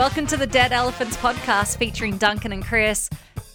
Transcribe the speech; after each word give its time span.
Welcome 0.00 0.26
to 0.28 0.38
the 0.38 0.46
Dead 0.46 0.72
Elephants 0.72 1.18
podcast 1.18 1.76
featuring 1.76 2.16
Duncan 2.16 2.52
and 2.52 2.64
Chris. 2.64 3.10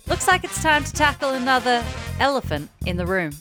Looks 0.06 0.28
like 0.28 0.44
it's 0.44 0.62
time 0.62 0.84
to 0.84 0.94
tackle 0.94 1.32
another 1.32 1.84
elephant 2.20 2.70
in 2.86 2.98
the 2.98 3.08
room. 3.08 3.32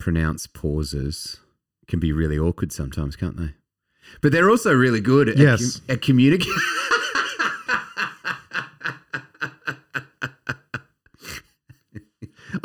pronounce 0.00 0.48
pauses 0.48 1.38
can 1.86 2.00
be 2.00 2.10
really 2.12 2.36
awkward 2.36 2.72
sometimes, 2.72 3.14
can't 3.14 3.36
they? 3.36 3.50
But 4.20 4.32
they're 4.32 4.50
also 4.50 4.74
really 4.74 5.00
good 5.00 5.28
at, 5.28 5.36
Yes. 5.36 5.76
com- 5.78 5.84
at 5.94 6.02
communicating. 6.02 6.52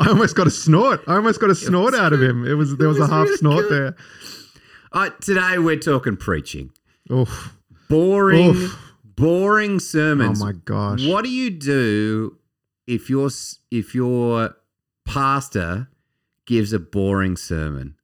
I 0.00 0.08
almost 0.08 0.34
got 0.34 0.48
a 0.48 0.50
snort. 0.50 1.02
I 1.06 1.14
almost 1.14 1.40
got 1.40 1.50
a 1.50 1.54
snort 1.54 1.94
out 1.94 2.12
of 2.12 2.20
him. 2.20 2.44
It 2.44 2.54
was 2.54 2.76
there 2.76 2.88
was, 2.88 2.98
was 2.98 3.08
a 3.08 3.12
half 3.12 3.26
really 3.26 3.36
snort 3.36 3.68
good. 3.68 3.94
Uh, 4.92 5.10
today 5.20 5.58
we're 5.58 5.78
talking 5.78 6.16
preaching. 6.16 6.70
Oof. 7.10 7.54
Boring, 7.88 8.50
Oof. 8.50 8.92
boring 9.04 9.78
sermons. 9.80 10.40
Oh 10.40 10.46
my 10.46 10.52
gosh. 10.52 11.06
What 11.06 11.24
do 11.24 11.30
you 11.30 11.50
do 11.50 12.38
if 12.86 13.10
your 13.10 13.28
if 13.70 13.94
your 13.94 14.56
pastor 15.04 15.88
gives 16.46 16.72
a 16.72 16.78
boring 16.78 17.36
sermon? 17.36 17.96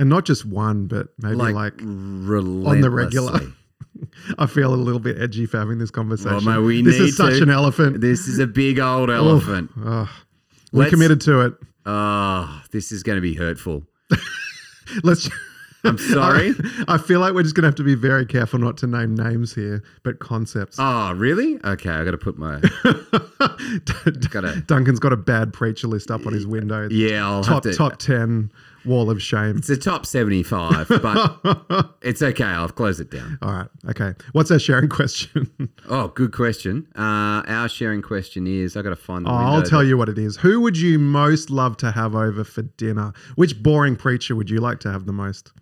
And 0.00 0.08
not 0.08 0.24
just 0.24 0.44
one, 0.44 0.86
but 0.86 1.08
maybe 1.18 1.34
like, 1.36 1.54
like, 1.54 1.82
on 1.82 2.80
the 2.80 2.90
regular. 2.90 3.40
I 4.38 4.46
feel 4.46 4.72
a 4.72 4.76
little 4.76 5.00
bit 5.00 5.20
edgy 5.20 5.44
for 5.46 5.58
having 5.58 5.78
this 5.78 5.90
conversation. 5.90 6.44
mate, 6.44 6.58
we 6.58 6.82
this 6.82 7.00
is 7.00 7.16
such 7.16 7.38
to. 7.38 7.42
an 7.42 7.50
elephant. 7.50 8.00
This 8.00 8.28
is 8.28 8.38
a 8.38 8.46
big 8.46 8.78
old 8.78 9.10
elephant. 9.10 9.70
Ugh. 9.84 10.08
we 10.72 10.80
Let's- 10.80 10.90
committed 10.90 11.20
to 11.22 11.40
it. 11.40 11.54
Oh, 11.84 12.62
this 12.70 12.92
is 12.92 13.02
going 13.02 13.16
to 13.16 13.22
be 13.22 13.34
hurtful. 13.34 13.82
Let's. 15.02 15.28
I'm 15.84 15.96
sorry. 16.12 16.54
I, 16.88 16.94
I 16.94 16.98
feel 16.98 17.20
like 17.20 17.34
we're 17.34 17.42
just 17.44 17.54
gonna 17.54 17.68
have 17.68 17.74
to 17.76 17.84
be 17.84 17.94
very 17.94 18.26
careful 18.26 18.58
not 18.58 18.76
to 18.78 18.86
name 18.86 19.14
names 19.14 19.54
here, 19.54 19.82
but 20.02 20.18
concepts. 20.18 20.76
Oh, 20.78 21.12
really? 21.12 21.58
Okay, 21.64 21.90
I 21.90 22.04
got 22.04 22.10
to 22.12 22.18
put 22.18 22.36
my 22.38 22.60
gotta- 24.30 24.62
Duncan's 24.66 24.98
got 24.98 25.12
a 25.12 25.16
bad 25.16 25.52
preacher 25.52 25.88
list 25.88 26.10
up 26.10 26.26
on 26.26 26.32
his 26.32 26.46
window. 26.46 26.88
yeah. 26.90 27.26
I'll 27.26 27.44
top 27.44 27.64
have 27.64 27.72
to. 27.72 27.78
top 27.78 27.98
ten 27.98 28.50
wall 28.84 29.10
of 29.10 29.20
shame. 29.22 29.58
It's 29.58 29.68
a 29.70 29.76
top 29.76 30.06
seventy-five, 30.06 30.88
but 30.88 31.94
it's 32.02 32.22
okay. 32.22 32.44
I'll 32.44 32.68
close 32.68 33.00
it 33.00 33.10
down. 33.10 33.38
All 33.42 33.52
right. 33.52 33.68
Okay. 33.90 34.14
What's 34.32 34.50
our 34.50 34.58
sharing 34.58 34.88
question? 34.88 35.50
Oh, 35.88 36.08
good 36.08 36.32
question. 36.32 36.86
Uh, 36.96 37.42
our 37.46 37.68
sharing 37.68 38.02
question 38.02 38.46
is: 38.46 38.76
I 38.76 38.82
got 38.82 38.90
to 38.90 38.96
find 38.96 39.26
the 39.26 39.30
Oh, 39.30 39.34
I'll 39.34 39.62
tell 39.62 39.84
you 39.84 39.96
what 39.96 40.08
it 40.08 40.18
is. 40.18 40.36
Who 40.38 40.60
would 40.62 40.76
you 40.78 40.98
most 40.98 41.50
love 41.50 41.76
to 41.78 41.90
have 41.92 42.14
over 42.14 42.44
for 42.44 42.62
dinner? 42.62 43.12
Which 43.36 43.62
boring 43.62 43.96
preacher 43.96 44.34
would 44.36 44.50
you 44.50 44.60
like 44.60 44.80
to 44.80 44.90
have 44.92 45.06
the 45.06 45.12
most? 45.12 45.52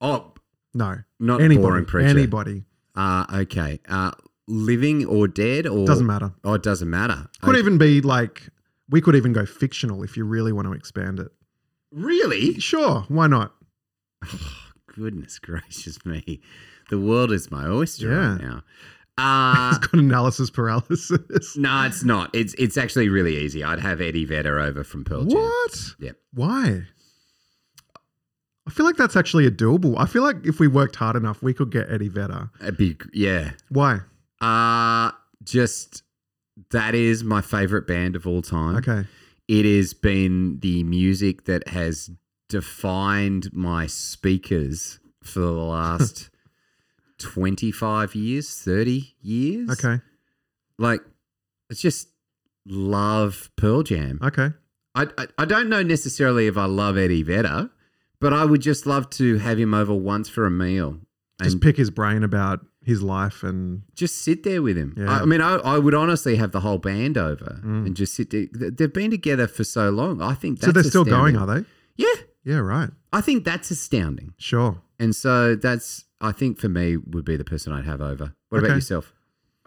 Oh, 0.00 0.34
No. 0.74 0.98
not 1.18 1.40
Anybody. 1.40 1.62
boring 1.66 1.84
preacher. 1.86 2.08
Anybody. 2.08 2.64
Uh, 2.94 3.24
okay. 3.32 3.80
Uh, 3.88 4.12
living 4.48 5.04
or 5.06 5.26
dead 5.28 5.66
or 5.66 5.86
Doesn't 5.86 6.06
matter. 6.06 6.32
Oh, 6.44 6.54
it 6.54 6.62
doesn't 6.62 6.88
matter. 6.90 7.28
Could 7.42 7.50
Okay. 7.50 7.58
even 7.58 7.78
be 7.78 8.00
like, 8.00 8.48
we 8.88 9.00
could 9.00 9.14
even 9.16 9.32
go 9.32 9.44
fictional 9.46 10.02
if 10.02 10.16
you 10.16 10.24
really 10.24 10.52
want 10.52 10.66
to 10.68 10.72
expand 10.72 11.18
it. 11.20 11.32
really? 11.92 12.58
Sure. 12.60 13.04
Why 13.08 13.26
not? 13.26 13.54
Goodness 14.94 15.38
gracious 15.38 16.04
me, 16.06 16.40
the 16.90 16.98
world 16.98 17.32
is 17.32 17.50
my 17.50 17.66
oyster 17.66 18.08
Yeah. 18.10 18.32
right 18.32 18.40
now. 18.40 18.62
Uh, 19.18 19.70
It's 19.74 19.78
got 19.86 19.98
analysis 19.98 20.50
paralysis. 20.50 21.56
no, 21.56 21.84
it's 21.84 22.04
not. 22.04 22.28
It's 22.34 22.52
it's 22.58 22.76
actually 22.76 23.08
really 23.08 23.34
easy. 23.38 23.64
I'd 23.64 23.80
have 23.80 24.02
Eddie 24.02 24.26
Vedder 24.26 24.60
over 24.60 24.84
from 24.84 25.04
Pearl 25.04 25.24
Jam. 25.24 25.40
What? 25.40 25.94
Yep. 26.00 26.16
Why? 26.34 26.82
I 28.66 28.70
feel 28.70 28.84
like 28.84 28.96
that's 28.96 29.16
actually 29.16 29.46
a 29.46 29.50
doable. 29.50 29.94
I 29.98 30.06
feel 30.06 30.22
like 30.22 30.44
if 30.44 30.58
we 30.58 30.66
worked 30.66 30.96
hard 30.96 31.14
enough, 31.16 31.42
we 31.42 31.54
could 31.54 31.70
get 31.70 31.88
Eddie 31.90 32.08
Vedder. 32.08 32.50
A 32.60 32.72
big, 32.72 33.08
yeah. 33.12 33.52
Why? 33.68 34.00
Uh 34.40 35.12
just 35.44 36.02
that 36.70 36.94
is 36.94 37.22
my 37.22 37.40
favorite 37.40 37.86
band 37.86 38.16
of 38.16 38.26
all 38.26 38.42
time. 38.42 38.76
Okay. 38.76 39.04
It 39.48 39.64
has 39.64 39.94
been 39.94 40.58
the 40.60 40.82
music 40.82 41.44
that 41.44 41.68
has 41.68 42.10
defined 42.48 43.50
my 43.52 43.86
speakers 43.86 44.98
for 45.22 45.40
the 45.40 45.50
last 45.52 46.30
25 47.18 48.14
years, 48.14 48.54
30 48.60 49.14
years. 49.20 49.70
Okay. 49.70 50.02
Like 50.78 51.00
it's 51.70 51.80
just 51.80 52.08
love 52.66 53.50
Pearl 53.56 53.82
Jam. 53.82 54.18
Okay. 54.22 54.50
I, 54.94 55.06
I 55.18 55.26
I 55.38 55.44
don't 55.44 55.68
know 55.68 55.82
necessarily 55.82 56.46
if 56.46 56.56
I 56.56 56.64
love 56.64 56.96
Eddie 56.98 57.22
Vedder, 57.22 57.70
but 58.20 58.32
I 58.32 58.44
would 58.44 58.60
just 58.62 58.86
love 58.86 59.10
to 59.10 59.38
have 59.38 59.58
him 59.58 59.74
over 59.74 59.94
once 59.94 60.28
for 60.28 60.46
a 60.46 60.50
meal 60.50 60.98
and 61.38 61.44
Just 61.44 61.60
pick 61.60 61.76
his 61.76 61.90
brain 61.90 62.22
about 62.24 62.64
his 62.82 63.02
life 63.02 63.42
and 63.42 63.82
just 63.94 64.18
sit 64.18 64.42
there 64.42 64.62
with 64.62 64.76
him. 64.76 64.94
Yeah. 64.96 65.10
I, 65.10 65.20
I 65.20 65.24
mean, 65.24 65.40
I, 65.40 65.56
I 65.56 65.78
would 65.78 65.94
honestly 65.94 66.36
have 66.36 66.52
the 66.52 66.60
whole 66.60 66.78
band 66.78 67.18
over 67.18 67.60
Mm. 67.64 67.86
and 67.86 67.96
just 67.96 68.14
sit 68.14 68.30
there. 68.30 68.46
They've 68.52 68.92
been 68.92 69.10
together 69.10 69.46
for 69.46 69.64
so 69.64 69.90
long. 69.90 70.22
I 70.22 70.34
think 70.34 70.60
that's 70.60 70.66
so 70.66 70.72
they're 70.72 70.84
still 70.84 71.04
going, 71.04 71.36
are 71.36 71.46
they? 71.46 71.64
Yeah, 71.96 72.14
Yeah, 72.44 72.58
right. 72.58 72.90
I 73.12 73.20
think 73.20 73.44
that's 73.44 73.70
astounding. 73.70 74.34
Sure. 74.38 74.80
And 74.98 75.14
so 75.14 75.56
that's 75.56 76.04
I 76.20 76.32
think 76.32 76.58
for 76.58 76.68
me 76.70 76.96
would 76.96 77.24
be 77.24 77.36
the 77.36 77.44
person 77.44 77.72
I'd 77.72 77.84
have 77.84 78.00
over. 78.00 78.32
What 78.48 78.58
Okay. 78.58 78.66
about 78.68 78.74
yourself? 78.76 79.12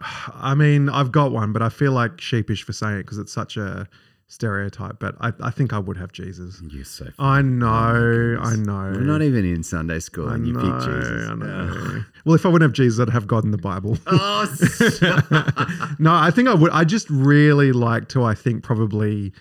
I 0.34 0.54
mean, 0.54 0.88
I've 0.88 1.12
got 1.12 1.30
one, 1.30 1.52
but 1.52 1.62
I 1.62 1.68
feel 1.68 1.92
like 1.92 2.20
sheepish 2.20 2.62
for 2.64 2.72
saying 2.72 2.96
it 3.00 3.02
because 3.04 3.18
it's 3.18 3.32
such 3.32 3.56
a 3.56 3.86
stereotype. 4.30 5.00
But 5.00 5.16
I, 5.20 5.32
I 5.40 5.50
think 5.50 5.72
I 5.72 5.78
would 5.78 5.96
have 5.96 6.12
Jesus. 6.12 6.62
You're 6.70 6.84
so. 6.84 7.08
I 7.18 7.42
know, 7.42 7.92
goodness. 7.92 8.48
I 8.48 8.56
know. 8.56 8.92
We're 8.94 9.00
not 9.00 9.22
even 9.22 9.44
in 9.44 9.62
Sunday 9.62 9.98
school, 9.98 10.28
I 10.28 10.36
and 10.36 10.46
you 10.46 10.52
know, 10.52 10.60
pick 10.60 10.88
Jesus. 10.88 11.28
I 11.28 11.34
know. 11.34 12.04
Well, 12.26 12.34
if 12.34 12.44
I 12.44 12.50
wouldn't 12.50 12.68
have 12.68 12.74
Jesus, 12.74 13.00
I'd 13.00 13.10
have 13.12 13.26
God 13.26 13.44
in 13.44 13.50
the 13.50 13.58
Bible. 13.58 13.98
Oh, 14.06 15.96
no, 15.98 16.14
I 16.14 16.30
think 16.30 16.48
I 16.48 16.54
would. 16.54 16.70
I 16.70 16.84
just 16.84 17.08
really 17.10 17.72
like 17.72 18.08
to. 18.10 18.24
I 18.24 18.34
think 18.34 18.62
probably 18.62 19.32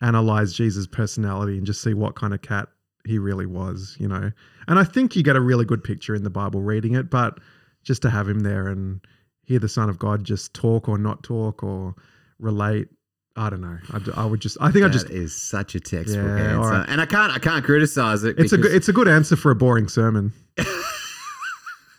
analyze 0.00 0.52
Jesus' 0.52 0.86
personality 0.86 1.58
and 1.58 1.66
just 1.66 1.82
see 1.82 1.92
what 1.92 2.14
kind 2.14 2.32
of 2.32 2.40
cat 2.40 2.68
he 3.04 3.18
really 3.18 3.46
was. 3.46 3.96
You 4.00 4.08
know, 4.08 4.30
and 4.68 4.78
I 4.78 4.84
think 4.84 5.16
you 5.16 5.22
get 5.22 5.36
a 5.36 5.40
really 5.40 5.64
good 5.64 5.84
picture 5.84 6.14
in 6.14 6.22
the 6.22 6.30
Bible 6.30 6.62
reading 6.62 6.94
it, 6.94 7.10
but 7.10 7.38
just 7.82 8.02
to 8.02 8.10
have 8.10 8.28
him 8.28 8.40
there 8.40 8.68
and 8.68 9.00
hear 9.42 9.58
the 9.58 9.68
Son 9.68 9.90
of 9.90 9.98
God 9.98 10.24
just 10.24 10.54
talk 10.54 10.88
or 10.88 10.96
not 10.96 11.22
talk 11.22 11.62
or 11.62 11.94
relate. 12.38 12.88
I 13.36 13.48
don't 13.48 13.60
know. 13.60 13.78
I 14.16 14.24
would 14.26 14.40
just. 14.40 14.56
I 14.60 14.70
think 14.72 14.84
I 14.84 14.88
just. 14.88 15.08
is 15.10 15.34
such 15.34 15.74
a 15.74 15.80
textbook 15.80 16.24
Yeah, 16.38 16.58
answer, 16.58 16.84
and 16.90 17.00
I 17.00 17.06
can't 17.06 17.32
I 17.32 17.38
can't 17.38 17.64
criticize 17.64 18.24
it. 18.24 18.38
It's 18.38 18.52
a 18.52 18.56
because 18.56 18.70
good. 18.72 18.76
It's 18.76 18.88
a 18.88 18.92
good 18.92 19.08
answer 19.08 19.36
for 19.36 19.50
a 19.50 19.54
boring 19.54 19.88
sermon. 19.88 20.32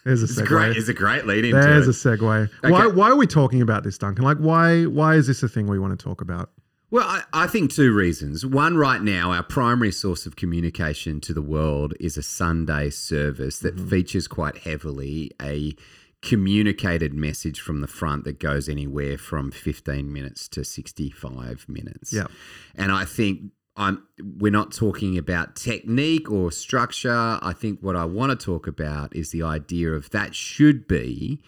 There's 0.03 0.21
a 0.21 0.25
it's 0.25 0.33
segue. 0.41 0.45
great. 0.47 0.77
It's 0.77 0.89
a 0.89 0.93
great 0.93 1.27
lead 1.27 1.45
into 1.45 1.59
There's 1.61 1.87
it. 1.87 1.91
a 1.91 1.93
segue. 2.17 2.49
Why, 2.63 2.85
Okay. 2.85 2.95
why 2.95 3.09
are 3.11 3.15
we 3.15 3.27
talking 3.27 3.61
about 3.61 3.83
this, 3.83 3.97
Duncan? 3.99 4.25
Like, 4.25 4.37
why 4.37 4.85
why 4.85 5.15
is 5.15 5.27
this 5.27 5.43
a 5.43 5.47
thing 5.47 5.67
we 5.67 5.77
want 5.79 5.97
to 5.97 6.03
talk 6.03 6.21
about? 6.21 6.49
Well, 6.89 7.07
I, 7.07 7.21
I 7.31 7.47
think 7.47 7.71
two 7.71 7.93
reasons. 7.93 8.45
One, 8.45 8.75
right 8.75 9.01
now, 9.01 9.31
our 9.31 9.43
primary 9.43 9.91
source 9.93 10.25
of 10.25 10.35
communication 10.35 11.21
to 11.21 11.33
the 11.33 11.41
world 11.41 11.93
is 12.01 12.17
a 12.17 12.23
Sunday 12.23 12.89
service 12.89 13.59
that 13.59 13.75
Mm-hmm. 13.77 13.87
features 13.89 14.27
quite 14.27 14.57
heavily 14.57 15.31
a 15.41 15.75
communicated 16.21 17.13
message 17.13 17.59
from 17.59 17.81
the 17.81 17.87
front 17.87 18.23
that 18.25 18.39
goes 18.39 18.69
anywhere 18.69 19.17
from 19.17 19.51
15 19.51 20.11
minutes 20.11 20.47
to 20.49 20.63
65 20.63 21.65
minutes. 21.67 22.13
Yeah. 22.13 22.27
And 22.75 22.91
I 22.91 23.05
think 23.05 23.51
I'm 23.75 24.03
we're 24.19 24.51
not 24.51 24.71
talking 24.71 25.17
about 25.17 25.55
technique 25.55 26.29
or 26.29 26.51
structure. 26.51 27.39
I 27.41 27.53
think 27.53 27.79
what 27.81 27.95
I 27.95 28.05
want 28.05 28.37
to 28.37 28.45
talk 28.45 28.67
about 28.67 29.15
is 29.15 29.31
the 29.31 29.43
idea 29.43 29.91
of 29.91 30.09
that 30.11 30.35
should 30.35 30.87
be 30.87 31.41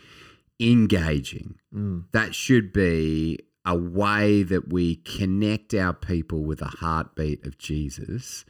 engaging. 0.59 1.55
Mm. 1.73 2.05
That 2.11 2.33
should 2.33 2.73
be 2.73 3.39
a 3.65 3.75
way 3.75 4.43
that 4.43 4.71
we 4.71 4.97
connect 4.97 5.73
our 5.73 5.93
people 5.93 6.43
with 6.43 6.59
the 6.59 6.65
heartbeat 6.65 7.45
of 7.45 7.57
Jesus. 7.57 8.45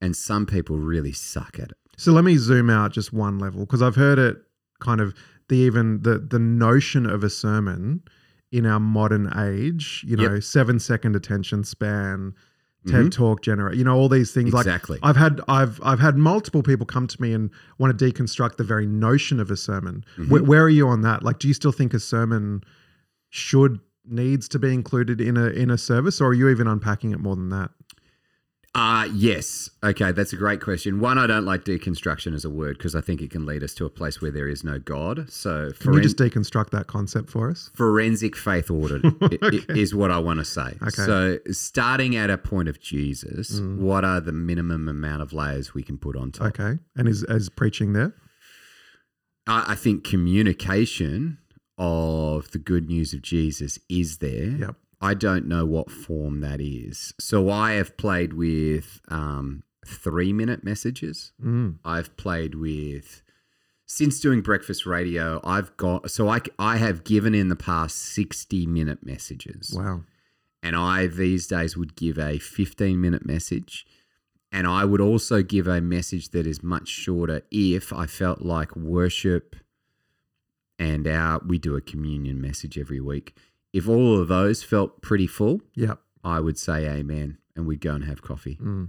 And 0.00 0.16
some 0.16 0.46
people 0.46 0.78
really 0.78 1.12
suck 1.12 1.58
at 1.58 1.70
it. 1.70 1.76
So 1.96 2.12
let 2.12 2.24
me 2.24 2.36
zoom 2.36 2.70
out 2.70 2.92
just 2.92 3.12
one 3.12 3.38
level 3.38 3.60
because 3.60 3.82
I've 3.82 3.96
heard 3.96 4.18
it 4.18 4.36
kind 4.80 5.00
of 5.00 5.14
the 5.48 5.56
even 5.56 6.02
the 6.02 6.18
the 6.18 6.38
notion 6.38 7.06
of 7.06 7.24
a 7.24 7.30
sermon 7.30 8.02
in 8.52 8.64
our 8.66 8.80
modern 8.80 9.32
age. 9.36 10.04
You 10.06 10.16
know, 10.16 10.34
Yep. 10.34 10.42
seven 10.42 10.78
second 10.78 11.16
attention 11.16 11.64
span, 11.64 12.34
TED 12.86 13.06
Mhm. 13.06 13.10
Talk 13.10 13.42
generate. 13.42 13.76
You 13.76 13.84
know, 13.84 13.94
all 13.96 14.08
these 14.08 14.30
things. 14.32 14.54
Exactly. 14.54 14.98
Like 15.02 15.08
I've 15.08 15.16
had 15.16 15.40
I've 15.48 15.80
I've 15.82 16.00
had 16.00 16.16
multiple 16.16 16.62
people 16.62 16.86
come 16.86 17.06
to 17.06 17.20
me 17.22 17.32
and 17.32 17.50
want 17.78 17.98
to 17.98 18.04
deconstruct 18.12 18.56
the 18.56 18.64
very 18.64 18.86
notion 18.86 19.40
of 19.40 19.50
a 19.50 19.56
sermon. 19.56 20.04
Mhm. 20.16 20.28
Where, 20.28 20.42
where 20.42 20.62
are 20.62 20.68
you 20.70 20.88
on 20.88 21.02
that? 21.02 21.22
Like, 21.22 21.38
do 21.38 21.48
you 21.48 21.54
still 21.54 21.72
think 21.72 21.92
a 21.94 22.00
sermon 22.00 22.62
should 23.30 23.80
needs 24.10 24.48
to 24.48 24.58
be 24.58 24.72
included 24.72 25.20
in 25.20 25.36
a 25.36 25.46
in 25.48 25.70
a 25.70 25.76
service, 25.76 26.20
or 26.20 26.28
are 26.28 26.34
you 26.34 26.48
even 26.48 26.66
unpacking 26.66 27.10
it 27.12 27.20
more 27.20 27.36
than 27.36 27.50
that? 27.50 27.70
Uh, 28.78 29.08
yes. 29.12 29.70
Okay, 29.82 30.12
that's 30.12 30.32
a 30.32 30.36
great 30.36 30.60
question. 30.60 31.00
One, 31.00 31.18
I 31.18 31.26
don't 31.26 31.44
like 31.44 31.64
deconstruction 31.64 32.32
as 32.34 32.44
a 32.44 32.50
word 32.50 32.78
because 32.78 32.94
I 32.94 33.00
think 33.00 33.20
it 33.20 33.30
can 33.30 33.44
lead 33.44 33.64
us 33.64 33.74
to 33.74 33.84
a 33.84 33.90
place 33.90 34.20
where 34.22 34.30
there 34.30 34.46
is 34.46 34.62
no 34.62 34.78
God. 34.78 35.30
So 35.32 35.72
Can 35.80 35.94
you 35.94 36.00
just 36.00 36.16
deconstruct 36.16 36.70
that 36.70 36.86
concept 36.86 37.28
for 37.30 37.50
us? 37.50 37.70
forensic 37.74 38.36
faith 38.36 38.70
audit 38.70 39.04
i- 39.42 39.72
is 39.72 39.94
what 39.96 40.10
I 40.12 40.18
want 40.18 40.38
to 40.38 40.44
say. 40.44 40.76
Okay. 40.82 40.90
So 40.90 41.38
starting 41.50 42.14
at 42.14 42.30
a 42.30 42.38
point 42.38 42.68
of 42.68 42.80
Jesus, 42.80 43.58
Mm. 43.60 43.78
what 43.78 44.04
are 44.04 44.20
the 44.20 44.32
minimum 44.32 44.88
amount 44.88 45.22
of 45.22 45.32
layers 45.32 45.74
we 45.74 45.82
can 45.82 45.98
put 45.98 46.14
on 46.16 46.30
top? 46.30 46.48
Okay. 46.58 46.78
And 46.96 47.08
is 47.08 47.24
as 47.24 47.48
preaching 47.48 47.94
there? 47.94 48.14
I, 49.48 49.72
I 49.72 49.74
think 49.74 50.04
communication 50.04 51.38
of 51.78 52.50
the 52.52 52.58
good 52.58 52.88
news 52.88 53.12
of 53.12 53.22
Jesus 53.22 53.78
is 53.88 54.18
there. 54.18 54.48
Yep. 54.50 54.76
I 55.00 55.14
don't 55.14 55.46
know 55.46 55.64
what 55.64 55.90
form 55.90 56.40
that 56.40 56.60
is. 56.60 57.14
So 57.20 57.48
I 57.50 57.72
have 57.72 57.96
played 57.96 58.32
with 58.32 59.00
um, 59.08 59.62
three 59.86 60.32
minute 60.32 60.64
messages. 60.64 61.32
Mm. 61.42 61.78
I've 61.84 62.16
played 62.16 62.54
with 62.56 63.22
since 63.86 64.20
doing 64.20 64.42
breakfast 64.42 64.86
radio. 64.86 65.40
I've 65.44 65.76
got 65.76 66.10
so 66.10 66.28
I 66.28 66.40
I 66.58 66.76
have 66.78 67.04
given 67.04 67.34
in 67.34 67.48
the 67.48 67.56
past 67.56 67.96
sixty 67.96 68.66
minute 68.66 69.04
messages, 69.06 69.72
Wow. 69.74 70.02
and 70.62 70.74
I 70.74 71.06
these 71.06 71.46
days 71.46 71.76
would 71.76 71.94
give 71.94 72.18
a 72.18 72.38
fifteen 72.38 73.00
minute 73.00 73.24
message. 73.24 73.86
And 74.50 74.66
I 74.66 74.84
would 74.86 75.00
also 75.02 75.42
give 75.42 75.66
a 75.68 75.80
message 75.80 76.30
that 76.30 76.46
is 76.46 76.62
much 76.62 76.88
shorter 76.88 77.42
if 77.50 77.92
I 77.92 78.06
felt 78.06 78.40
like 78.40 78.74
worship 78.74 79.54
and 80.78 81.06
our 81.06 81.40
we 81.46 81.58
do 81.58 81.76
a 81.76 81.80
communion 81.80 82.40
message 82.40 82.78
every 82.78 83.00
week. 83.00 83.36
If 83.72 83.88
all 83.88 84.18
of 84.20 84.28
those 84.28 84.62
felt 84.62 85.02
pretty 85.02 85.26
full, 85.26 85.60
Yep. 85.74 86.00
I 86.24 86.40
would 86.40 86.58
say 86.58 86.86
amen 86.88 87.38
and 87.54 87.66
we'd 87.66 87.80
go 87.80 87.94
and 87.94 88.04
have 88.04 88.22
coffee. 88.22 88.56
Mm. 88.60 88.88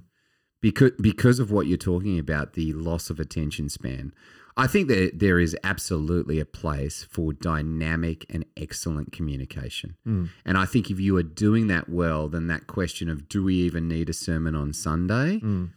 Because 0.62 0.92
because 1.00 1.40
of 1.40 1.52
what 1.52 1.68
you're 1.68 1.78
talking 1.78 2.20
about, 2.20 2.54
the 2.54 2.74
loss 2.74 3.10
of 3.10 3.20
attention 3.20 3.70
span. 3.70 4.14
I 4.58 4.68
think 4.68 4.90
that 4.90 5.20
there 5.20 5.40
is 5.40 5.56
absolutely 5.64 6.40
a 6.40 6.46
place 6.46 7.06
for 7.10 7.32
dynamic 7.32 8.26
and 8.30 8.44
excellent 8.58 9.14
communication. 9.14 9.96
Mm. 10.06 10.30
And 10.46 10.58
I 10.58 10.66
think 10.66 10.92
if 10.92 11.00
you 11.00 11.16
are 11.16 11.24
doing 11.24 11.68
that 11.68 11.88
well, 11.88 12.28
then 12.28 12.48
that 12.48 12.68
question 12.68 13.10
of 13.10 13.30
do 13.30 13.42
we 13.44 13.56
even 13.56 13.88
need 13.88 14.10
a 14.10 14.14
sermon 14.14 14.56
on 14.56 14.74
Sunday 14.74 15.40
Mm. 15.40 15.72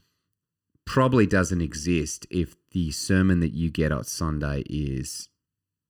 probably 0.84 1.26
doesn't 1.26 1.60
exist 1.60 2.26
if 2.31 2.56
the 2.72 2.90
sermon 2.90 3.38
that 3.40 3.52
you 3.52 3.70
get 3.70 3.93
on 3.93 4.02
Sunday 4.05 4.64
is 4.69 5.28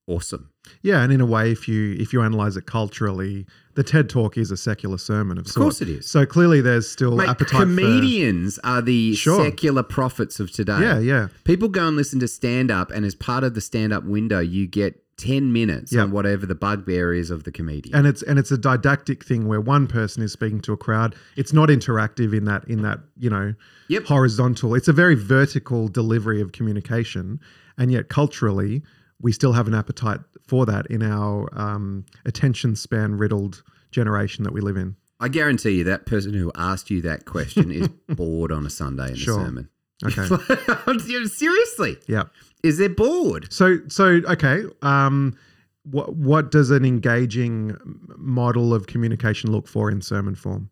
awesome. 0.06 0.50
Yeah, 0.82 1.03
and 1.03 1.12
in 1.12 1.20
a 1.20 1.26
way, 1.26 1.50
if 1.50 1.69
you 1.69 1.97
if 1.99 2.12
you 2.12 2.23
analyze 2.23 2.56
it 2.56 2.67
culturally, 2.67 3.47
the 3.75 3.82
TED 3.82 4.09
Talk 4.09 4.37
is 4.38 4.50
a 4.50 4.56
secular 4.56 4.99
sermon 4.99 5.38
of, 5.38 5.47
Of 5.47 5.55
course 5.55 5.81
it 5.81 5.88
is. 5.88 6.09
So 6.09 6.25
clearly, 6.26 6.61
there's 6.61 6.88
still 6.88 7.17
Mate, 7.17 7.29
appetite 7.29 7.61
comedians 7.61 8.59
are 8.64 8.82
the 8.82 9.14
Sure. 9.14 9.44
secular 9.44 9.82
prophets 9.82 10.41
of 10.41 10.50
today. 10.53 10.81
Yeah, 10.81 10.99
yeah, 10.99 11.29
People 11.44 11.69
go 11.69 11.87
and 11.88 11.97
listen 11.97 12.20
to 12.20 12.29
stand 12.29 12.70
up, 12.70 12.91
and 12.91 13.05
as 13.05 13.14
part 13.14 13.44
of 13.44 13.55
the 13.55 13.61
stand 13.61 13.93
up 13.93 14.05
window, 14.05 14.41
you 14.41 14.67
get 14.67 14.99
10 15.19 15.53
minutes 15.53 15.93
Yeah. 15.93 16.03
on 16.03 16.11
whatever 16.11 16.47
the 16.47 16.55
bugbear 16.55 17.12
is 17.12 17.31
of 17.31 17.44
the 17.44 17.53
comedian. 17.53 17.94
and 17.94 18.06
it's 18.06 18.23
and 18.23 18.38
it's 18.38 18.50
a 18.50 18.58
didactic 18.58 19.23
thing 19.25 19.47
where 19.47 19.61
one 19.61 19.87
person 19.87 20.23
is 20.23 20.32
speaking 20.32 20.61
to 20.61 20.73
a 20.73 20.76
crowd. 20.76 21.15
It's 21.37 21.53
not 21.53 21.69
interactive 21.69 22.32
in 22.35 22.44
that 22.47 22.65
in 22.67 22.82
that 22.82 23.00
you 23.19 23.31
know 23.31 23.55
Yep. 23.88 24.05
horizontal. 24.06 24.75
It's 24.75 24.88
a 24.88 24.93
very 24.93 25.15
vertical 25.15 25.88
delivery 25.88 26.41
of 26.41 26.53
communication, 26.53 27.41
and 27.76 27.93
yet 27.93 28.08
culturally, 28.08 28.82
we 29.23 29.33
still 29.33 29.53
have 29.53 29.67
an 29.67 29.75
appetite 29.75 30.21
for 30.47 30.67
that 30.67 30.87
in 30.87 31.03
our 31.03 31.49
um, 31.59 32.05
attention 32.27 32.77
span 32.77 33.15
riddled 33.17 33.63
generation 33.91 34.45
that 34.45 34.53
we 34.53 34.61
live 34.61 34.77
in. 34.77 34.97
I 35.21 35.29
guarantee 35.29 35.71
you 35.79 35.85
that 35.85 36.05
person 36.07 36.35
who 36.35 36.51
asked 36.57 36.91
you 36.91 37.01
that 37.03 37.25
question 37.25 37.71
is 37.71 37.89
bored 38.09 38.51
on 38.51 38.67
a 38.67 38.71
Sunday 38.71 39.11
in 39.11 39.15
Sure. 39.15 39.39
the 39.39 39.45
sermon. 39.45 39.69
Okay. 40.05 41.27
Seriously, 41.29 41.97
yeah. 42.09 42.25
is 42.65 42.79
they 42.79 42.89
bored? 42.89 43.53
So 43.53 43.79
so 43.87 44.21
okay. 44.29 44.65
Um, 44.83 45.37
what 45.85 46.17
what 46.17 46.51
does 46.51 46.71
an 46.73 46.85
engaging 46.85 47.77
model 48.17 48.75
of 48.75 48.89
communication 48.89 49.53
look 49.53 49.69
for 49.69 49.91
in 49.93 50.01
sermon 50.03 50.35
form? 50.35 50.71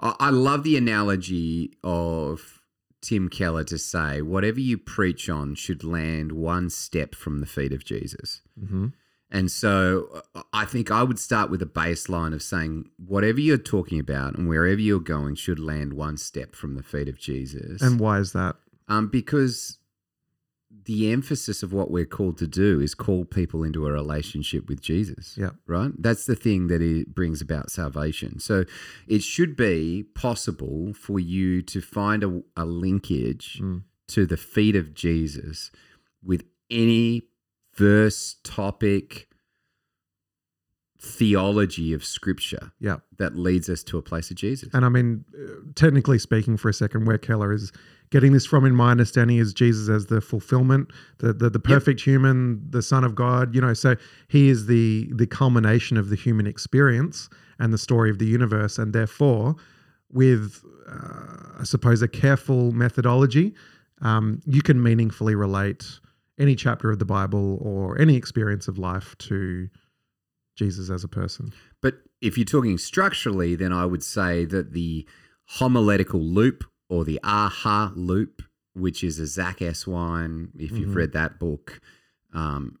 I 0.00 0.14
I 0.20 0.30
love 0.30 0.62
the 0.62 0.76
analogy 0.76 1.72
of 1.82 2.60
Tim 3.04 3.28
Keller 3.28 3.64
to 3.64 3.78
say 3.78 4.22
whatever 4.22 4.60
you 4.60 4.78
preach 4.78 5.28
on 5.28 5.54
should 5.54 5.84
land 5.84 6.32
one 6.32 6.70
step 6.70 7.14
from 7.14 7.40
the 7.40 7.46
feet 7.46 7.72
of 7.72 7.84
Jesus. 7.84 8.40
Mm-hmm. 8.60 8.88
And 9.30 9.50
so 9.50 10.22
uh, 10.34 10.42
I 10.52 10.64
think 10.64 10.90
I 10.90 11.02
would 11.02 11.18
start 11.18 11.50
with 11.50 11.60
a 11.60 11.66
baseline 11.66 12.32
of 12.34 12.42
saying 12.42 12.90
whatever 13.04 13.40
you're 13.40 13.58
talking 13.58 13.98
about 13.98 14.36
and 14.36 14.48
wherever 14.48 14.80
you're 14.80 15.00
going 15.00 15.34
should 15.34 15.58
land 15.58 15.94
one 15.94 16.16
step 16.16 16.54
from 16.54 16.74
the 16.74 16.82
feet 16.82 17.08
of 17.08 17.18
Jesus. 17.18 17.82
And 17.82 17.98
why 17.98 18.18
is 18.18 18.32
that? 18.32 18.56
um, 18.88 19.08
because 19.08 19.78
the 20.86 21.10
emphasis 21.12 21.62
of 21.62 21.72
what 21.72 21.90
we're 21.90 22.04
called 22.04 22.36
to 22.38 22.46
do 22.46 22.80
is 22.80 22.94
call 22.94 23.24
people 23.24 23.62
into 23.62 23.86
a 23.86 23.92
relationship 23.92 24.68
with 24.68 24.80
Jesus. 24.82 25.36
Yeah. 25.36 25.50
Right? 25.66 25.90
That's 25.98 26.26
the 26.26 26.36
thing 26.36 26.66
that 26.68 26.82
it 26.82 27.14
brings 27.14 27.40
about 27.40 27.70
salvation. 27.70 28.38
So 28.40 28.64
it 29.08 29.22
should 29.22 29.56
be 29.56 30.04
possible 30.14 30.92
for 30.94 31.18
you 31.18 31.62
to 31.62 31.80
find 31.80 32.22
a, 32.22 32.42
a 32.56 32.64
linkage 32.64 33.60
Mm. 33.62 33.82
to 34.08 34.26
the 34.26 34.36
feet 34.36 34.76
of 34.76 34.94
Jesus 34.94 35.70
with 36.22 36.44
any 36.70 37.22
verse, 37.74 38.36
topic, 38.44 39.28
theology 41.00 41.92
of 41.92 42.04
scripture 42.04 42.72
Yeah. 42.80 42.98
that 43.18 43.36
leads 43.36 43.68
us 43.68 43.82
to 43.84 43.98
a 43.98 44.02
place 44.02 44.30
of 44.30 44.36
Jesus. 44.36 44.70
And 44.72 44.84
I 44.84 44.88
mean, 44.88 45.24
uh, 45.38 45.70
technically 45.74 46.18
speaking, 46.18 46.56
for 46.56 46.68
a 46.68 46.72
second, 46.74 47.04
where 47.06 47.18
Keller 47.18 47.52
is 47.52 47.72
getting 48.10 48.32
this 48.32 48.46
from, 48.46 48.64
in 48.64 48.74
my 48.74 48.90
understanding, 48.90 49.38
is 49.38 49.52
Jesus 49.52 49.88
as 49.88 50.06
the 50.06 50.20
fulfillment, 50.20 50.90
the 51.18 51.32
the, 51.32 51.50
the 51.50 51.58
perfect 51.58 52.00
human, 52.00 52.62
the 52.70 52.82
Son 52.82 53.04
of 53.04 53.14
God. 53.14 53.54
You 53.54 53.60
know, 53.60 53.74
so 53.74 53.96
he 54.28 54.48
is 54.48 54.66
the 54.66 55.10
the 55.14 55.26
culmination 55.26 55.96
of 55.96 56.10
the 56.10 56.16
human 56.16 56.46
experience 56.46 57.28
and 57.58 57.72
the 57.72 57.78
story 57.78 58.10
of 58.10 58.18
the 58.18 58.26
universe, 58.26 58.78
and 58.78 58.92
therefore, 58.92 59.56
with 60.12 60.62
uh, 60.88 61.60
I 61.60 61.64
suppose 61.64 62.02
a 62.02 62.08
careful 62.08 62.72
methodology, 62.72 63.54
um, 64.02 64.40
you 64.46 64.62
can 64.62 64.82
meaningfully 64.82 65.34
relate 65.34 66.00
any 66.38 66.56
chapter 66.56 66.90
of 66.90 66.98
the 66.98 67.04
Bible 67.04 67.58
or 67.60 68.00
any 68.00 68.16
experience 68.16 68.68
of 68.68 68.78
life 68.78 69.16
to 69.18 69.68
Jesus 70.56 70.90
as 70.90 71.04
a 71.04 71.08
person. 71.08 71.52
But 71.80 71.94
if 72.20 72.36
you're 72.36 72.44
talking 72.44 72.78
structurally, 72.78 73.54
then 73.54 73.72
I 73.72 73.86
would 73.86 74.02
say 74.02 74.44
that 74.46 74.72
the 74.72 75.06
homiletical 75.46 76.20
loop 76.20 76.64
or 76.88 77.04
the 77.04 77.20
aha 77.24 77.92
loop, 77.94 78.42
which 78.74 79.02
is 79.04 79.18
a 79.18 79.26
Zach 79.26 79.58
Eswine, 79.60 80.48
if 80.58 80.72
you've 80.72 80.90
Mhm. 80.90 80.94
read 80.96 81.12
that 81.12 81.38
book, 81.38 81.80
um, 82.32 82.78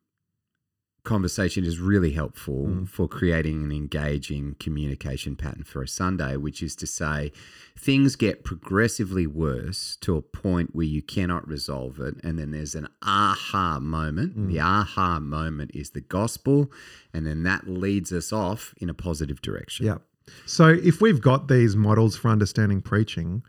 conversation 1.04 1.64
is 1.66 1.78
really 1.78 2.12
helpful 2.12 2.66
Mm. 2.66 2.88
for 2.88 3.06
creating 3.06 3.62
an 3.62 3.70
engaging 3.70 4.56
communication 4.58 5.36
pattern 5.36 5.62
for 5.62 5.82
a 5.82 5.88
Sunday, 5.88 6.36
which 6.38 6.62
is 6.62 6.74
to 6.76 6.86
say 6.86 7.30
things 7.76 8.16
get 8.16 8.42
progressively 8.42 9.26
worse 9.26 9.96
to 10.00 10.16
a 10.16 10.22
point 10.22 10.74
where 10.74 10.86
you 10.86 11.02
cannot 11.02 11.46
resolve 11.46 12.00
it. 12.00 12.14
And 12.24 12.38
then 12.38 12.52
there's 12.52 12.74
an 12.74 12.88
aha 13.02 13.78
moment. 13.80 14.34
Mm. 14.34 14.48
The 14.48 14.60
aha 14.60 15.20
moment 15.20 15.72
is 15.74 15.90
the 15.90 16.00
gospel. 16.00 16.72
And 17.12 17.26
then 17.26 17.42
that 17.42 17.68
leads 17.68 18.10
us 18.10 18.32
off 18.32 18.72
in 18.78 18.88
a 18.88 18.94
positive 18.94 19.42
direction. 19.42 19.84
Yeah. 19.84 19.98
So 20.46 20.68
if 20.68 21.02
we've 21.02 21.20
got 21.20 21.48
these 21.48 21.76
models 21.76 22.16
for 22.16 22.28
understanding 22.30 22.80
preaching, 22.80 23.42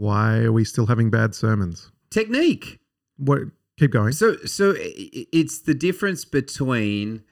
why 0.00 0.38
are 0.38 0.52
we 0.52 0.64
still 0.64 0.86
having 0.86 1.10
bad 1.10 1.34
sermons? 1.34 1.92
Technique. 2.10 2.80
What? 3.18 3.42
Keep 3.78 3.90
going. 3.90 4.12
So, 4.12 4.36
so 4.46 4.74
it's 4.78 5.60
the 5.60 5.74
difference 5.74 6.24
between, 6.24 7.22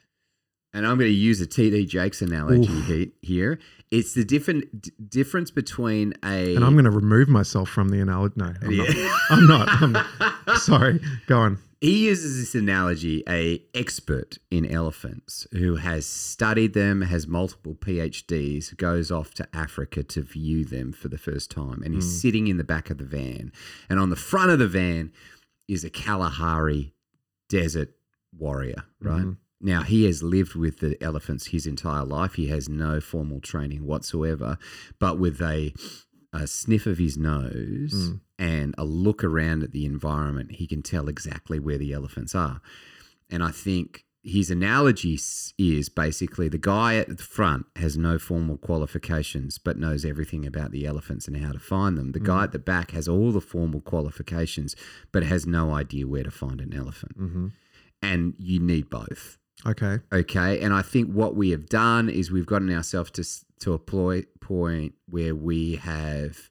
and 0.71 0.85
I'm 0.85 0.99
going 0.99 1.09
to 1.09 1.17
use 1.17 1.41
a 1.41 1.47
TD 1.47 1.87
Jakes 1.87 2.21
analogy 2.21 2.71
Oof. 2.71 3.09
here. 3.23 3.57
It's 3.89 4.13
the 4.13 4.23
different 4.23 4.83
d- 4.83 4.91
difference 5.07 5.49
between 5.49 6.13
a. 6.23 6.55
And 6.55 6.63
I'm 6.63 6.73
going 6.73 6.85
to 6.85 6.91
remove 6.91 7.27
myself 7.27 7.69
from 7.69 7.89
the 7.89 8.01
analogy. 8.01 8.35
No, 8.37 8.53
I'm 9.31 9.47
not. 9.47 9.67
I'm 9.81 9.91
not. 9.91 10.05
I'm 10.19 10.35
not. 10.45 10.57
Sorry. 10.59 10.99
Go 11.25 11.39
on. 11.39 11.57
He 11.81 12.07
uses 12.07 12.37
this 12.39 12.55
analogy 12.55 13.23
a 13.27 13.63
expert 13.73 14.37
in 14.51 14.65
elephants 14.65 15.47
who 15.53 15.77
has 15.77 16.05
studied 16.05 16.73
them 16.73 17.01
has 17.01 17.25
multiple 17.27 17.75
phds 17.75 18.75
goes 18.77 19.09
off 19.11 19.33
to 19.33 19.47
africa 19.55 20.03
to 20.03 20.21
view 20.21 20.65
them 20.65 20.91
for 20.91 21.07
the 21.07 21.17
first 21.17 21.49
time 21.51 21.81
and 21.83 21.93
he's 21.93 22.05
Mm. 22.05 22.21
sitting 22.21 22.47
in 22.47 22.57
the 22.57 22.63
back 22.63 22.89
of 22.89 22.97
the 22.97 23.05
van 23.05 23.51
and 23.89 23.99
on 23.99 24.09
the 24.09 24.15
front 24.15 24.51
of 24.51 24.59
the 24.59 24.67
van 24.67 25.11
is 25.67 25.83
a 25.83 25.89
kalahari 25.89 26.93
desert 27.49 27.91
warrior 28.37 28.83
right 29.01 29.23
Mhm. 29.25 29.37
now 29.61 29.83
he 29.83 30.03
has 30.05 30.21
lived 30.21 30.55
with 30.55 30.79
the 30.79 31.01
elephants 31.01 31.47
his 31.47 31.65
entire 31.65 32.03
life 32.05 32.33
he 32.35 32.47
has 32.47 32.67
no 32.69 32.99
formal 32.99 33.39
training 33.39 33.85
whatsoever 33.85 34.57
but 34.99 35.17
with 35.17 35.41
a 35.41 35.73
a 36.33 36.45
sniff 36.47 36.85
of 36.85 36.97
his 36.97 37.17
nose 37.17 37.93
Mm. 37.93 38.19
and 38.37 38.75
a 38.77 38.85
look 38.85 39.23
around 39.23 39.63
at 39.63 39.71
the 39.71 39.85
environment, 39.85 40.53
he 40.53 40.67
can 40.67 40.81
tell 40.81 41.07
exactly 41.09 41.59
where 41.59 41.77
the 41.77 41.91
elephants 41.93 42.35
are. 42.35 42.61
And 43.29 43.43
I 43.43 43.51
think 43.51 44.05
his 44.21 44.51
analogy 44.51 45.17
is 45.57 45.89
basically 45.89 46.49
the 46.49 46.57
guy 46.57 46.97
at 46.97 47.07
the 47.07 47.23
front 47.23 47.65
has 47.77 47.97
no 47.97 48.19
formal 48.19 48.57
qualifications 48.57 49.57
but 49.57 49.77
knows 49.77 50.03
everything 50.05 50.45
about 50.45 50.71
the 50.71 50.85
elephants 50.85 51.27
and 51.27 51.37
how 51.37 51.51
to 51.53 51.59
find 51.59 51.97
them. 51.97 52.11
The 52.11 52.19
guy 52.19 52.43
at 52.43 52.51
the 52.51 52.59
back 52.59 52.91
has 52.91 53.07
all 53.07 53.31
the 53.31 53.41
formal 53.41 53.81
qualifications 53.81 54.75
but 55.11 55.23
has 55.23 55.45
no 55.47 55.71
idea 55.73 56.05
where 56.05 56.23
to 56.23 56.31
find 56.31 56.59
an 56.61 56.73
elephant. 56.73 57.13
hmm 57.17 57.47
And 58.01 58.33
you 58.37 58.59
need 58.59 58.89
both. 58.89 59.37
Okay. 59.65 59.99
Okay. 60.13 60.59
And 60.61 60.73
I 60.73 60.81
think 60.81 61.11
what 61.11 61.35
we 61.35 61.49
have 61.51 61.67
done 61.67 62.09
is 62.09 62.31
we've 62.31 62.45
gotten 62.45 62.71
ourselves 62.73 63.11
to, 63.11 63.23
to 63.59 63.73
a 63.73 63.79
ploy, 63.79 64.23
point 64.39 64.95
where 65.07 65.35
we 65.35 65.75
have 65.75 66.49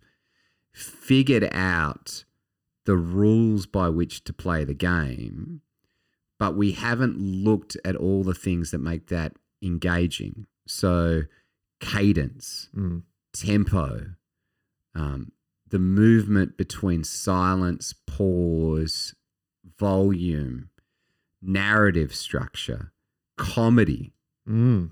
figured 0.73 1.49
out 1.53 2.25
the 2.85 2.97
rules 2.97 3.67
by 3.67 3.89
which 3.89 4.25
to 4.25 4.33
play 4.33 4.65
the 4.65 4.75
game, 4.75 5.63
but 6.39 6.57
we 6.57 6.73
haven't 6.73 7.19
looked 7.19 7.77
at 7.85 7.97
all 7.97 8.23
the 8.23 8.35
things 8.35 8.71
that 8.71 8.79
make 8.79 9.09
that 9.09 9.35
engaging. 9.63 10.47
So, 10.67 11.23
cadence, 11.81 12.69
Mm. 12.75 13.03
tempo, 13.33 14.15
um, 14.95 15.33
the 15.69 15.79
movement 15.79 16.57
between 16.57 17.05
silence, 17.05 17.93
pause, 18.07 19.15
volume, 19.79 20.71
narrative 21.43 22.15
structure, 22.15 22.93
comedy. 23.37 24.15
Mm. 24.49 24.91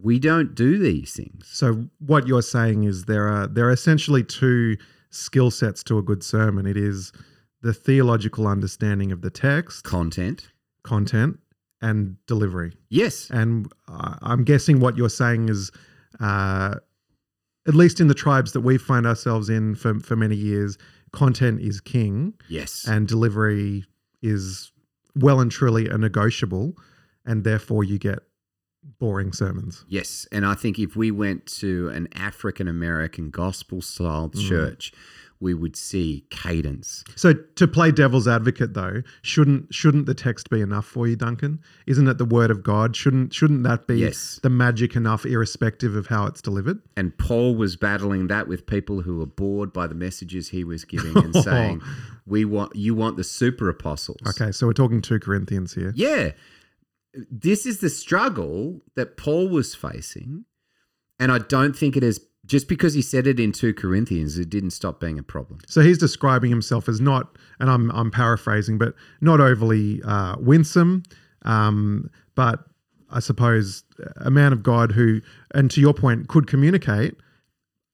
We 0.00 0.18
don't 0.18 0.54
do 0.54 0.78
these 0.78 1.12
things. 1.12 1.48
So 1.52 1.88
what 1.98 2.26
you're 2.26 2.42
saying 2.42 2.84
is 2.84 3.04
there 3.04 3.28
are 3.28 3.46
there 3.46 3.66
are 3.68 3.72
essentially 3.72 4.24
two 4.24 4.76
skill 5.10 5.50
sets 5.50 5.82
to 5.84 5.98
a 5.98 6.02
good 6.02 6.22
sermon. 6.22 6.66
It 6.66 6.76
is 6.76 7.12
the 7.60 7.72
theological 7.72 8.48
understanding 8.48 9.12
of 9.12 9.20
the 9.22 9.30
text, 9.30 9.84
Content. 9.84 10.48
content, 10.82 11.38
and 11.80 12.16
delivery. 12.26 12.72
Yes. 12.88 13.28
And 13.30 13.70
I'm 13.88 14.42
guessing 14.44 14.80
what 14.80 14.96
you're 14.96 15.08
saying 15.10 15.48
is, 15.48 15.70
uh, 16.18 16.76
at 17.68 17.74
least 17.74 18.00
in 18.00 18.08
the 18.08 18.14
tribes 18.14 18.52
that 18.52 18.62
we 18.62 18.78
find 18.78 19.06
ourselves 19.06 19.48
in 19.48 19.74
for 19.76 20.00
for 20.00 20.16
many 20.16 20.34
years, 20.36 20.78
content 21.12 21.60
is 21.60 21.80
king, 21.80 22.34
Yes. 22.48 22.84
and 22.88 23.06
delivery 23.06 23.84
is 24.22 24.72
well 25.14 25.38
and 25.40 25.50
truly 25.50 25.86
a 25.88 25.98
negotiable, 25.98 26.74
and 27.26 27.44
therefore 27.44 27.84
you 27.84 27.98
get 27.98 28.20
boring 28.98 29.32
sermons. 29.32 29.84
Yes, 29.88 30.26
and 30.32 30.44
I 30.46 30.54
think 30.54 30.78
if 30.78 30.96
we 30.96 31.10
went 31.10 31.46
to 31.58 31.88
an 31.90 32.08
African 32.14 32.68
American 32.68 33.30
gospel 33.30 33.80
style 33.80 34.28
Mm. 34.30 34.48
church, 34.48 34.92
we 35.40 35.54
would 35.54 35.74
see 35.74 36.24
cadence. 36.30 37.02
So 37.16 37.32
to 37.32 37.66
play 37.66 37.90
devil's 37.90 38.28
advocate 38.28 38.74
though, 38.74 39.02
shouldn't 39.22 39.74
shouldn't 39.74 40.06
the 40.06 40.14
text 40.14 40.50
be 40.50 40.60
enough 40.60 40.86
for 40.86 41.08
you, 41.08 41.16
Duncan? 41.16 41.58
Isn't 41.86 42.06
it 42.06 42.18
the 42.18 42.24
word 42.24 42.50
of 42.52 42.62
God? 42.62 42.94
Shouldn't 42.94 43.34
shouldn't 43.34 43.64
that 43.64 43.88
be 43.88 43.98
Yes. 44.00 44.38
the 44.42 44.50
magic 44.50 44.94
enough 44.94 45.26
irrespective 45.26 45.96
of 45.96 46.06
how 46.06 46.26
it's 46.26 46.40
delivered? 46.40 46.78
And 46.96 47.16
Paul 47.18 47.56
was 47.56 47.74
battling 47.74 48.28
that 48.28 48.46
with 48.46 48.66
people 48.66 49.02
who 49.02 49.16
were 49.18 49.26
bored 49.26 49.72
by 49.72 49.88
the 49.88 49.96
messages 49.96 50.50
he 50.50 50.62
was 50.62 50.84
giving 50.84 51.16
and 51.16 51.34
saying, 51.44 51.82
"We 52.24 52.44
want 52.44 52.76
you 52.76 52.94
want 52.94 53.16
the 53.16 53.24
super 53.24 53.68
apostles." 53.68 54.18
Okay, 54.28 54.52
so 54.52 54.68
we're 54.68 54.72
talking 54.74 55.02
2 55.02 55.18
Corinthians 55.18 55.74
here. 55.74 55.92
Yeah. 55.96 56.32
This 57.30 57.66
is 57.66 57.78
the 57.78 57.90
struggle 57.90 58.80
that 58.96 59.16
Paul 59.16 59.48
was 59.48 59.74
facing, 59.74 60.44
and 61.18 61.30
I 61.30 61.38
don't 61.38 61.74
think 61.76 61.96
it 61.96 62.02
is 62.02 62.20
just 62.44 62.68
because 62.68 62.94
he 62.94 63.02
said 63.02 63.26
it 63.26 63.38
in 63.38 63.52
2 63.52 63.72
Corinthians, 63.74 64.36
it 64.36 64.50
didn't 64.50 64.70
stop 64.70 64.98
being 64.98 65.16
a 65.18 65.22
problem. 65.22 65.60
So 65.68 65.80
he's 65.80 65.98
describing 65.98 66.50
himself 66.50 66.88
as 66.88 67.00
not, 67.00 67.36
and 67.60 67.70
I'm 67.70 67.90
I'm 67.92 68.10
paraphrasing, 68.10 68.78
but 68.78 68.94
not 69.20 69.40
overly 69.40 70.02
uh, 70.04 70.36
winsome, 70.38 71.04
um, 71.44 72.10
but 72.34 72.64
I 73.10 73.20
suppose 73.20 73.84
a 74.16 74.30
man 74.30 74.52
of 74.52 74.62
God 74.62 74.92
who, 74.92 75.20
and 75.54 75.70
to 75.70 75.80
your 75.80 75.94
point, 75.94 76.28
could 76.28 76.46
communicate. 76.46 77.14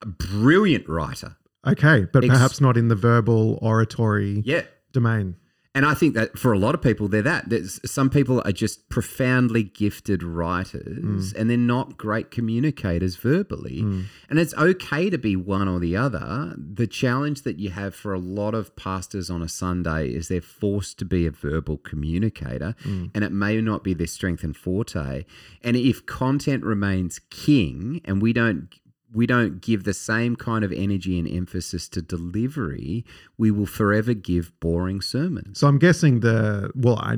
A 0.03 0.07
brilliant 0.07 0.89
writer. 0.89 1.37
Okay, 1.67 2.07
but 2.13 2.23
Ex- 2.25 2.33
perhaps 2.33 2.61
not 2.61 2.77
in 2.77 2.87
the 2.89 2.95
verbal 2.95 3.59
oratory 3.61 4.43
Yeah. 4.47 4.63
domain. 4.93 5.35
And 5.79 5.87
I 5.87 5.95
think 5.95 6.15
that 6.15 6.37
for 6.37 6.53
a 6.53 6.59
lot 6.59 6.75
of 6.75 6.83
people, 6.83 7.07
they're 7.07 7.23
that. 7.23 7.51
There's, 7.51 7.79
some 7.89 8.11
people 8.11 8.43
are 8.45 8.51
just 8.51 8.89
profoundly 8.89 9.63
gifted 9.63 10.25
writers 10.25 11.33
mm. 11.33 11.39
and 11.39 11.49
they're 11.49 11.57
not 11.57 11.97
great 11.97 12.33
communicators 12.33 13.15
verbally. 13.15 13.83
Mm. 13.83 14.07
And 14.29 14.41
it's 14.41 14.53
okay 14.55 15.09
to 15.09 15.17
be 15.17 15.37
one 15.37 15.69
or 15.69 15.79
the 15.79 15.97
other. 15.97 16.57
The 16.59 16.89
challenge 16.89 17.43
that 17.43 17.61
you 17.61 17.71
have 17.71 17.95
for 17.95 18.13
a 18.13 18.19
lot 18.19 18.57
of 18.57 18.75
pastors 18.75 19.31
on 19.31 19.41
a 19.41 19.49
Sunday 19.49 20.09
is 20.09 20.27
they're 20.27 20.41
forced 20.41 20.99
to 20.99 21.05
be 21.05 21.27
a 21.27 21.31
verbal 21.31 21.77
communicator 21.77 22.75
mm. 22.83 23.13
and 23.15 23.23
it 23.23 23.31
may 23.31 23.61
not 23.61 23.85
be 23.85 23.95
their 23.95 24.09
strength 24.09 24.43
and 24.43 24.57
forte. 24.57 25.27
And 25.63 25.77
if 25.77 26.05
content 26.07 26.65
remains 26.65 27.21
king 27.31 28.01
and 28.05 28.21
we 28.21 28.33
don't 28.33 28.69
we 29.13 29.27
don't 29.27 29.61
give 29.63 29.85
the 29.85 29.95
same 29.95 30.37
kind 30.37 30.65
of 30.65 30.73
energy 30.73 31.19
and 31.19 31.27
emphasis 31.29 31.89
to 31.91 32.03
delivery, 32.03 33.05
we 33.39 33.51
will 33.51 33.67
forever 33.67 34.13
give 34.15 34.53
boring 34.61 35.01
sermons. 35.01 35.59
So 35.61 35.67
I'm 35.67 35.79
guessing 35.79 36.21
the 36.21 36.71
well, 36.75 36.97
I 36.99 37.13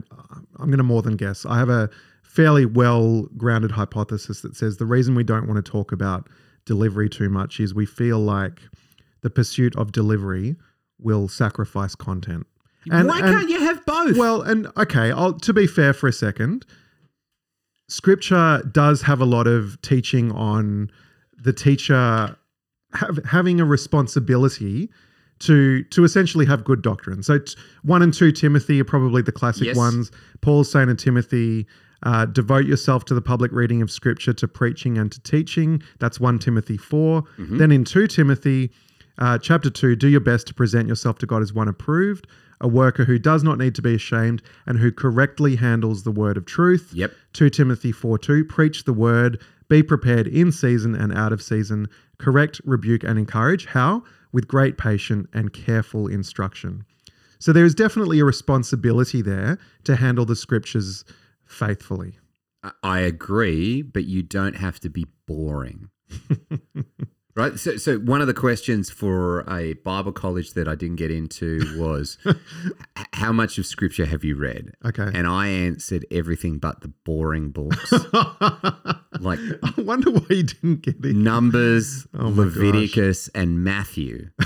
I'm 0.59 0.67
going 0.67 0.79
to 0.79 0.85
more 0.85 1.03
than 1.03 1.17
guess. 1.17 1.45
I 1.45 1.59
have 1.59 1.69
a 1.69 1.91
fairly 2.23 2.65
well 2.65 3.23
grounded 3.37 3.73
hypothesis 3.73 4.41
that 4.43 4.55
says 4.57 4.77
the 4.77 4.87
reason 4.87 5.15
we 5.15 5.25
don't 5.25 5.49
want 5.49 5.65
to 5.65 5.69
talk 5.71 5.91
about 5.91 6.29
delivery 6.65 7.09
too 7.09 7.29
much 7.29 7.59
is 7.59 7.75
we 7.75 7.87
feel 7.87 8.19
like 8.19 8.61
the 9.23 9.31
pursuit 9.31 9.75
of 9.77 9.91
delivery 9.93 10.57
will 11.01 11.27
sacrifice 11.29 11.95
content. 11.95 12.47
And- 12.91 13.09
Why 13.09 13.19
and- 13.19 13.29
can't 13.29 13.51
you 13.51 13.61
have 13.61 13.85
both? 13.85 14.17
Well, 14.17 14.43
and 14.43 14.69
okay, 14.77 15.11
I'll, 15.11 15.33
to 15.41 15.53
be 15.53 15.67
fair 15.67 15.93
for 15.93 16.09
a 16.09 16.13
second, 16.13 16.65
scripture 17.89 18.63
does 18.71 19.03
have 19.03 19.21
a 19.21 19.25
lot 19.25 19.47
of 19.47 19.81
teaching 19.83 20.31
on 20.33 20.91
the 21.43 21.53
teacher 21.53 22.37
have, 22.93 23.19
having 23.25 23.61
a 23.61 23.65
responsibility 23.65 24.91
to 25.41 25.83
to 25.85 26.05
essentially 26.05 26.45
have 26.47 26.65
good 26.65 26.83
doctrine. 26.83 27.23
So 27.23 27.39
t- 27.39 27.57
one 27.83 28.03
and 28.03 28.13
two 28.13 28.33
Timothy 28.33 28.81
are 28.81 28.85
probably 28.85 29.23
the 29.23 29.33
classic 29.33 29.67
Yes. 29.69 29.77
ones. 29.77 30.11
Paul's 30.43 30.71
saying 30.71 30.89
to 30.89 30.95
Timothy, 30.95 31.67
uh, 32.03 32.27
devote 32.27 32.67
yourself 32.67 33.05
to 33.07 33.15
the 33.15 33.23
public 33.23 33.51
reading 33.53 33.81
of 33.83 33.91
scripture, 33.91 34.33
to 34.35 34.49
preaching 34.49 34.99
and 34.99 35.11
to 35.13 35.21
teaching. 35.23 35.83
That's 35.99 36.19
one 36.21 36.39
Timothy 36.39 36.77
4 36.77 37.25
Then 37.39 37.73
in 37.73 37.85
two 37.85 38.07
Timothy, 38.07 38.71
uh, 39.19 39.39
chapter 39.39 39.71
2, 39.71 39.97
do 39.97 40.09
your 40.09 40.21
best 40.21 40.47
to 40.49 40.55
present 40.55 40.89
yourself 40.89 41.19
to 41.19 41.27
God 41.27 41.43
as 41.43 41.53
one 41.53 41.69
approved, 41.69 42.27
a 42.61 42.69
worker 42.69 43.05
who 43.05 43.19
does 43.19 43.43
not 43.43 43.59
need 43.59 43.75
to 43.75 43.83
be 43.83 43.95
ashamed 43.95 44.43
and 44.67 44.79
who 44.79 44.91
correctly 44.93 45.57
handles 45.57 46.03
the 46.05 46.11
word 46.11 46.37
of 46.39 46.45
truth. 46.47 46.91
Yep. 46.95 47.13
2 47.35 47.51
Timothy 47.51 47.93
4 47.93 48.19
2, 48.19 48.45
preach 48.45 48.85
the 48.85 48.93
word, 48.95 49.39
be 49.71 49.83
prepared 49.83 50.27
in 50.27 50.53
season 50.53 50.95
and 50.95 51.17
out 51.17 51.33
of 51.33 51.41
season, 51.41 51.89
correct, 52.19 52.61
rebuke, 52.65 53.03
and 53.05 53.19
encourage. 53.19 53.65
How? 53.67 54.03
With 54.33 54.47
great 54.47 54.77
patience 54.77 55.29
and 55.33 55.53
careful 55.53 56.07
instruction. 56.09 56.85
So 57.39 57.53
there 57.55 57.65
is 57.65 57.75
definitely 57.75 58.19
a 58.19 58.25
responsibility 58.27 59.23
there 59.23 59.59
to 59.85 59.97
handle 59.97 60.27
the 60.27 60.37
scriptures 60.37 61.05
faithfully. 61.47 62.19
I- 62.63 62.73
I 62.83 62.99
agree, 63.01 63.81
but 63.81 64.05
you 64.05 64.23
don't 64.23 64.57
have 64.57 64.79
to 64.81 64.91
be 64.91 65.07
boring. 65.27 65.89
right? 67.35 67.59
So, 67.59 67.77
so 67.77 67.99
one 67.99 68.21
of 68.21 68.27
the 68.27 68.35
questions 68.35 68.91
for 68.91 69.41
a 69.51 69.75
Bible 69.75 70.13
college 70.13 70.55
that 70.55 70.69
I 70.69 70.75
didn't 70.75 70.97
get 70.97 71.11
into 71.11 71.61
was 71.79 72.19
how 73.13 73.33
much 73.33 73.59
of 73.59 73.67
scripture 73.67 74.07
have 74.07 74.25
you 74.25 74.37
read? 74.37 74.73
Okay. 74.85 75.09
And 75.15 75.27
I 75.27 75.49
answered 75.49 76.07
everything 76.11 76.59
but 76.59 76.81
the 76.81 76.93
boring 77.05 77.51
books. 77.51 77.93
like 79.21 79.39
I 79.63 79.75
wonder 79.79 80.11
why 80.11 80.27
you 80.31 80.43
didn't 80.45 80.83
get 80.83 81.05
it. 81.05 81.17
Numbers, 81.17 82.07
Oh 82.19 82.29
Leviticus, 82.29 83.29
and 83.35 83.63
Matthew. 83.65 84.31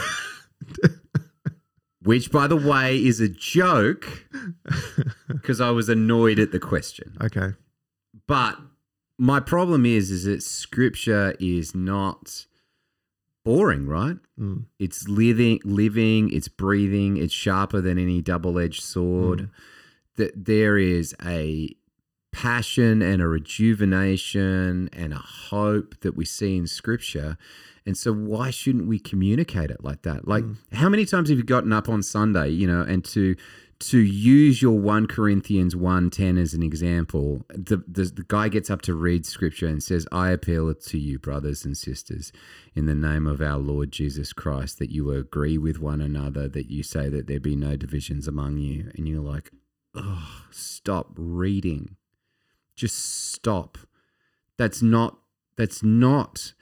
Which, 2.03 2.31
by 2.31 2.47
the 2.47 2.57
way, 2.57 3.03
is 3.03 3.19
a 3.21 3.31
joke 3.31 4.27
because 5.29 5.59
I 5.59 5.71
was 5.71 5.89
annoyed 5.89 6.39
at 6.39 6.53
the 6.53 6.59
question. 6.61 7.17
Okay. 7.23 7.55
But 8.27 8.59
my 9.19 9.41
problem 9.41 9.87
is, 9.87 10.11
is 10.11 10.25
that 10.25 10.43
scripture 10.43 11.35
is 11.41 11.75
not 11.75 12.45
boring, 13.45 13.87
right? 13.87 14.17
Mm. 14.39 14.65
It's 14.79 15.09
living, 15.09 15.61
living, 15.65 16.33
it's 16.33 16.49
breathing, 16.49 17.17
it's 17.17 17.35
sharper 17.35 17.81
than 17.81 17.99
any 17.99 18.21
double-edged 18.23 18.83
sword. 18.83 19.51
That 20.17 20.47
there 20.47 20.79
is 20.79 21.15
a 21.25 21.77
passion 22.33 23.03
and 23.03 23.23
a 23.23 23.29
rejuvenation 23.29 24.89
and 24.93 25.13
a 25.13 25.19
hope 25.19 26.01
that 26.01 26.17
we 26.17 26.25
see 26.25 26.57
in 26.57 26.67
scripture. 26.67 27.37
And 27.87 27.97
so 27.97 28.13
why 28.13 28.51
shouldn't 28.51 28.89
we 28.89 28.99
communicate 28.99 29.71
it 29.71 29.85
like 29.85 30.03
that? 30.03 30.27
Like 30.27 30.45
how 30.73 30.89
many 30.89 31.05
times 31.05 31.29
have 31.29 31.39
you 31.39 31.45
gotten 31.45 31.73
up 31.73 31.89
on 31.89 32.03
Sunday, 32.03 32.49
you 32.49 32.67
know, 32.67 32.83
and 32.83 33.05
to 33.07 33.37
to 33.89 33.99
use 33.99 34.63
your 34.63 34.79
1 34.79 35.07
Corinthians 35.09 35.75
1:10 35.75 36.39
as 36.39 36.55
an 36.55 36.63
example, 36.63 37.45
the, 37.49 37.83
the 37.87 38.05
the 38.05 38.25
guy 38.27 38.49
gets 38.49 38.71
up 38.71 38.83
to 38.83 38.95
read 38.95 39.27
scripture 39.27 39.67
and 39.67 39.83
says, 39.83 40.07
"I 40.11 40.31
appeal 40.31 40.73
to 40.75 40.99
you 40.99 41.19
brothers 41.19 41.65
and 41.65 41.77
sisters 41.77 42.33
in 42.75 42.87
the 42.87 42.95
name 42.95 43.27
of 43.27 43.41
our 43.41 43.59
Lord 43.59 43.93
Jesus 43.93 44.33
Christ 44.33 44.79
that 44.79 44.91
you 44.91 45.11
agree 45.11 45.59
with 45.59 45.81
one 45.81 46.01
another, 46.01 46.49
that 46.49 46.71
you 46.71 46.83
say 46.83 47.09
that 47.09 47.27
there 47.27 47.41
be 47.41 47.57
no 47.57 47.77
divisions 47.77 48.27
among 48.27 48.59
you." 48.59 48.91
And 48.97 49.07
you're 49.09 49.21
like, 49.21 49.51
"Oh, 49.95 50.47
stop 50.51 51.13
reading." 51.17 51.97
Just 52.77 53.33
stop. 53.33 53.79
That's 54.57 54.83
not 54.83 55.19
that's 55.57 55.83
not 55.83 56.55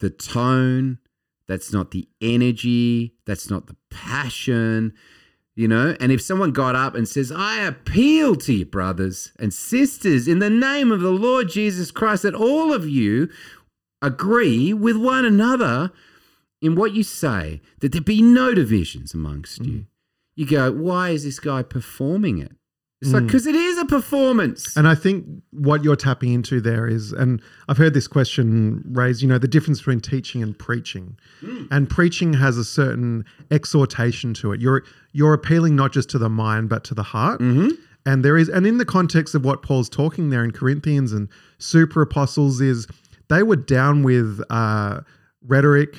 the 0.00 0.10
tone, 0.10 0.98
that's 1.46 1.72
not 1.72 1.90
the 1.90 2.08
energy, 2.20 3.14
that's 3.24 3.50
not 3.50 3.66
the 3.66 3.76
passion, 3.90 4.92
you 5.58 5.66
know? 5.66 5.96
And 5.98 6.12
if 6.12 6.22
someone 6.22 6.52
got 6.52 6.76
up 6.76 6.94
and 6.94 7.08
says, 7.08 7.32
"I 7.32 7.56
appeal 7.64 8.36
to 8.36 8.54
you, 8.54 8.64
brothers 8.64 9.32
and 9.40 9.52
sisters, 9.52 10.28
in 10.28 10.38
the 10.38 10.48
name 10.48 10.92
of 10.92 11.00
the 11.00 11.10
Lord 11.10 11.48
Jesus 11.48 11.90
Christ 11.90 12.22
that 12.22 12.34
all 12.34 12.72
of 12.72 12.88
you 12.88 13.28
agree 14.00 14.72
with 14.72 14.96
one 14.96 15.24
another 15.24 15.90
in 16.62 16.76
what 16.76 16.94
you 16.94 17.02
say, 17.02 17.60
that 17.80 17.90
there 17.90 18.00
be 18.00 18.22
no 18.22 18.54
divisions 18.54 19.12
amongst 19.12 19.64
you." 19.66 19.72
Mm-hmm. 19.72 19.82
You 20.36 20.46
go, 20.46 20.70
"Why 20.70 21.10
is 21.10 21.24
this 21.24 21.40
guy 21.40 21.64
performing 21.64 22.38
it?" 22.38 22.52
It's 23.00 23.12
like 23.12 23.22
Mm. 23.22 23.26
because 23.26 23.46
it 23.46 23.54
is 23.54 23.78
a 23.78 23.84
performance. 23.84 24.76
And 24.76 24.88
I 24.88 24.96
think 24.96 25.24
what 25.52 25.84
you're 25.84 25.94
tapping 25.94 26.32
into 26.32 26.60
there 26.60 26.88
is, 26.88 27.12
and 27.12 27.40
I've 27.68 27.76
heard 27.76 27.94
this 27.94 28.08
question 28.08 28.82
raised, 28.90 29.22
you 29.22 29.28
know, 29.28 29.38
the 29.38 29.46
difference 29.46 29.78
between 29.78 30.00
teaching 30.00 30.42
and 30.42 30.58
preaching. 30.58 31.16
And 31.70 31.88
preaching 31.88 32.34
has 32.34 32.58
a 32.58 32.64
certain 32.64 33.24
exhortation 33.52 34.34
to 34.34 34.52
it. 34.52 34.60
You're 34.60 34.82
you're 35.12 35.32
appealing 35.32 35.76
not 35.76 35.92
just 35.92 36.10
to 36.10 36.18
the 36.18 36.28
mind 36.28 36.68
but 36.68 36.82
to 36.84 36.94
the 36.94 37.04
heart. 37.04 37.40
Mhm. 37.40 37.72
And 38.04 38.24
there 38.24 38.36
is, 38.36 38.48
and 38.48 38.66
in 38.66 38.78
the 38.78 38.84
context 38.84 39.34
of 39.34 39.44
what 39.44 39.62
Paul's 39.62 39.88
talking 39.88 40.30
there 40.30 40.42
in 40.42 40.50
Corinthians 40.50 41.12
and 41.12 41.28
super 41.58 42.00
apostles 42.02 42.60
is, 42.60 42.86
they 43.28 43.42
were 43.42 43.56
down 43.56 44.02
with 44.02 44.40
uh, 44.50 45.00
rhetoric, 45.46 45.94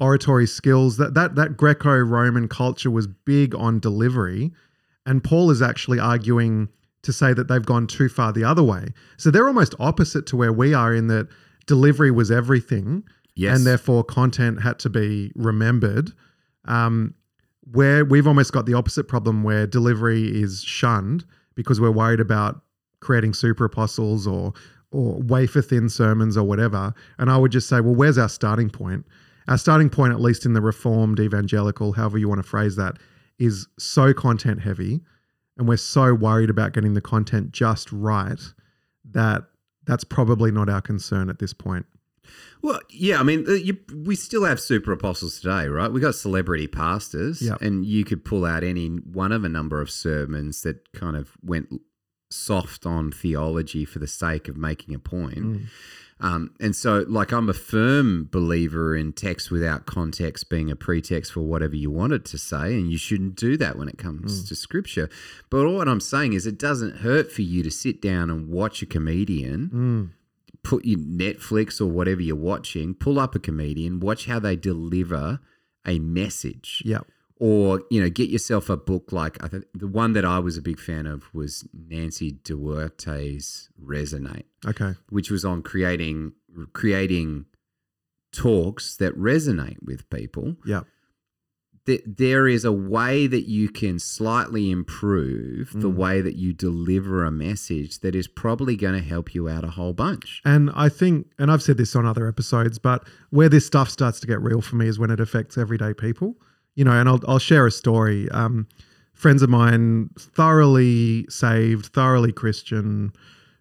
oratory 0.00 0.46
skills. 0.46 0.96
That 0.96 1.14
that 1.14 1.36
that 1.36 1.56
Greco-Roman 1.56 2.48
culture 2.48 2.90
was 2.90 3.06
big 3.06 3.54
on 3.54 3.78
delivery, 3.78 4.52
and 5.06 5.22
Paul 5.22 5.50
is 5.50 5.60
actually 5.62 5.98
arguing 5.98 6.68
to 7.02 7.12
say 7.12 7.32
that 7.34 7.48
they've 7.48 7.64
gone 7.64 7.86
too 7.86 8.08
far 8.08 8.32
the 8.32 8.44
other 8.44 8.62
way. 8.62 8.88
So 9.18 9.30
they're 9.30 9.46
almost 9.46 9.74
opposite 9.78 10.26
to 10.26 10.36
where 10.36 10.52
we 10.52 10.72
are 10.72 10.94
in 10.94 11.08
that 11.08 11.28
delivery 11.66 12.10
was 12.10 12.30
everything, 12.30 13.04
Yes. 13.36 13.56
and 13.56 13.66
therefore 13.66 14.04
content 14.04 14.62
had 14.62 14.78
to 14.80 14.90
be 14.90 15.32
remembered. 15.34 16.12
Um, 16.66 17.14
where 17.72 18.04
we've 18.04 18.26
almost 18.26 18.52
got 18.52 18.66
the 18.66 18.74
opposite 18.74 19.08
problem 19.08 19.42
where 19.42 19.66
delivery 19.66 20.24
is 20.42 20.62
shunned 20.62 21.24
because 21.54 21.80
we're 21.80 21.90
worried 21.90 22.20
about 22.20 22.60
creating 23.00 23.34
super 23.34 23.64
apostles 23.64 24.26
or 24.26 24.52
or 24.90 25.20
wafer 25.22 25.60
thin 25.60 25.88
sermons 25.88 26.36
or 26.36 26.44
whatever. 26.44 26.94
And 27.18 27.28
I 27.28 27.36
would 27.36 27.50
just 27.50 27.68
say, 27.68 27.80
well, 27.80 27.96
where's 27.96 28.16
our 28.16 28.28
starting 28.28 28.70
point? 28.70 29.04
Our 29.48 29.58
starting 29.58 29.90
point, 29.90 30.12
at 30.12 30.20
least 30.20 30.46
in 30.46 30.52
the 30.52 30.60
reformed 30.60 31.18
evangelical, 31.18 31.94
however 31.94 32.16
you 32.16 32.28
want 32.28 32.38
to 32.40 32.48
phrase 32.48 32.76
that, 32.76 32.98
is 33.38 33.66
so 33.78 34.12
content 34.14 34.60
heavy, 34.62 35.00
and 35.56 35.68
we're 35.68 35.76
so 35.76 36.14
worried 36.14 36.50
about 36.50 36.72
getting 36.72 36.94
the 36.94 37.00
content 37.00 37.52
just 37.52 37.90
right 37.92 38.40
that 39.12 39.44
that's 39.84 40.04
probably 40.04 40.50
not 40.50 40.68
our 40.68 40.80
concern 40.80 41.28
at 41.28 41.38
this 41.38 41.52
point. 41.52 41.86
Well, 42.62 42.80
yeah, 42.88 43.20
I 43.20 43.22
mean, 43.22 43.44
you, 43.46 43.76
we 43.94 44.16
still 44.16 44.44
have 44.44 44.58
super 44.58 44.92
apostles 44.92 45.40
today, 45.40 45.66
right? 45.68 45.92
We 45.92 46.00
got 46.00 46.14
celebrity 46.14 46.66
pastors, 46.66 47.42
Yep. 47.42 47.60
and 47.60 47.84
you 47.84 48.04
could 48.04 48.24
pull 48.24 48.46
out 48.46 48.64
any 48.64 48.86
one 48.88 49.30
of 49.30 49.44
a 49.44 49.48
number 49.48 49.80
of 49.82 49.90
sermons 49.90 50.62
that 50.62 50.90
kind 50.92 51.16
of 51.16 51.32
went 51.42 51.68
soft 52.30 52.86
on 52.86 53.12
theology 53.12 53.84
for 53.84 53.98
the 53.98 54.06
sake 54.06 54.48
of 54.48 54.56
making 54.56 54.94
a 54.94 54.98
point. 54.98 55.38
Mm. 55.38 55.66
Um, 56.20 56.54
and 56.60 56.74
so, 56.76 57.04
like, 57.08 57.32
I'm 57.32 57.48
a 57.48 57.52
firm 57.54 58.28
believer 58.30 58.96
in 58.96 59.12
text 59.12 59.50
without 59.50 59.84
context 59.84 60.48
being 60.48 60.70
a 60.70 60.76
pretext 60.76 61.32
for 61.32 61.40
whatever 61.40 61.74
you 61.76 61.90
want 61.90 62.12
it 62.12 62.24
to 62.26 62.38
say, 62.38 62.74
and 62.78 62.90
you 62.90 62.96
shouldn't 62.98 63.34
do 63.34 63.56
that 63.56 63.76
when 63.76 63.88
it 63.88 63.98
comes 63.98 64.42
Mm. 64.44 64.48
to 64.48 64.54
scripture. 64.54 65.10
But 65.50 65.66
all 65.66 65.74
what 65.74 65.88
I'm 65.88 66.00
saying 66.00 66.32
is, 66.32 66.46
it 66.46 66.58
doesn't 66.58 66.98
hurt 66.98 67.30
for 67.32 67.42
you 67.42 67.62
to 67.64 67.70
sit 67.70 68.00
down 68.00 68.30
and 68.30 68.48
watch 68.48 68.80
a 68.82 68.86
comedian 68.86 69.70
Mm. 69.72 70.10
put 70.62 70.84
your 70.86 70.98
Netflix 71.00 71.78
or 71.80 71.86
whatever 71.86 72.22
you're 72.22 72.36
watching, 72.36 72.94
pull 72.94 73.18
up 73.18 73.34
a 73.34 73.38
comedian, 73.38 74.00
watch 74.00 74.24
how 74.26 74.38
they 74.38 74.56
deliver 74.56 75.40
a 75.86 75.98
message. 75.98 76.80
Yeah. 76.86 77.00
Or, 77.40 77.82
you 77.90 78.00
know, 78.00 78.08
get 78.08 78.30
yourself 78.30 78.70
a 78.70 78.76
book 78.76 79.10
like 79.12 79.42
I 79.42 79.48
think 79.48 79.64
the 79.74 79.88
one 79.88 80.12
that 80.12 80.24
I 80.24 80.38
was 80.38 80.56
a 80.56 80.62
big 80.62 80.78
fan 80.78 81.06
of 81.06 81.24
was 81.34 81.66
Nancy 81.74 82.30
Duarte's 82.32 83.70
Resonate, 83.82 84.44
Okay. 84.64 84.94
which 85.10 85.30
was 85.30 85.44
on 85.44 85.62
creating 85.62 86.32
creating 86.72 87.46
talks 88.32 88.96
that 88.96 89.16
resonate 89.18 89.82
with 89.82 90.08
people. 90.10 90.56
Yeah. 90.64 90.82
That 91.86 92.16
there 92.16 92.48
is 92.48 92.64
a 92.64 92.72
way 92.72 93.26
that 93.26 93.46
you 93.48 93.68
can 93.68 93.98
slightly 93.98 94.70
improve 94.70 95.72
the 95.74 95.90
Mm. 95.90 95.96
way 95.96 96.20
that 96.22 96.36
you 96.36 96.52
deliver 96.54 97.24
a 97.24 97.30
message 97.30 98.00
that 98.00 98.14
is 98.14 98.26
probably 98.26 98.74
going 98.76 98.94
to 98.94 99.06
help 99.06 99.34
you 99.34 99.48
out 99.48 99.64
a 99.64 99.70
whole 99.70 99.92
bunch. 99.92 100.40
And 100.44 100.70
I 100.74 100.88
think, 100.88 101.26
and 101.38 101.50
I've 101.50 101.62
said 101.62 101.76
this 101.76 101.94
on 101.94 102.06
other 102.06 102.26
episodes, 102.26 102.78
but 102.78 103.06
where 103.30 103.48
this 103.50 103.66
stuff 103.66 103.90
starts 103.90 104.18
to 104.20 104.26
get 104.26 104.40
real 104.40 104.62
for 104.62 104.76
me 104.76 104.86
is 104.88 104.98
when 104.98 105.10
it 105.10 105.20
affects 105.20 105.58
everyday 105.58 105.92
people. 105.92 106.38
You 106.74 106.84
know, 106.84 106.92
and 106.92 107.08
I'll, 107.08 107.20
I'll 107.28 107.38
share 107.38 107.66
a 107.66 107.70
story. 107.70 108.28
Um, 108.30 108.66
friends 109.12 109.42
of 109.42 109.50
mine, 109.50 110.10
thoroughly 110.18 111.26
saved, 111.28 111.86
thoroughly 111.86 112.32
Christian, 112.32 113.12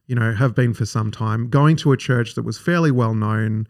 you 0.08 0.16
know, 0.16 0.34
have 0.34 0.56
been 0.56 0.74
for 0.74 0.86
some 0.86 1.12
time, 1.12 1.50
going 1.50 1.76
to 1.78 1.92
a 1.92 1.98
church 1.98 2.36
that 2.36 2.44
was 2.44 2.58
fairly 2.58 2.92
well 2.92 3.14
known, 3.14 3.68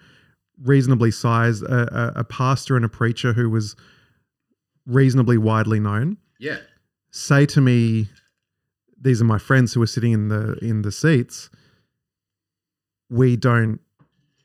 reasonably 0.62 1.12
sized, 1.12 1.64
a, 1.64 2.16
a, 2.18 2.22
a 2.22 2.24
pastor 2.24 2.76
and 2.76 2.86
a 2.86 2.90
preacher 2.90 3.34
who 3.34 3.50
was 3.50 3.76
reasonably 4.86 5.38
widely 5.38 5.80
known 5.80 6.18
Yeah. 6.40 6.58
say 7.10 7.46
to 7.46 7.62
me 7.62 8.10
these 9.02 9.22
are 9.22 9.26
my 9.26 9.38
friends 9.38 9.74
who 9.74 9.82
are 9.82 9.88
sitting 9.88 10.12
in 10.12 10.28
the 10.28 10.58
in 10.62 10.82
the 10.82 10.92
seats 10.92 11.50
we 13.10 13.38
don't 13.38 13.80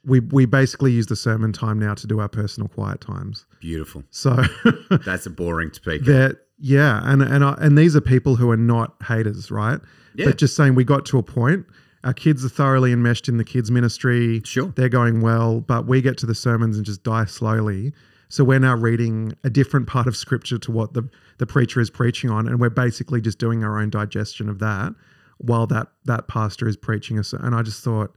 we 0.09 0.21
we 0.21 0.47
basically 0.47 0.93
use 0.93 1.07
the 1.07 1.17
sermon 1.17 1.53
time 1.53 1.79
now 1.79 1.95
to 1.95 2.07
do 2.07 2.19
our 2.21 2.29
personal 2.29 2.69
quiet 2.69 3.01
times 3.01 3.47
Beautiful. 3.61 4.03
so 4.11 4.43
That's 5.05 5.27
a 5.27 5.31
boring 5.31 5.73
speaker. 5.73 6.05
that 6.05 6.37
yeah 6.59 7.01
and 7.05 7.23
and 7.23 7.45
I, 7.45 7.55
and 7.61 7.77
these 7.79 7.95
are 7.95 8.01
people 8.01 8.37
who 8.37 8.51
are 8.51 8.57
not 8.57 8.95
haters 9.07 9.51
right 9.51 9.81
Yeah. 10.15 10.27
but 10.27 10.39
just 10.39 10.57
saying 10.57 10.75
we 10.75 10.85
got 10.85 11.05
to 11.07 11.19
a 11.19 11.23
point 11.23 11.67
our 12.05 12.15
kids 12.15 12.45
are 12.45 12.49
thoroughly 12.49 12.93
enmeshed 12.93 13.29
in 13.29 13.37
the 13.37 13.45
kids 13.45 13.71
ministry 13.71 14.41
Sure. 14.45 14.73
they're 14.77 14.89
going 14.89 15.21
well, 15.21 15.61
but 15.61 15.87
we 15.87 16.01
get 16.01 16.17
to 16.19 16.27
the 16.27 16.35
sermons 16.35 16.77
and 16.77 16.87
just 16.87 17.03
die 17.03 17.25
slowly. 17.25 17.93
So 18.31 18.45
we're 18.45 18.61
now 18.61 18.77
reading 18.77 19.33
a 19.43 19.51
different 19.51 19.89
part 19.89 20.07
of 20.07 20.15
scripture 20.17 20.59
to 20.59 20.71
what 20.71 20.93
the, 20.95 21.09
the 21.39 21.47
preacher 21.47 21.81
is 21.81 21.91
preaching 21.91 22.31
on, 22.31 22.47
and 22.47 22.61
we're 22.61 22.69
basically 22.71 23.21
just 23.21 23.39
doing 23.39 23.65
our 23.65 23.81
own 23.81 23.91
digestion 23.91 24.49
of 24.49 24.59
that 24.61 24.95
while 25.39 25.67
that 25.69 25.89
that 26.05 26.29
pastor 26.29 26.69
is 26.69 26.77
preaching 26.77 27.19
us. 27.19 27.33
And 27.33 27.53
I 27.55 27.63
just 27.63 27.83
thought, 27.83 28.15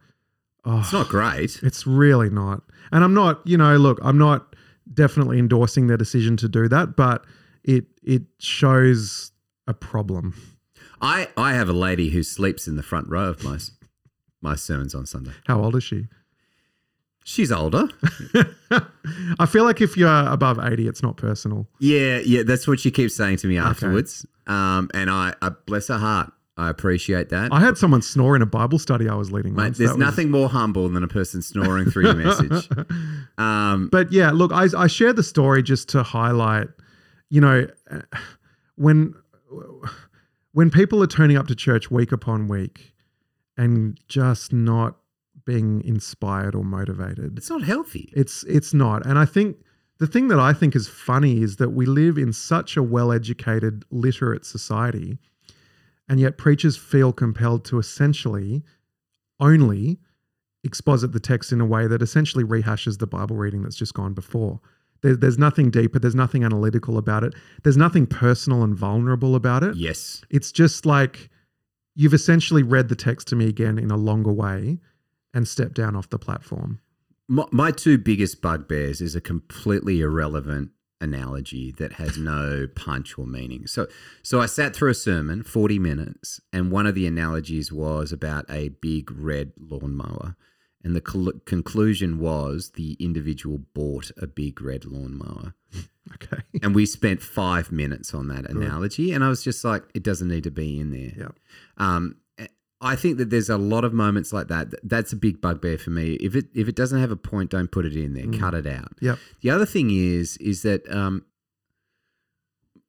oh, 0.66 0.80
It's 0.80 0.94
not 0.94 1.08
great. 1.10 1.60
it's 1.64 1.86
really 1.88 2.30
not. 2.30 2.64
And 2.92 3.04
I'm 3.04 3.14
not, 3.14 3.42
you 3.46 3.58
know, 3.58 3.78
look, 3.78 4.00
I'm 4.02 4.18
not 4.18 4.56
definitely 4.94 5.40
endorsing 5.40 5.88
their 5.88 5.98
decision 5.98 6.36
to 6.38 6.50
do 6.50 6.68
that, 6.70 6.96
but 6.96 7.26
it 7.64 7.86
it 8.04 8.24
shows 8.40 9.32
a 9.68 9.74
problem. 9.74 10.34
I, 11.02 11.30
I 11.38 11.54
have 11.54 11.70
a 11.70 11.74
lady 11.74 12.10
who 12.10 12.22
sleeps 12.24 12.68
in 12.68 12.76
the 12.76 12.84
front 12.84 13.08
row 13.10 13.26
of 13.30 13.44
my 13.44 13.58
my 14.42 14.56
sermons 14.56 14.94
on 14.96 15.06
Sunday. 15.06 15.32
How 15.48 15.62
old 15.64 15.76
is 15.76 15.84
she? 15.84 16.08
She's 17.24 17.52
older. 17.52 17.88
I 19.40 19.46
feel 19.46 19.64
like 19.64 19.80
if 19.80 19.96
you're 19.96 20.10
above 20.28 20.58
80, 20.60 20.88
it's 20.88 21.04
not 21.04 21.18
personal. 21.18 21.68
Yeah, 21.80 22.18
yeah, 22.26 22.42
that's 22.44 22.68
what 22.68 22.80
she 22.80 22.90
keeps 22.90 23.16
saying 23.16 23.38
to 23.38 23.48
me 23.48 23.60
afterwards. 23.60 24.26
Um, 24.48 24.90
and 24.96 25.08
I, 25.10 25.36
I 25.40 25.50
bless 25.50 25.90
her 25.90 26.00
heart. 26.00 26.34
I 26.62 26.70
appreciate 26.70 27.30
that. 27.30 27.52
I 27.52 27.60
had 27.60 27.78
someone 27.78 28.02
snore 28.02 28.36
in 28.36 28.42
a 28.42 28.46
Bible 28.46 28.78
study 28.80 29.10
I 29.10 29.16
was 29.16 29.32
leading. 29.32 29.54
Mate, 29.56 29.64
once. 29.64 29.78
there's 29.78 29.90
That 29.92 29.98
was- 29.98 30.06
nothing 30.06 30.30
more 30.32 30.48
humble 30.50 30.88
than 30.90 31.04
a 31.04 31.08
person 31.08 31.42
snoring 31.42 31.90
through 31.90 32.06
your 32.06 32.16
message. 32.16 32.70
Um, 33.38 33.90
But 33.92 34.12
yeah, 34.12 34.30
look, 34.32 34.52
I, 34.54 34.68
I 34.78 34.88
share 34.88 35.14
the 35.14 35.24
story 35.24 35.64
just 35.64 35.90
to 35.90 36.04
highlight, 36.04 36.68
you 37.30 37.42
know, 37.42 37.66
when 38.76 39.16
when 40.54 40.70
people 40.70 41.02
are 41.02 41.08
turning 41.08 41.38
up 41.38 41.48
to 41.48 41.56
church 41.56 41.90
week 41.90 42.12
upon 42.12 42.48
week 42.48 42.94
and 43.58 44.00
just 44.08 44.52
not 44.54 44.98
being 45.46 45.82
inspired 45.84 46.54
or 46.56 46.64
motivated, 46.64 47.38
it's 47.38 47.50
not 47.50 47.64
healthy. 47.64 48.12
it's 48.16 48.44
it's 48.44 48.74
not. 48.74 49.06
And 49.06 49.18
I 49.18 49.26
think 49.26 49.58
the 49.98 50.08
thing 50.08 50.28
that 50.28 50.40
I 50.40 50.54
think 50.54 50.76
is 50.76 50.88
funny 50.88 51.42
is 51.42 51.56
that 51.58 51.70
we 51.70 51.86
live 51.86 52.18
in 52.18 52.34
such 52.34 52.76
a 52.78 52.84
well-educated, 52.84 53.86
literate 53.92 54.46
society, 54.46 55.20
and 56.12 56.20
yet 56.20 56.38
preachers 56.38 56.76
feel 56.76 57.14
compelled 57.14 57.64
to 57.64 57.80
essentially 57.80 58.64
only 59.40 59.98
exposit 60.62 61.14
the 61.14 61.22
text 61.22 61.54
in 61.54 61.62
a 61.62 61.66
way 61.66 61.88
that 61.88 62.02
essentially 62.02 62.44
rehashes 62.44 63.00
the 63.00 63.08
Bible 63.08 63.38
reading 63.38 63.64
that's 63.64 63.78
just 63.78 63.94
gone 63.94 64.14
before. 64.14 64.60
There, 65.04 65.16
there's 65.16 65.38
nothing 65.38 65.72
deeper. 65.72 66.00
There's 66.00 66.14
nothing 66.14 66.44
analytical 66.44 66.98
about 66.98 67.24
it. 67.24 67.34
There's 67.64 67.78
nothing 67.78 68.08
personal 68.08 68.62
and 68.62 68.76
vulnerable 68.76 69.36
about 69.36 69.64
it. 69.64 69.78
Yes. 69.78 70.22
It's 70.30 70.52
just 70.52 70.86
like 70.86 71.30
you've 71.96 72.14
essentially 72.14 72.62
read 72.62 72.90
the 72.90 72.96
text 72.98 73.30
to 73.30 73.38
me 73.38 73.48
again 73.48 73.78
in 73.78 73.90
a 73.90 73.96
longer 73.96 74.34
way 74.34 74.80
and 75.34 75.48
stepped 75.48 75.76
down 75.76 75.96
off 75.96 76.10
the 76.10 76.20
platform. 76.20 76.82
My, 77.30 77.46
my 77.54 77.72
two 77.72 77.98
biggest 77.98 78.42
bugbears 78.42 79.00
is 79.00 79.16
a 79.16 79.22
completely 79.22 80.02
irrelevant 80.02 80.72
analogy 81.02 81.72
that 81.74 81.94
has 81.94 82.18
no 82.18 82.68
punch 82.76 83.18
or 83.18 83.26
meaning. 83.26 83.68
So 83.68 83.88
so 84.22 84.40
I 84.40 84.46
sat 84.46 84.76
through 84.76 84.92
a 84.92 84.96
sermon, 84.96 85.44
40 85.44 85.80
minutes, 85.80 86.40
and 86.54 86.72
one 86.72 86.88
of 86.88 86.96
the 86.96 87.08
analogies 87.08 87.72
was 87.72 88.12
about 88.12 88.46
a 88.50 88.70
big 88.70 89.12
red 89.12 89.52
lawnmower. 89.60 90.36
And 90.84 90.96
the 90.96 91.02
col- 91.02 91.34
conclusion 91.46 92.18
was 92.18 92.72
the 92.72 92.94
individual 93.00 93.60
bought 93.74 94.10
a 94.18 94.26
big 94.28 94.62
red 94.62 94.86
lawnmower. 94.86 95.54
Okay. 96.16 96.42
And 96.64 96.74
we 96.74 96.88
spent 96.88 97.22
five 97.22 97.72
minutes 97.72 98.14
on 98.14 98.28
that 98.30 98.50
analogy. 98.50 99.14
And 99.14 99.24
I 99.24 99.30
was 99.30 99.44
just 99.44 99.64
like, 99.64 99.84
it 99.94 100.04
doesn't 100.04 100.28
need 100.28 100.44
to 100.44 100.52
be 100.52 100.80
in 100.80 100.92
there. 100.92 101.14
Yeah. 101.16 101.30
Um, 101.78 102.18
I 102.82 102.96
think 102.96 103.18
that 103.20 103.30
there's 103.30 103.50
a 103.50 103.58
lot 103.58 103.84
of 103.84 103.94
moments 103.94 104.34
like 104.34 104.48
that. 104.48 104.74
That's 104.84 105.14
a 105.14 105.16
big 105.16 105.40
bugbear 105.40 105.78
for 105.78 105.92
me. 105.92 106.14
If 106.14 106.36
it 106.36 106.48
if 106.56 106.68
it 106.68 106.76
doesn't 106.76 107.00
have 107.00 107.12
a 107.12 107.16
point, 107.16 107.52
don't 107.52 107.72
put 107.72 107.86
it 107.86 107.96
in 107.96 108.14
there. 108.14 108.28
Cut 108.40 108.54
it 108.56 108.66
out. 108.66 108.94
Yep. 109.02 109.20
The 109.42 109.50
other 109.52 109.66
thing 109.66 109.92
is 109.92 110.38
is 110.38 110.64
that 110.64 110.90
um, 110.92 111.26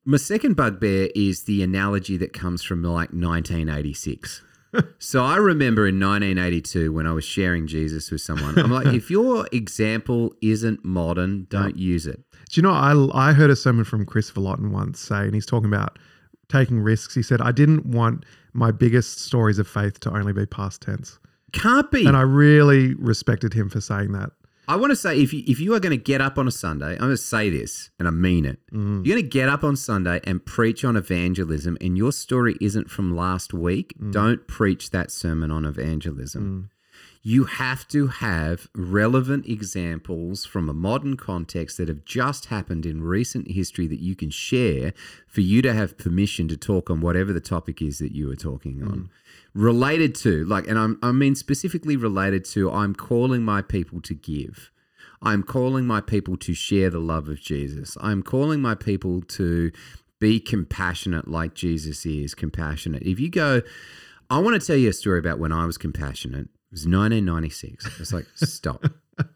my 0.04 0.16
second 0.16 0.56
bugbear 0.56 1.10
is 1.14 1.44
the 1.44 1.62
analogy 1.62 2.16
that 2.16 2.32
comes 2.32 2.62
from 2.62 2.82
like 2.82 3.10
1986. 3.10 4.42
so 4.98 5.22
I 5.22 5.36
remember 5.36 5.86
in 5.86 6.00
1982 6.00 6.92
when 6.92 7.06
I 7.06 7.12
was 7.12 7.24
sharing 7.24 7.66
Jesus 7.66 8.10
with 8.10 8.22
someone, 8.22 8.58
I'm 8.58 8.70
like, 8.70 8.86
if 8.86 9.10
your 9.10 9.46
example 9.52 10.34
isn't 10.40 10.84
modern, 10.84 11.46
don't 11.50 11.76
use 11.76 12.06
it. 12.06 12.20
Do 12.50 12.60
you 12.60 12.62
know, 12.62 12.72
I, 12.72 13.28
I 13.28 13.32
heard 13.32 13.50
a 13.50 13.56
sermon 13.56 13.84
from 13.84 14.06
Kris 14.06 14.30
Vallotton 14.30 14.70
once 14.70 15.00
say, 15.00 15.20
and 15.20 15.34
he's 15.34 15.46
talking 15.46 15.68
about 15.68 15.98
taking 16.48 16.80
risks. 16.80 17.14
He 17.14 17.22
said, 17.22 17.40
I 17.40 17.52
didn't 17.52 17.86
want 17.86 18.24
my 18.52 18.70
biggest 18.70 19.20
stories 19.20 19.58
of 19.58 19.66
faith 19.66 20.00
to 20.00 20.14
only 20.14 20.32
be 20.32 20.46
past 20.46 20.82
tense. 20.82 21.18
Can't 21.52 21.90
be. 21.90 22.06
And 22.06 22.16
I 22.16 22.22
really 22.22 22.94
respected 22.94 23.52
him 23.52 23.68
for 23.68 23.80
saying 23.80 24.12
that. 24.12 24.30
I 24.68 24.76
want 24.76 24.90
to 24.90 24.96
say 24.96 25.20
if 25.20 25.32
you, 25.32 25.42
if 25.46 25.58
you 25.58 25.74
are 25.74 25.80
going 25.80 25.90
to 25.90 26.02
get 26.02 26.20
up 26.20 26.38
on 26.38 26.46
a 26.46 26.50
Sunday, 26.50 26.92
I'm 26.92 26.98
going 26.98 27.10
to 27.10 27.16
say 27.16 27.50
this 27.50 27.90
and 27.98 28.06
I 28.06 28.10
mean 28.10 28.44
it. 28.44 28.58
Mm. 28.72 29.04
You're 29.04 29.16
going 29.16 29.24
to 29.24 29.28
get 29.28 29.48
up 29.48 29.64
on 29.64 29.76
Sunday 29.76 30.20
and 30.24 30.44
preach 30.44 30.84
on 30.84 30.96
evangelism, 30.96 31.76
and 31.80 31.98
your 31.98 32.12
story 32.12 32.56
isn't 32.60 32.90
from 32.90 33.14
last 33.14 33.52
week. 33.52 33.94
Mm. 34.00 34.12
Don't 34.12 34.46
preach 34.46 34.90
that 34.90 35.10
sermon 35.10 35.50
on 35.50 35.64
evangelism. 35.64 36.70
You 37.24 37.44
have 37.44 37.86
to 37.88 38.08
have 38.08 38.68
relevant 38.74 39.46
examples 39.46 40.44
from 40.44 40.68
a 40.68 40.74
modern 40.74 41.16
context 41.16 41.78
that 41.78 41.86
have 41.86 42.04
just 42.04 42.46
happened 42.46 42.84
in 42.84 43.04
recent 43.04 43.52
history 43.52 43.86
that 43.86 44.00
you 44.00 44.16
can 44.16 44.30
share 44.30 44.92
for 45.28 45.40
you 45.40 45.62
to 45.62 45.72
have 45.72 45.96
permission 45.96 46.48
to 46.48 46.56
talk 46.56 46.90
on 46.90 47.00
whatever 47.00 47.32
the 47.32 47.40
topic 47.40 47.80
is 47.80 47.98
that 48.00 48.12
you 48.12 48.28
are 48.32 48.36
talking 48.36 48.82
on. 48.82 48.88
Mm. 48.88 49.08
Related 49.54 50.16
to, 50.16 50.44
like, 50.46 50.66
and 50.66 50.76
I'm, 50.76 50.98
I 51.00 51.12
mean 51.12 51.36
specifically 51.36 51.96
related 51.96 52.44
to, 52.46 52.72
I'm 52.72 52.92
calling 52.92 53.44
my 53.44 53.62
people 53.62 54.00
to 54.00 54.14
give. 54.14 54.72
I'm 55.22 55.44
calling 55.44 55.86
my 55.86 56.00
people 56.00 56.36
to 56.38 56.54
share 56.54 56.90
the 56.90 56.98
love 56.98 57.28
of 57.28 57.40
Jesus. 57.40 57.96
I'm 58.00 58.24
calling 58.24 58.60
my 58.60 58.74
people 58.74 59.22
to 59.22 59.70
be 60.18 60.40
compassionate 60.40 61.28
like 61.28 61.54
Jesus 61.54 62.04
is 62.04 62.34
compassionate. 62.34 63.04
If 63.04 63.20
you 63.20 63.30
go, 63.30 63.62
I 64.28 64.40
want 64.40 64.60
to 64.60 64.66
tell 64.66 64.76
you 64.76 64.88
a 64.88 64.92
story 64.92 65.20
about 65.20 65.38
when 65.38 65.52
I 65.52 65.66
was 65.66 65.78
compassionate. 65.78 66.48
It 66.72 66.76
was 66.76 66.86
1996. 66.86 68.00
It's 68.00 68.12
like, 68.12 68.26
stop. 68.34 68.84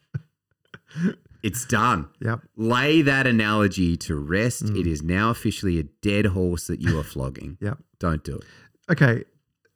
It's 1.42 1.64
done. 1.64 2.08
Yep. 2.22 2.40
Lay 2.56 3.02
that 3.02 3.26
analogy 3.26 3.96
to 3.98 4.16
rest. 4.16 4.64
Mm. 4.64 4.80
It 4.80 4.86
is 4.86 5.02
now 5.02 5.30
officially 5.30 5.78
a 5.78 5.84
dead 6.02 6.26
horse 6.26 6.66
that 6.66 6.80
you 6.80 6.98
are 6.98 7.04
flogging. 7.04 7.56
Yep. 7.66 7.78
Don't 8.00 8.24
do 8.24 8.36
it. 8.36 8.44
Okay. 8.90 9.24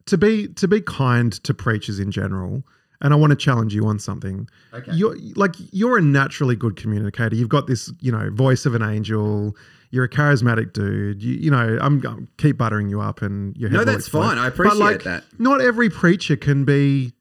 To 0.07 0.17
be 0.17 0.47
to 0.49 0.67
be 0.67 0.81
kind 0.81 1.31
to 1.43 1.53
preachers 1.53 1.99
in 1.99 2.11
general, 2.11 2.63
and 2.99 3.13
I 3.13 3.15
want 3.15 3.29
to 3.31 3.35
challenge 3.37 3.73
you 3.73 3.85
on 3.85 3.99
something. 3.99 4.49
Okay. 4.73 4.91
You're 4.93 5.15
like 5.35 5.55
you're 5.71 5.97
a 5.97 6.01
naturally 6.01 6.55
good 6.57 6.75
communicator. 6.75 7.35
You've 7.35 7.47
got 7.49 7.67
this, 7.67 7.91
you 8.01 8.11
know, 8.11 8.29
voice 8.31 8.65
of 8.65 8.73
an 8.75 8.81
angel. 8.81 9.55
You're 9.91 10.05
a 10.05 10.09
charismatic 10.09 10.73
dude. 10.73 11.21
You, 11.23 11.33
you 11.35 11.51
know, 11.51 11.77
I'm, 11.81 12.05
I'm 12.05 12.27
keep 12.37 12.57
buttering 12.57 12.89
you 12.89 12.99
up, 13.01 13.21
and 13.21 13.55
your 13.55 13.69
head 13.69 13.77
No, 13.77 13.83
that's 13.85 14.05
explode. 14.07 14.21
fine. 14.29 14.37
I 14.39 14.47
appreciate 14.47 14.79
But, 14.79 14.79
like, 14.79 15.03
that. 15.03 15.23
Not 15.39 15.61
every 15.61 15.89
preacher 15.89 16.35
can 16.35 16.65
be 16.65 17.13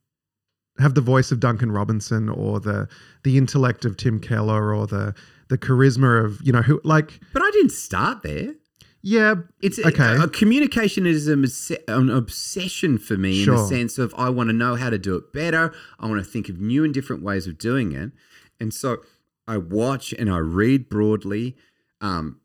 have 0.80 0.94
the 0.94 1.00
voice 1.00 1.30
of 1.30 1.40
Duncan 1.40 1.72
Robinson 1.72 2.28
or 2.28 2.60
the 2.60 2.88
the 3.22 3.36
intellect 3.36 3.84
of 3.84 3.96
Tim 3.96 4.18
Keller 4.20 4.74
or 4.74 4.86
the 4.86 5.14
the 5.48 5.58
charisma 5.58 6.24
of 6.24 6.40
you 6.42 6.52
know 6.52 6.62
who 6.62 6.80
like 6.84 7.20
But 7.32 7.42
I 7.42 7.50
didn't 7.50 7.72
start 7.72 8.22
there. 8.22 8.54
yeah 9.02 9.34
It's 9.62 9.78
Okay. 9.78 10.16
A, 10.16 10.28
communication 10.28 11.06
is 11.06 11.28
an, 11.28 11.44
obsession 12.10 12.98
for 12.98 13.16
me 13.16 13.42
in 13.42 13.50
the 13.50 13.66
sense 13.66 13.98
of 13.98 14.14
I 14.16 14.30
want 14.30 14.48
to 14.48 14.54
know 14.54 14.76
how 14.76 14.90
to 14.90 14.98
do 14.98 15.16
it 15.16 15.32
better. 15.32 15.72
I 15.98 16.06
want 16.06 16.24
to 16.24 16.30
think 16.30 16.48
of 16.48 16.60
new 16.60 16.84
and 16.84 16.94
different 16.94 17.22
ways 17.22 17.46
of 17.46 17.58
doing 17.58 17.92
it, 17.92 18.12
and 18.58 18.72
so 18.72 18.98
I 19.46 19.58
watch 19.58 20.12
and 20.12 20.30
I 20.30 20.38
read 20.38 20.88
broadly. 20.88 21.56
Um, 22.00 22.39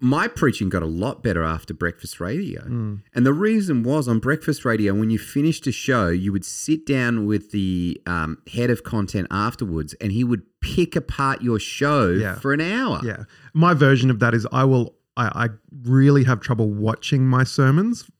my 0.00 0.28
preaching 0.28 0.68
got 0.70 0.82
a 0.82 0.86
lot 0.86 1.22
better 1.22 1.42
after 1.42 1.74
breakfast 1.74 2.18
radio, 2.20 2.62
Mm. 2.62 3.00
and 3.14 3.26
the 3.26 3.32
reason 3.34 3.82
was 3.82 4.08
on 4.08 4.18
breakfast 4.18 4.64
radio 4.64 4.94
when 4.94 5.10
you 5.10 5.18
finished 5.18 5.66
a 5.66 5.72
show, 5.72 6.08
you 6.08 6.32
would 6.32 6.44
sit 6.44 6.86
down 6.86 7.26
with 7.26 7.50
the 7.50 8.00
um, 8.06 8.38
head 8.50 8.70
of 8.70 8.82
content 8.82 9.26
afterwards, 9.30 9.92
and 10.00 10.10
he 10.12 10.24
would 10.24 10.42
pick 10.60 10.96
apart 10.96 11.42
your 11.42 11.58
show 11.58 12.08
Yeah. 12.10 12.36
for 12.36 12.52
an 12.54 12.60
hour. 12.62 13.00
Yeah. 13.04 13.24
My 13.52 13.74
version 13.74 14.10
of 14.10 14.20
that 14.20 14.32
is 14.34 14.46
I 14.52 14.64
will 14.64 14.94
I, 15.16 15.44
I 15.44 15.48
really 15.84 16.24
have 16.24 16.40
trouble 16.40 16.70
watching 16.72 17.24
my 17.28 17.44
sermons. 17.44 18.10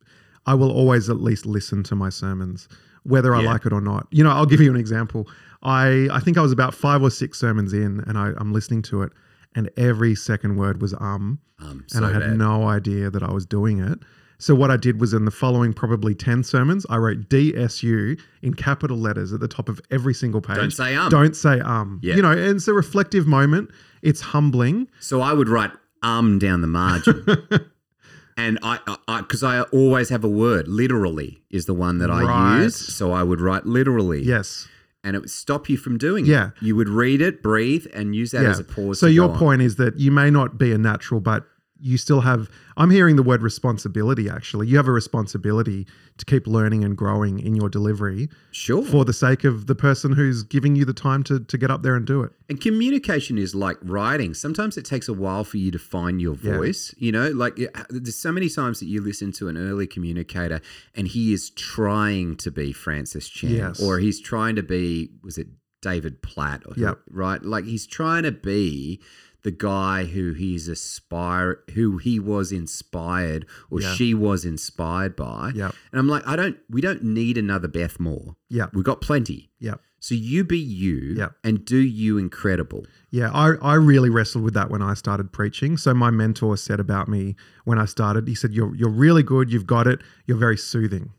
I 0.47 0.55
will 0.55 0.71
always 0.71 1.11
at 1.11 1.21
least 1.21 1.45
listen 1.45 1.83
to 1.85 1.97
my 1.97 2.09
sermons, 2.09 2.69
whether 3.03 3.35
I 3.35 3.41
Yeah. 3.43 3.51
like 3.53 3.67
it 3.67 3.73
or 3.73 3.81
not. 3.81 4.07
You 4.13 4.23
know, 4.23 4.31
I'll 4.31 4.47
give 4.47 4.61
you 4.61 4.71
an 4.71 4.77
example. 4.77 5.27
I 5.63 6.09
I 6.13 6.21
think 6.21 6.37
I 6.37 6.43
was 6.43 6.53
about 6.53 6.75
five 6.75 7.03
or 7.03 7.11
six 7.11 7.39
sermons 7.39 7.73
in 7.73 8.01
and 8.07 8.17
I, 8.19 8.33
I'm 8.37 8.53
listening 8.53 8.83
to 8.83 9.03
it 9.03 9.13
and 9.55 9.71
every 9.77 10.15
second 10.15 10.57
word 10.57 10.81
was 10.83 10.95
um 10.95 11.39
Um, 11.61 11.71
and 11.71 11.91
so 11.91 12.05
I 12.05 12.13
had 12.13 12.21
bad. 12.23 12.37
no 12.39 12.67
idea 12.69 13.11
that 13.11 13.23
I 13.23 13.33
was 13.33 13.47
doing 13.47 13.79
it. 13.81 13.99
So 14.39 14.55
what 14.55 14.71
I 14.71 14.77
did 14.77 15.01
was 15.01 15.15
in 15.15 15.25
the 15.25 15.31
following 15.31 15.73
probably 15.73 16.15
10 16.15 16.43
sermons, 16.43 16.85
I 16.91 16.97
wrote 16.97 17.29
DSU 17.29 18.19
in 18.43 18.55
capital 18.55 18.99
letters 18.99 19.33
at 19.33 19.41
the 19.41 19.49
top 19.49 19.69
of 19.69 19.81
every 19.91 20.13
single 20.13 20.41
page. 20.41 20.57
Don't 20.57 20.71
say 20.73 20.97
um. 20.97 21.09
Don't 21.09 21.37
say 21.37 21.61
um. 21.61 22.01
Yeah. 22.03 22.17
You 22.17 22.23
know, 22.23 22.33
and 22.33 22.57
it's 22.57 22.69
a 22.69 22.75
reflective 22.75 23.27
moment. 23.27 23.71
It's 24.03 24.21
humbling. 24.21 24.89
So 25.01 25.21
I 25.21 25.33
would 25.33 25.49
write 25.49 25.71
um 26.03 26.39
down 26.39 26.61
the 26.61 26.67
margin. 26.67 27.25
and 28.37 28.59
I, 28.63 28.79
I, 29.09 29.21
because 29.21 29.43
I, 29.45 29.61
always 29.63 30.09
have 30.09 30.25
a 30.25 30.29
word, 30.29 30.67
literally 30.69 31.41
is 31.51 31.67
the 31.67 31.75
one 31.75 31.99
that 31.99 32.11
I 32.11 32.23
Right. 32.25 32.63
use. 32.65 32.75
So 32.77 33.13
I 33.13 33.23
would 33.23 33.41
write 33.41 33.65
literally. 33.67 34.23
Yes. 34.23 34.67
And 35.05 35.15
it 35.15 35.21
would 35.21 35.31
stop 35.31 35.69
you 35.69 35.77
from 35.77 35.99
doing 35.99 36.25
Yeah. 36.25 36.49
it. 36.49 36.53
You 36.63 36.75
would 36.77 36.89
read 36.89 37.21
it, 37.21 37.43
breathe, 37.43 37.87
and 37.93 38.17
use 38.17 38.31
that 38.33 38.43
yeah. 38.43 38.51
as 38.51 38.59
a 38.59 38.65
pause. 38.65 38.99
So 38.99 39.07
your 39.07 39.29
go 39.29 39.35
on. 39.35 39.39
point 39.39 39.63
is 39.63 39.77
that 39.77 40.01
you 40.01 40.11
may 40.11 40.31
not 40.31 40.59
be 40.59 40.73
a 40.73 40.79
natural, 40.79 41.21
but 41.21 41.47
you 41.87 41.99
still 41.99 42.23
have. 42.23 42.49
I'm 42.79 42.91
hearing 42.91 43.17
the 43.17 43.23
word 43.23 43.43
responsibility. 43.43 44.29
Actually, 44.29 44.67
you 44.69 44.77
have 44.79 44.89
a 44.89 44.93
responsibility 44.93 45.87
to 46.17 46.25
keep 46.25 46.47
learning 46.47 46.83
and 46.83 46.97
growing 46.97 47.39
in 47.39 47.55
your 47.55 47.69
delivery 47.69 48.31
Sure. 48.53 48.83
for 48.83 49.05
the 49.05 49.13
sake 49.13 49.45
of 49.45 49.67
the 49.67 49.75
person 49.75 50.13
who's 50.13 50.43
giving 50.45 50.77
you 50.77 50.85
the 50.87 50.95
time 50.95 51.23
to 51.25 51.41
to 51.41 51.59
get 51.59 51.71
up 51.71 51.83
there 51.83 51.95
and 51.95 52.07
do 52.07 52.23
it. 52.23 52.33
And 52.49 52.59
communication 52.61 53.37
is 53.37 53.55
like 53.55 53.77
writing. 53.83 54.33
Sometimes 54.33 54.77
it 54.79 54.85
takes 54.87 55.09
a 55.09 55.13
while 55.13 55.45
for 55.45 55.59
you 55.59 55.71
to 55.73 55.79
find 55.79 56.23
your 56.23 56.37
Yeah. 56.43 56.57
voice. 56.57 56.95
You 56.97 57.13
know, 57.13 57.29
like 57.31 57.59
it- 57.59 57.75
there's 57.91 58.17
so 58.17 58.33
many 58.33 58.49
times 58.49 58.81
that 58.81 58.87
you 58.87 59.03
listen 59.03 59.31
to 59.33 59.49
an 59.49 59.57
early 59.59 59.87
communicator 59.87 60.61
and 60.95 61.07
he 61.09 61.33
is 61.35 61.51
trying 61.51 62.37
to 62.37 62.51
be 62.51 62.73
Francis 62.73 63.29
Chan 63.29 63.51
Yes. 63.51 63.81
or 63.81 63.99
he's 63.99 64.21
trying 64.21 64.57
to 64.57 64.63
be, 64.63 65.11
was 65.23 65.37
it 65.37 65.49
David 65.83 66.23
Platt? 66.23 66.63
Or 66.67 66.73
Yep. 66.77 67.01
Right? 67.11 67.45
Like 67.45 67.65
he's 67.67 67.87
trying 67.87 68.23
to 68.23 68.33
be 68.33 69.01
the 69.45 69.51
guy 69.53 70.05
who 70.07 70.33
he's 70.33 70.67
aspire 70.69 71.61
who 71.75 71.99
he 71.99 72.19
was 72.19 72.51
inspired 72.51 73.47
or 73.71 73.81
Yeah. 73.81 73.95
she 73.95 74.13
was 74.15 74.45
inspired 74.45 75.15
by. 75.15 75.53
Yep. 75.55 75.75
And 75.93 76.01
I'm 76.01 76.09
like, 76.09 76.27
I 76.27 76.35
don't 76.35 76.57
we 76.69 76.81
don't 76.81 77.05
need 77.05 77.39
another 77.39 77.69
Beth 77.69 78.01
Moore. 78.01 78.37
Yeah. 78.51 78.67
We've 78.73 78.85
got 78.85 79.01
plenty. 79.01 79.51
Yeah. 79.61 79.75
So 80.01 80.15
you 80.15 80.45
be 80.45 80.59
you 80.59 81.15
Yeah. 81.17 81.29
and 81.43 81.65
do 81.65 81.77
you 81.79 82.19
incredible. 82.19 82.85
Yeah, 83.11 83.31
I, 83.33 83.53
I 83.63 83.75
really 83.75 84.11
wrestled 84.11 84.45
with 84.45 84.55
that 84.55 84.71
when 84.71 84.83
I 84.83 84.95
started 84.95 85.33
preaching. 85.33 85.77
So 85.77 85.95
my 85.95 86.11
mentor 86.11 86.57
said 86.57 86.81
about 86.81 87.09
me 87.09 87.37
when 87.65 87.79
I 87.79 87.85
started, 87.85 88.27
he 88.29 88.35
said, 88.35 88.53
You're 88.53 88.75
you're 88.75 88.91
really 88.91 89.23
good, 89.23 89.53
you've 89.53 89.67
got 89.67 89.87
it, 89.87 90.01
you're 90.27 90.37
very 90.37 90.57
soothing. 90.59 91.13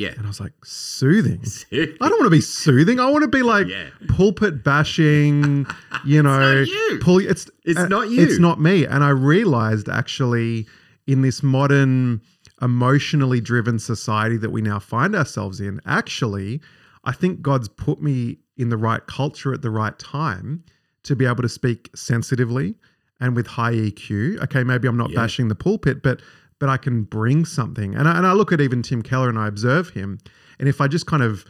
Yeah. 0.00 0.12
And 0.16 0.24
I 0.24 0.28
was 0.28 0.40
like, 0.40 0.52
Soothing? 0.64 1.42
I 1.72 2.08
don't 2.08 2.18
want 2.18 2.24
to 2.24 2.30
be 2.30 2.40
soothing. 2.40 2.98
I 3.00 3.08
want 3.10 3.22
to 3.22 3.28
be 3.28 3.42
like 3.42 3.66
Yeah. 3.68 3.90
pulpit 4.08 4.64
bashing, 4.64 5.66
you 6.06 6.22
know. 6.26 6.38
not 6.62 6.66
you. 6.68 6.98
Pull, 7.02 7.18
it's 7.18 7.50
It's 7.64 7.78
uh, 7.78 7.86
not 7.88 8.08
you. 8.10 8.22
It's 8.22 8.38
not 8.38 8.60
me. 8.60 8.86
And 8.86 9.04
I 9.04 9.10
realized 9.10 9.88
actually 9.88 10.66
in 11.06 11.22
this 11.22 11.42
modern, 11.42 12.20
emotionally 12.62 13.40
driven 13.40 13.78
society 13.78 14.36
that 14.36 14.50
we 14.50 14.60
now 14.62 14.78
find 14.78 15.14
ourselves 15.16 15.60
in, 15.60 15.80
actually, 15.86 16.60
I 17.04 17.12
think 17.12 17.40
God's 17.42 17.68
put 17.68 18.02
me 18.02 18.38
in 18.56 18.68
the 18.68 18.76
right 18.76 19.04
culture 19.06 19.52
at 19.54 19.62
the 19.62 19.70
right 19.70 19.98
time 19.98 20.62
to 21.04 21.16
be 21.16 21.24
able 21.26 21.42
to 21.42 21.48
speak 21.48 21.90
sensitively 21.94 22.74
and 23.18 23.34
with 23.34 23.46
high 23.46 23.72
EQ. 23.74 24.42
Okay, 24.44 24.62
maybe 24.64 24.88
I'm 24.88 24.96
not 24.98 25.10
Yeah. 25.10 25.20
bashing 25.22 25.48
the 25.48 25.54
pulpit, 25.54 26.02
but 26.02 26.20
but 26.60 26.68
I 26.68 26.76
can 26.76 27.02
bring 27.02 27.44
something. 27.44 27.96
And 27.96 28.06
I, 28.06 28.16
and 28.16 28.26
I 28.26 28.32
look 28.32 28.52
at 28.52 28.60
even 28.60 28.82
Tim 28.82 29.02
Keller 29.02 29.28
and 29.28 29.38
I 29.38 29.48
observe 29.48 29.90
him, 29.90 30.18
and 30.60 30.68
if 30.68 30.80
I 30.80 30.86
just 30.86 31.06
kind 31.06 31.22
of 31.22 31.44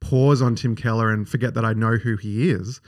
pause 0.00 0.40
on 0.42 0.54
Tim 0.54 0.76
Keller 0.76 1.10
and 1.10 1.28
forget 1.28 1.54
that 1.54 1.64
I 1.64 1.72
know 1.72 1.96
who 1.96 2.16
he 2.16 2.50
is, 2.50 2.80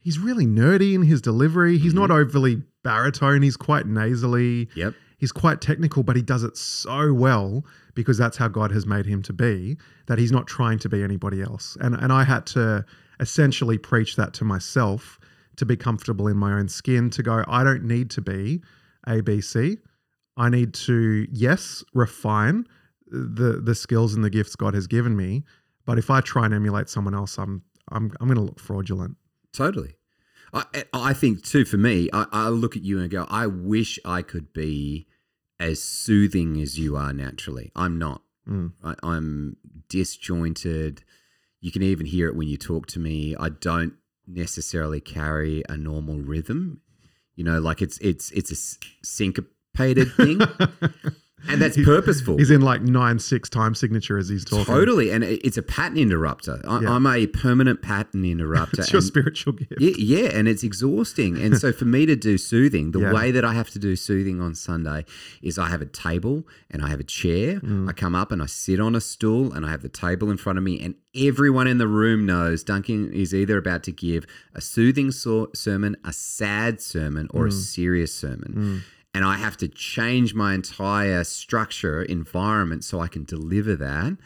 he's 0.00 0.18
really 0.18 0.44
nerdy 0.44 0.94
in 0.94 1.02
his 1.02 1.22
delivery. 1.22 1.78
He's 1.78 1.92
mm-hmm. 1.92 2.00
not 2.00 2.10
overly 2.10 2.62
baritone. 2.82 3.42
He's 3.42 3.56
quite 3.56 3.86
nasally. 3.86 4.68
Yep. 4.74 4.94
He's 5.18 5.32
quite 5.32 5.60
technical, 5.60 6.02
but 6.02 6.16
he 6.16 6.22
does 6.22 6.42
it 6.42 6.56
so 6.56 7.14
well 7.14 7.64
because 7.94 8.18
that's 8.18 8.36
how 8.36 8.48
God 8.48 8.72
has 8.72 8.84
made 8.86 9.06
him 9.06 9.22
to 9.22 9.32
be. 9.32 9.78
That 10.06 10.18
he's 10.18 10.32
not 10.32 10.46
trying 10.46 10.78
to 10.80 10.88
be 10.88 11.02
anybody 11.02 11.40
else. 11.40 11.78
And 11.80 11.94
and 11.94 12.12
I 12.12 12.24
had 12.24 12.44
to 12.48 12.84
essentially 13.20 13.78
preach 13.78 14.16
that 14.16 14.34
to 14.34 14.44
myself 14.44 15.18
to 15.56 15.64
be 15.64 15.76
comfortable 15.76 16.26
in 16.26 16.36
my 16.36 16.52
own 16.52 16.68
skin. 16.68 17.08
To 17.10 17.22
go, 17.22 17.44
I 17.46 17.62
don't 17.62 17.84
need 17.84 18.10
to 18.10 18.20
be 18.20 18.60
ABC. 19.06 19.78
I 20.36 20.48
need 20.48 20.74
to 20.74 21.26
yes 21.30 21.84
refine 21.92 22.66
the 23.06 23.60
the 23.62 23.74
skills 23.74 24.14
and 24.14 24.24
the 24.24 24.30
gifts 24.30 24.56
God 24.56 24.74
has 24.74 24.86
given 24.86 25.16
me. 25.16 25.44
But 25.86 25.98
if 25.98 26.10
I 26.10 26.20
try 26.20 26.46
and 26.46 26.54
emulate 26.54 26.88
someone 26.88 27.14
else, 27.14 27.38
I'm 27.38 27.62
I'm 27.90 28.12
I'm 28.20 28.26
going 28.26 28.38
to 28.38 28.44
look 28.44 28.58
fraudulent. 28.60 29.16
Totally. 29.52 29.94
I, 30.52 30.84
I 30.92 31.12
think 31.14 31.42
too 31.42 31.64
for 31.64 31.76
me, 31.76 32.08
I, 32.12 32.26
I 32.32 32.48
look 32.48 32.76
at 32.76 32.84
you 32.84 33.00
and 33.00 33.10
go, 33.10 33.26
I 33.28 33.46
wish 33.48 33.98
I 34.04 34.22
could 34.22 34.52
be 34.52 35.06
as 35.58 35.82
soothing 35.82 36.60
as 36.60 36.78
you 36.78 36.96
are 36.96 37.12
naturally. 37.12 37.72
I'm 37.74 37.98
not. 37.98 38.22
Mm. 38.48 38.72
I, 38.82 38.94
I'm 39.02 39.56
disjointed. 39.88 41.02
You 41.60 41.72
can 41.72 41.82
even 41.82 42.06
hear 42.06 42.28
it 42.28 42.36
when 42.36 42.46
you 42.48 42.56
talk 42.56 42.86
to 42.88 43.00
me. 43.00 43.34
I 43.38 43.48
don't 43.48 43.94
necessarily 44.26 45.00
carry 45.00 45.62
a 45.68 45.76
normal 45.76 46.20
rhythm. 46.20 46.80
You 47.36 47.44
know, 47.44 47.58
like 47.58 47.82
it's 47.82 47.98
it's 47.98 48.30
it's 48.30 48.50
a 48.50 48.54
s- 48.54 48.78
syncopated 49.76 50.12
thing, 50.14 50.40
and 51.48 51.60
that's 51.60 51.76
He- 51.76 51.84
purposeful. 51.84 52.38
He's 52.38 52.50
in 52.50 52.60
like 52.62 52.82
nine 52.82 53.18
six 53.18 53.48
time 53.48 53.74
signature 53.74 54.16
as 54.18 54.28
he's 54.28 54.44
talking. 54.44 54.64
Totally, 54.64 55.10
and 55.10 55.22
it's 55.24 55.56
a 55.56 55.62
pattern 55.62 55.98
interrupter. 55.98 56.60
I, 56.66 56.80
Yeah. 56.80 56.92
I'm 56.94 57.06
a 57.06 57.26
permanent 57.26 57.82
pattern 57.82 58.24
interrupter. 58.24 58.80
It's 58.82 58.92
your 58.92 59.02
spiritual 59.02 59.52
gift. 59.54 59.74
yeah, 59.78 59.92
yeah, 59.96 60.28
and 60.32 60.48
it's 60.48 60.62
exhausting. 60.62 61.36
And 61.40 61.58
so 61.58 61.72
for 61.72 61.84
me 61.84 62.06
to 62.06 62.16
do 62.16 62.38
soothing, 62.38 62.92
the 62.92 63.00
Yeah. 63.04 63.12
way 63.12 63.30
that 63.30 63.44
I 63.44 63.52
have 63.54 63.70
to 63.70 63.78
do 63.78 63.94
soothing 63.96 64.40
on 64.40 64.54
Sunday 64.54 65.04
is 65.42 65.58
I 65.58 65.68
have 65.68 65.82
a 65.82 65.86
table 65.86 66.46
and 66.70 66.82
I 66.82 66.88
have 66.88 67.00
a 67.00 67.04
chair. 67.04 67.60
Mm. 67.60 67.88
I 67.88 67.92
come 67.92 68.14
up 68.14 68.32
and 68.32 68.42
I 68.42 68.46
sit 68.46 68.80
on 68.80 68.94
a 68.94 69.00
stool 69.00 69.52
and 69.52 69.64
I 69.66 69.70
have 69.70 69.82
the 69.82 69.88
table 69.88 70.30
in 70.30 70.36
front 70.38 70.58
of 70.58 70.64
me, 70.64 70.80
and 70.80 70.94
everyone 71.14 71.66
in 71.66 71.78
the 71.78 71.86
room 71.88 72.26
knows 72.26 72.64
Duncan 72.64 73.12
is 73.12 73.34
either 73.34 73.56
about 73.58 73.82
to 73.84 73.92
give 73.92 74.26
a 74.54 74.60
soothing 74.60 75.10
so- 75.12 75.50
sermon, 75.54 75.96
a 76.04 76.12
sad 76.12 76.80
sermon, 76.80 77.28
or 77.30 77.46
a 77.46 77.50
Mm. 77.50 77.52
serious 77.52 78.14
sermon. 78.14 78.82
And 79.14 79.24
I 79.24 79.36
have 79.36 79.56
to 79.58 79.68
change 79.68 80.34
my 80.34 80.54
entire 80.54 81.22
structure, 81.22 82.02
environment, 82.02 82.82
so 82.82 82.98
I 82.98 83.06
can 83.06 83.24
deliver 83.24 83.76
that. 83.76 84.16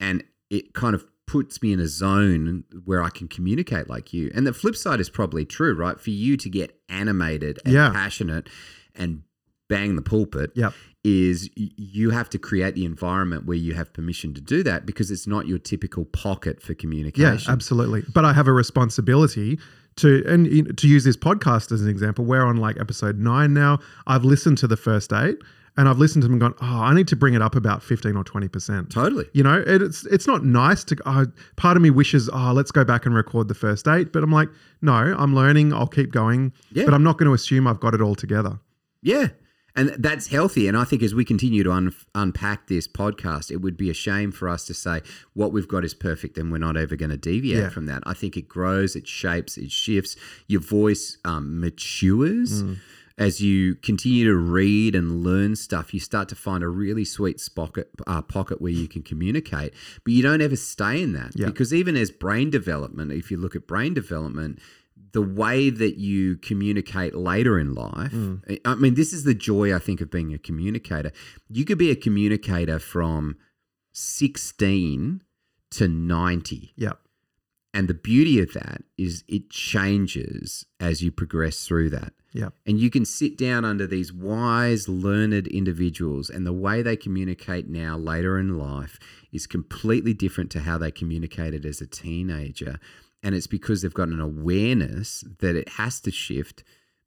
And 0.00 0.24
it 0.50 0.74
kind 0.74 0.94
of 0.96 1.04
puts 1.26 1.62
me 1.62 1.72
in 1.72 1.78
a 1.80 1.86
zone 1.86 2.64
where 2.84 3.02
I 3.02 3.08
can 3.10 3.28
communicate 3.28 3.88
like 3.88 4.12
you. 4.12 4.30
And 4.34 4.46
the 4.46 4.52
flip 4.52 4.76
side 4.76 5.00
is 5.00 5.08
probably 5.08 5.44
true, 5.44 5.74
right? 5.74 5.98
For 6.00 6.10
you 6.10 6.36
to 6.38 6.48
get 6.48 6.78
animated 6.88 7.60
and 7.64 7.72
Yeah. 7.74 7.90
passionate 7.90 8.48
and 8.94 9.22
bang 9.68 9.96
the 9.96 10.02
pulpit 10.02 10.52
Yep. 10.54 10.72
is 11.04 11.50
you 11.56 12.10
have 12.10 12.30
to 12.30 12.38
create 12.38 12.74
the 12.76 12.84
environment 12.84 13.44
where 13.46 13.56
you 13.56 13.74
have 13.74 13.92
permission 13.92 14.34
to 14.34 14.40
do 14.40 14.62
that 14.62 14.86
because 14.86 15.10
it's 15.10 15.26
not 15.26 15.46
your 15.48 15.58
typical 15.58 16.04
pocket 16.04 16.60
for 16.62 16.74
communication. 16.74 17.44
Yeah, 17.46 17.52
absolutely. 17.52 18.04
But 18.12 18.24
I 18.24 18.32
have 18.32 18.46
a 18.46 18.52
responsibility 18.52 19.58
to 19.96 20.22
and 20.26 20.46
you 20.46 20.62
know, 20.62 20.72
to 20.72 20.88
use 20.88 21.04
this 21.04 21.16
podcast 21.16 21.72
as 21.72 21.82
an 21.82 21.88
example. 21.88 22.24
We're 22.24 22.44
on 22.44 22.56
like 22.56 22.78
episode 22.80 23.18
nine 23.18 23.54
now. 23.54 23.78
I've 24.06 24.24
listened 24.24 24.58
to 24.58 24.66
the 24.66 24.76
first 24.76 25.12
eight, 25.12 25.38
and 25.76 25.88
I've 25.88 25.98
listened 25.98 26.22
to 26.22 26.28
them 26.28 26.34
and 26.34 26.40
gone, 26.40 26.54
"Oh, 26.60 26.82
I 26.82 26.94
need 26.94 27.08
to 27.08 27.16
bring 27.16 27.34
it 27.34 27.42
up 27.42 27.56
about 27.56 27.82
fifteen 27.82 28.16
or 28.16 28.24
twenty 28.24 28.48
percent." 28.48 28.90
Totally. 28.90 29.26
You 29.32 29.42
know, 29.42 29.58
it- 29.66 29.82
it's 29.82 30.04
it's 30.06 30.26
not 30.26 30.44
nice 30.44 30.84
to. 30.84 30.96
Oh, 31.06 31.26
part 31.56 31.76
of 31.76 31.82
me 31.82 31.90
wishes, 31.90 32.28
oh, 32.32 32.52
let's 32.52 32.70
go 32.70 32.84
back 32.84 33.06
and 33.06 33.14
record 33.14 33.48
the 33.48 33.54
first 33.54 33.88
eight, 33.88 34.12
but 34.12 34.22
I'm 34.22 34.32
like, 34.32 34.48
no, 34.82 34.92
I'm 34.94 35.34
learning. 35.34 35.72
I'll 35.72 35.86
keep 35.86 36.12
going, 36.12 36.52
Yeah. 36.72 36.84
but 36.84 36.92
I'm 36.94 37.02
not 37.02 37.18
going 37.18 37.28
to 37.28 37.34
assume 37.34 37.66
I've 37.66 37.80
got 37.80 37.94
it 37.94 38.00
all 38.00 38.14
together. 38.14 38.58
Yeah. 39.02 39.28
And 39.76 39.90
that's 39.98 40.28
healthy. 40.28 40.66
And 40.68 40.76
I 40.76 40.84
think 40.84 41.02
as 41.02 41.14
we 41.14 41.24
continue 41.24 41.62
to 41.62 41.70
un- 41.70 41.94
unpack 42.14 42.66
this 42.66 42.88
podcast, 42.88 43.50
it 43.50 43.58
would 43.58 43.76
be 43.76 43.90
a 43.90 43.94
shame 43.94 44.32
for 44.32 44.48
us 44.48 44.64
to 44.66 44.74
say 44.74 45.02
what 45.34 45.52
we've 45.52 45.68
got 45.68 45.84
is 45.84 45.92
perfect 45.92 46.38
and 46.38 46.50
we're 46.50 46.58
not 46.58 46.76
ever 46.76 46.96
going 46.96 47.10
to 47.10 47.16
deviate 47.18 47.58
Yeah. 47.58 47.68
from 47.68 47.86
that. 47.86 48.02
I 48.06 48.14
think 48.14 48.36
it 48.36 48.48
grows, 48.48 48.96
it 48.96 49.06
shapes, 49.06 49.56
it 49.58 49.70
shifts. 49.70 50.16
Your 50.46 50.60
voice 50.62 51.18
um, 51.24 51.60
matures. 51.60 52.64
As 53.18 53.40
you 53.40 53.76
continue 53.76 54.26
to 54.26 54.34
read 54.36 54.94
and 54.94 55.22
learn 55.24 55.56
stuff, 55.56 55.94
you 55.94 56.00
start 56.00 56.28
to 56.28 56.34
find 56.34 56.62
a 56.62 56.68
really 56.68 57.04
sweet 57.04 57.40
pocket, 57.54 57.88
uh, 58.06 58.20
pocket 58.20 58.60
where 58.60 58.72
you 58.72 58.88
can 58.88 59.02
communicate. 59.02 59.72
But 60.04 60.12
you 60.12 60.22
don't 60.22 60.42
ever 60.42 60.56
stay 60.56 61.02
in 61.02 61.14
that 61.14 61.32
Yeah. 61.34 61.46
because 61.46 61.72
even 61.72 61.96
as 61.96 62.10
brain 62.10 62.50
development, 62.50 63.12
if 63.12 63.30
you 63.30 63.38
look 63.38 63.56
at 63.56 63.66
brain 63.66 63.94
development, 63.94 64.58
the 65.16 65.22
way 65.22 65.70
that 65.70 65.96
you 65.96 66.36
communicate 66.36 67.14
later 67.14 67.58
in 67.58 67.72
life. 67.74 68.12
Mm. 68.12 68.60
I 68.66 68.74
mean, 68.74 68.96
this 68.96 69.14
is 69.14 69.24
the 69.24 69.32
joy 69.32 69.74
I 69.74 69.78
think 69.78 70.02
of 70.02 70.10
being 70.10 70.34
a 70.34 70.38
communicator. 70.38 71.10
You 71.48 71.64
could 71.64 71.78
be 71.78 71.90
a 71.90 71.96
communicator 71.96 72.78
from 72.78 73.38
16 73.92 75.22
to 75.70 75.88
90. 75.88 76.72
Yeah, 76.76 76.92
And 77.72 77.88
the 77.88 77.94
beauty 77.94 78.38
of 78.40 78.52
that 78.52 78.82
is 78.98 79.24
it 79.26 79.48
changes 79.48 80.66
as 80.78 81.02
you 81.02 81.10
progress 81.10 81.66
through 81.66 81.88
that. 81.90 82.12
yeah, 82.34 82.50
And 82.66 82.78
you 82.78 82.90
can 82.90 83.06
sit 83.06 83.38
down 83.38 83.64
under 83.64 83.86
these 83.86 84.12
wise, 84.12 84.86
learned 84.86 85.46
individuals, 85.46 86.28
and 86.28 86.46
the 86.46 86.52
way 86.52 86.82
they 86.82 86.94
communicate 86.96 87.70
now 87.70 87.96
later 87.96 88.38
in 88.38 88.58
life 88.58 88.98
is 89.32 89.46
completely 89.46 90.12
different 90.12 90.50
to 90.50 90.60
how 90.60 90.76
they 90.76 90.90
communicated 90.90 91.64
as 91.64 91.80
a 91.80 91.86
teenager. 91.86 92.78
And 93.26 93.34
it's 93.34 93.48
because 93.48 93.82
they've 93.82 93.92
got 93.92 94.08
an 94.08 94.20
awareness 94.20 95.24
that 95.40 95.56
it 95.56 95.68
has 95.70 96.00
to 96.02 96.12
shift 96.12 96.62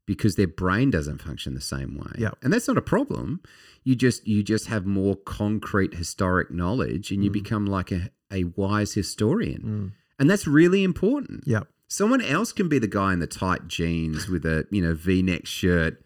because 0.05 0.35
their 0.35 0.47
brain 0.47 0.91
doesn't 0.91 1.21
function 1.21 1.53
the 1.53 1.61
same 1.61 1.95
way. 1.97 2.11
Yeah. 2.17 2.31
And 2.43 2.51
that's 2.51 2.67
not 2.67 2.77
a 2.77 2.81
problem. 2.81 3.41
You 3.83 3.95
just 3.95 4.27
you 4.27 4.43
just 4.43 4.67
have 4.67 4.85
more 4.85 5.15
concrete 5.15 5.93
historic 5.93 6.51
knowledge 6.51 7.09
and 7.11 7.23
you 7.23 7.31
become 7.31 7.65
like 7.65 7.91
a, 7.91 8.09
a 8.29 8.43
wise 8.43 8.93
historian. 8.93 9.61
Mm. 9.61 9.91
And 10.19 10.29
that's 10.29 10.45
really 10.45 10.83
important. 10.83 11.43
yeah. 11.47 11.61
Someone 11.87 12.21
else 12.21 12.51
can 12.51 12.67
be 12.67 12.77
the 12.79 12.87
guy 12.87 13.13
in 13.13 13.19
the 13.19 13.25
tight 13.27 13.67
jeans 13.67 14.27
with 14.27 14.45
a 14.45 14.67
you 14.71 14.81
know 14.81 14.93
V-neck 14.93 15.45
shirt 15.47 16.03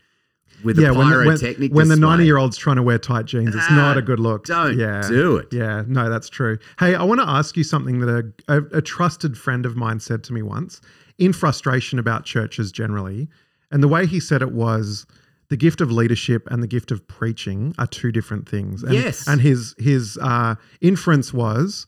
with 0.63 0.77
yeah, 0.79 0.89
a 0.89 0.93
when, 0.93 1.09
the- 1.09 1.17
when, 1.17 1.37
pyrotechnic. 1.37 1.73
when 1.73 1.87
the 1.89 1.95
90 1.95 2.25
year 2.25 2.37
old's 2.37 2.57
trying 2.57 2.75
to 2.77 2.83
wear 2.83 2.97
tight 2.97 3.25
jeans, 3.25 3.55
it's 3.55 3.65
Ah, 3.69 3.75
not 3.75 3.97
a 3.97 4.01
good 4.01 4.19
look. 4.19 4.45
don't 4.45 4.77
yeah. 4.77 5.01
do 5.07 5.37
it. 5.37 5.47
Yeah, 5.51 5.83
no, 5.87 6.09
that's 6.09 6.29
true. 6.29 6.57
Hey, 6.79 6.95
I 6.95 7.03
want 7.03 7.19
to 7.21 7.27
ask 7.29 7.55
you 7.57 7.63
something 7.63 7.99
that 7.99 8.33
a, 8.47 8.57
a, 8.57 8.77
a 8.77 8.81
trusted 8.81 9.37
friend 9.37 9.65
of 9.65 9.75
mine 9.75 9.99
said 9.99 10.23
to 10.25 10.33
me 10.33 10.41
once 10.41 10.81
in 11.17 11.33
frustration 11.33 11.99
about 11.99 12.25
churches 12.25 12.71
generally. 12.71 13.27
And 13.71 13.81
the 13.83 13.87
way 13.87 14.05
he 14.05 14.19
said 14.19 14.41
it 14.41 14.51
was 14.51 15.05
the 15.49 15.57
gift 15.57 15.81
of 15.81 15.91
leadership 15.91 16.47
and 16.49 16.63
the 16.63 16.67
gift 16.67 16.91
of 16.91 17.07
preaching 17.07 17.75
are 17.77 17.85
two 17.87 18.11
different 18.11 18.47
things. 18.47 18.81
And, 18.83 18.93
Yes. 18.93 19.27
And 19.27 19.41
his, 19.41 19.75
his 19.77 20.17
uh, 20.21 20.55
inference 20.81 21.33
was 21.33 21.85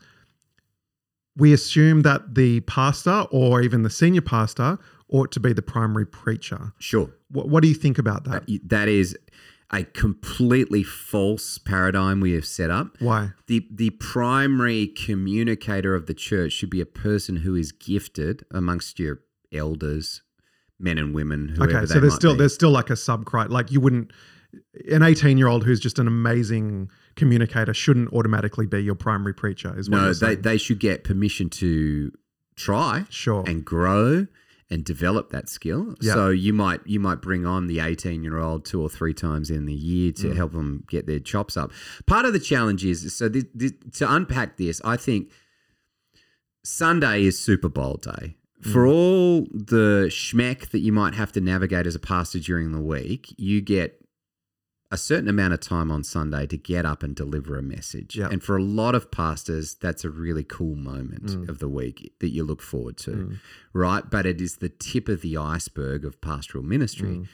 we 1.37 1.51
assume 1.53 2.01
that 2.03 2.35
the 2.35 2.61
pastor 2.61 3.25
or 3.31 3.61
even 3.61 3.83
the 3.83 3.89
senior 3.89 4.21
pastor 4.21 4.77
ought 5.09 5.31
to 5.33 5.39
be 5.39 5.53
the 5.53 5.61
primary 5.61 6.05
preacher. 6.05 6.73
Sure, 6.79 7.09
What, 7.29 7.47
what 7.49 7.61
do 7.61 7.69
you 7.69 7.75
think 7.75 7.97
about 7.97 8.23
that? 8.25 8.43
that 8.65 8.87
is 8.87 9.15
a 9.71 9.83
completely 9.83 10.83
false 10.83 11.57
paradigm 11.57 12.21
we 12.21 12.33
have 12.33 12.45
set 12.45 12.69
up. 12.69 12.95
Why? 12.99 13.31
The 13.47 13.67
the 13.71 13.89
primary 13.91 14.87
communicator 14.87 15.95
of 15.95 16.05
the 16.05 16.13
church 16.13 16.53
should 16.53 16.69
be 16.69 16.81
a 16.81 16.85
person 16.85 17.37
who 17.37 17.55
is 17.55 17.71
gifted 17.71 18.45
amongst 18.51 18.99
your 18.99 19.21
elders, 19.51 20.21
men 20.79 20.97
and 20.97 21.13
women. 21.15 21.49
Whoever 21.49 21.77
Okay, 21.77 21.85
so 21.87 21.99
there's 21.99 22.15
still 22.15 22.33
be. 22.33 22.39
there's 22.39 22.53
still 22.53 22.69
like 22.71 22.89
a 22.89 22.93
subcrit 22.93 23.49
like 23.49 23.71
you 23.71 23.79
wouldn't 23.79 24.11
an 24.89 25.03
18 25.03 25.37
year 25.37 25.47
old 25.47 25.65
who's 25.65 25.79
just 25.79 25.99
an 25.99 26.07
amazing 26.07 26.89
communicator 27.15 27.73
shouldn't 27.73 28.13
automatically 28.13 28.65
be 28.67 28.79
your 28.83 28.95
primary 28.95 29.33
preacher 29.33 29.77
is 29.77 29.89
what 29.89 29.97
no. 29.97 30.13
They 30.13 30.35
they 30.35 30.57
should 30.57 30.79
get 30.79 31.03
permission 31.03 31.49
to 31.51 32.11
try. 32.55 33.05
sure 33.09 33.43
and 33.47 33.65
grow 33.65 34.27
and 34.69 34.83
develop 34.83 35.29
that 35.29 35.47
skill. 35.47 35.93
Yeah. 36.01 36.13
So 36.13 36.29
you 36.29 36.51
might 36.53 36.81
you 36.85 36.99
might 36.99 37.21
bring 37.21 37.45
on 37.45 37.67
the 37.67 37.79
18 37.79 38.23
year 38.23 38.39
old 38.39 38.65
two 38.65 38.81
or 38.81 38.89
three 38.89 39.13
times 39.13 39.51
in 39.51 39.65
the 39.65 39.73
year 39.73 40.11
to 40.13 40.27
Mm. 40.29 40.35
help 40.35 40.53
them 40.53 40.83
get 40.89 41.05
their 41.05 41.19
chops 41.19 41.55
up. 41.55 41.71
Part 42.07 42.25
of 42.25 42.33
the 42.33 42.39
challenge 42.39 42.83
is 42.83 43.15
so 43.15 43.29
to 43.29 44.13
unpack 44.13 44.57
this, 44.57 44.81
I 44.83 44.97
think 44.97 45.31
Sunday 46.63 47.23
is 47.25 47.37
Super 47.39 47.69
Bowl 47.69 47.97
day. 47.97 48.35
Mm. 48.63 48.73
For 48.73 48.87
all 48.87 49.41
the 49.51 50.07
schmeck 50.09 50.69
that 50.69 50.79
you 50.79 50.91
might 50.91 51.13
have 51.13 51.31
to 51.33 51.41
navigate 51.41 51.85
as 51.85 51.95
a 51.95 51.99
pastor 51.99 52.39
during 52.39 52.71
the 52.71 52.81
week, 52.81 53.33
you 53.37 53.61
get 53.61 54.01
a 54.91 54.97
certain 54.97 55.27
amount 55.27 55.53
of 55.53 55.59
time 55.59 55.89
on 55.91 56.03
Sunday 56.03 56.45
to 56.47 56.57
get 56.57 56.85
up 56.85 57.01
and 57.03 57.15
deliver 57.15 57.57
a 57.57 57.61
message. 57.61 58.15
Yeah. 58.15 58.29
And 58.31 58.41
for 58.43 58.55
a 58.55 58.63
lot 58.63 58.93
of 58.95 59.09
pastors, 59.11 59.73
that's 59.75 60.05
a 60.05 60.09
really 60.09 60.43
cool 60.43 60.75
moment 60.75 61.25
Mm. 61.25 61.49
of 61.49 61.59
the 61.59 61.67
week 61.67 62.13
that 62.19 62.29
you 62.29 62.43
look 62.43 62.61
forward 62.61 62.97
to, 62.97 63.37
right? 63.73 64.09
But 64.09 64.25
it 64.25 64.39
is 64.39 64.57
the 64.57 64.69
tip 64.69 65.09
of 65.09 65.21
the 65.21 65.37
iceberg 65.37 66.05
of 66.05 66.21
pastoral 66.21 66.63
ministry. 66.63 67.09
Mm. 67.09 67.27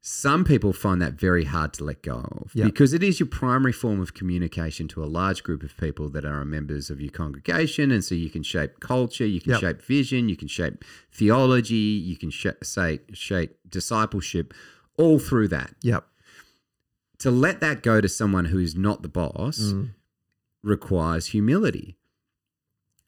Some 0.00 0.44
people 0.44 0.72
find 0.72 1.02
that 1.02 1.14
very 1.14 1.44
hard 1.44 1.72
to 1.74 1.84
let 1.84 2.00
go 2.04 2.20
of 2.44 2.52
Yeah. 2.54 2.66
because 2.66 2.92
it 2.94 3.02
is 3.02 3.18
your 3.18 3.26
primary 3.26 3.72
form 3.72 4.00
of 4.00 4.14
communication 4.14 4.86
to 4.88 5.02
a 5.02 5.06
large 5.06 5.42
group 5.42 5.64
of 5.64 5.76
people 5.76 6.08
that 6.10 6.24
are 6.24 6.44
members 6.44 6.90
of 6.90 7.00
your 7.00 7.10
congregation. 7.10 7.90
And 7.90 8.04
so 8.04 8.14
you 8.14 8.30
can 8.30 8.44
shape 8.44 8.78
culture, 8.78 9.26
you 9.26 9.40
can 9.40 9.50
Yep. 9.52 9.60
shape 9.60 9.82
vision, 9.82 10.28
you 10.28 10.36
can 10.36 10.46
shape 10.46 10.84
theology, 11.10 11.74
you 11.74 12.16
can 12.16 12.30
sh- 12.30 12.46
say, 12.62 13.00
shape 13.12 13.56
discipleship 13.68 14.54
all 14.96 15.18
through 15.18 15.48
that. 15.48 15.74
Yep. 15.82 16.06
To 17.18 17.30
let 17.30 17.60
that 17.60 17.82
go 17.82 18.00
to 18.00 18.08
someone 18.08 18.46
who 18.46 18.58
is 18.58 18.74
not 18.76 19.02
the 19.02 19.08
boss 19.08 19.58
Mm. 19.58 19.90
requires 20.62 21.26
humility. 21.28 21.96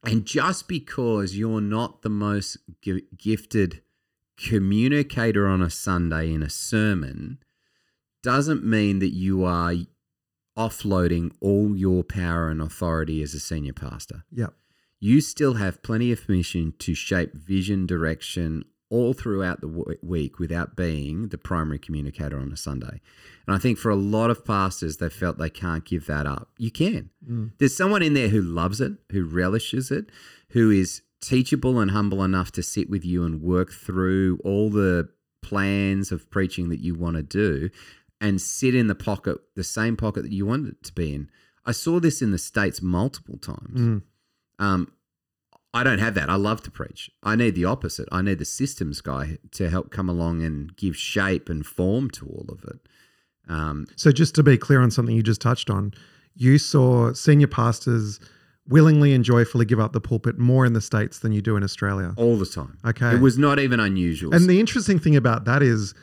And 0.04 0.24
just 0.24 0.68
because 0.68 1.36
you're 1.36 1.60
not 1.60 2.02
the 2.02 2.08
most 2.08 2.56
gi- 2.82 3.06
gifted 3.16 3.82
communicator 4.36 5.46
on 5.46 5.60
a 5.60 5.68
Sunday 5.70 6.32
in 6.32 6.42
a 6.42 6.48
sermon 6.50 7.38
doesn't 8.22 8.64
mean 8.64 9.00
that 9.00 9.10
you 9.12 9.42
are 9.44 9.74
offloading 10.56 11.32
all 11.40 11.76
your 11.76 12.02
power 12.04 12.48
and 12.48 12.60
authority 12.62 13.22
as 13.22 13.34
a 13.34 13.40
senior 13.40 13.72
pastor. 13.72 14.24
Yep. 14.32 14.54
You 15.00 15.20
still 15.20 15.54
have 15.54 15.82
plenty 15.82 16.10
of 16.12 16.24
permission 16.24 16.72
to 16.78 16.94
shape 16.94 17.34
vision, 17.34 17.86
direction 17.86 18.64
all 18.90 19.12
throughout 19.12 19.60
the 19.60 19.68
w- 19.68 19.98
week 20.02 20.38
without 20.38 20.76
being 20.76 21.28
the 21.28 21.38
primary 21.38 21.78
communicator 21.78 22.38
on 22.38 22.52
a 22.52 22.56
Sunday. 22.56 23.00
And 23.46 23.54
I 23.54 23.58
think 23.58 23.78
for 23.78 23.90
a 23.90 23.96
lot 23.96 24.30
of 24.30 24.44
pastors, 24.44 24.96
they 24.96 25.08
felt 25.08 25.38
they 25.38 25.50
can't 25.50 25.84
give 25.84 26.06
that 26.06 26.26
up. 26.26 26.50
You 26.58 26.70
can. 26.70 27.10
Mm. 27.28 27.52
There's 27.58 27.76
someone 27.76 28.02
in 28.02 28.14
there 28.14 28.28
who 28.28 28.40
loves 28.40 28.80
it, 28.80 28.92
who 29.10 29.24
relishes 29.24 29.90
it, 29.90 30.10
who 30.50 30.70
is 30.70 31.02
teachable 31.20 31.78
and 31.78 31.90
humble 31.90 32.22
enough 32.22 32.52
to 32.52 32.62
sit 32.62 32.88
with 32.88 33.04
you 33.04 33.24
and 33.24 33.42
work 33.42 33.72
through 33.72 34.38
all 34.44 34.70
the 34.70 35.08
plans 35.42 36.12
of 36.12 36.30
preaching 36.30 36.68
that 36.68 36.80
you 36.80 36.94
want 36.94 37.16
to 37.16 37.22
do 37.22 37.70
and 38.20 38.40
sit 38.40 38.74
in 38.74 38.86
the 38.86 38.94
pocket, 38.94 39.38
the 39.54 39.64
same 39.64 39.96
pocket 39.96 40.22
that 40.22 40.32
you 40.32 40.46
want 40.46 40.66
it 40.66 40.82
to 40.84 40.92
be 40.92 41.14
in. 41.14 41.30
I 41.64 41.72
saw 41.72 42.00
this 42.00 42.22
in 42.22 42.30
the 42.30 42.38
States 42.38 42.80
multiple 42.80 43.38
times. 43.38 43.80
Mm. 43.80 44.02
Um, 44.58 44.92
I 45.78 45.84
don't 45.84 45.98
have 46.06 46.14
that. 46.14 46.28
I 46.28 46.34
love 46.36 46.60
to 46.64 46.70
preach. 46.70 47.10
I 47.22 47.34
need 47.36 47.54
the 47.54 47.64
opposite. 47.64 48.08
I 48.10 48.20
need 48.22 48.38
the 48.38 48.44
systems 48.44 49.00
guy 49.00 49.38
to 49.52 49.70
help 49.70 49.90
come 49.90 50.08
along 50.08 50.42
and 50.42 50.74
give 50.76 50.96
shape 50.96 51.48
and 51.48 51.64
form 51.64 52.10
to 52.18 52.26
all 52.26 52.46
of 52.50 52.64
it. 52.64 52.78
Um, 53.48 53.86
So 53.96 54.10
just 54.12 54.34
to 54.36 54.42
be 54.42 54.56
clear 54.58 54.80
on 54.80 54.90
something 54.90 55.14
you 55.14 55.22
just 55.22 55.40
touched 55.40 55.70
on, 55.70 55.92
you 56.34 56.58
saw 56.58 57.12
senior 57.12 57.46
pastors 57.46 58.20
willingly 58.68 59.14
and 59.14 59.24
joyfully 59.24 59.64
give 59.64 59.80
up 59.80 59.92
the 59.92 60.00
pulpit 60.00 60.38
more 60.38 60.66
in 60.66 60.72
the 60.74 60.80
states 60.80 61.20
than 61.20 61.32
you 61.32 61.40
do 61.40 61.56
in 61.56 61.62
Australia. 61.62 62.12
all 62.16 62.36
the 62.36 62.44
time. 62.46 62.76
Okay. 62.84 63.14
It 63.14 63.20
was 63.20 63.38
not 63.38 63.58
even 63.58 63.80
unusual. 63.80 64.34
And 64.34 64.44
the 64.48 64.60
interesting 64.60 64.98
thing 64.98 65.16
about 65.16 65.44
that 65.46 65.62
is, 65.62 65.94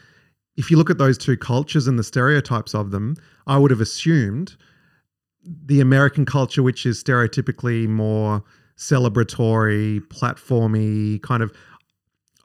if 0.58 0.72
you 0.72 0.78
look 0.78 0.90
at 0.90 0.98
those 0.98 1.18
two 1.18 1.38
cultures 1.38 1.86
and 1.88 2.00
the 2.00 2.04
stereotypes 2.04 2.74
of 2.74 2.90
them, 2.92 3.16
I 3.46 3.58
would 3.60 3.72
have 3.72 3.82
assumed 3.82 4.56
the 5.44 5.80
American 5.80 6.26
culture, 6.26 6.64
which 6.64 6.86
is 6.86 7.04
stereotypically 7.04 7.88
more 7.88 8.44
celebratory, 8.78 10.00
platformy, 10.08 11.22
kind 11.22 11.44
of. 11.44 11.52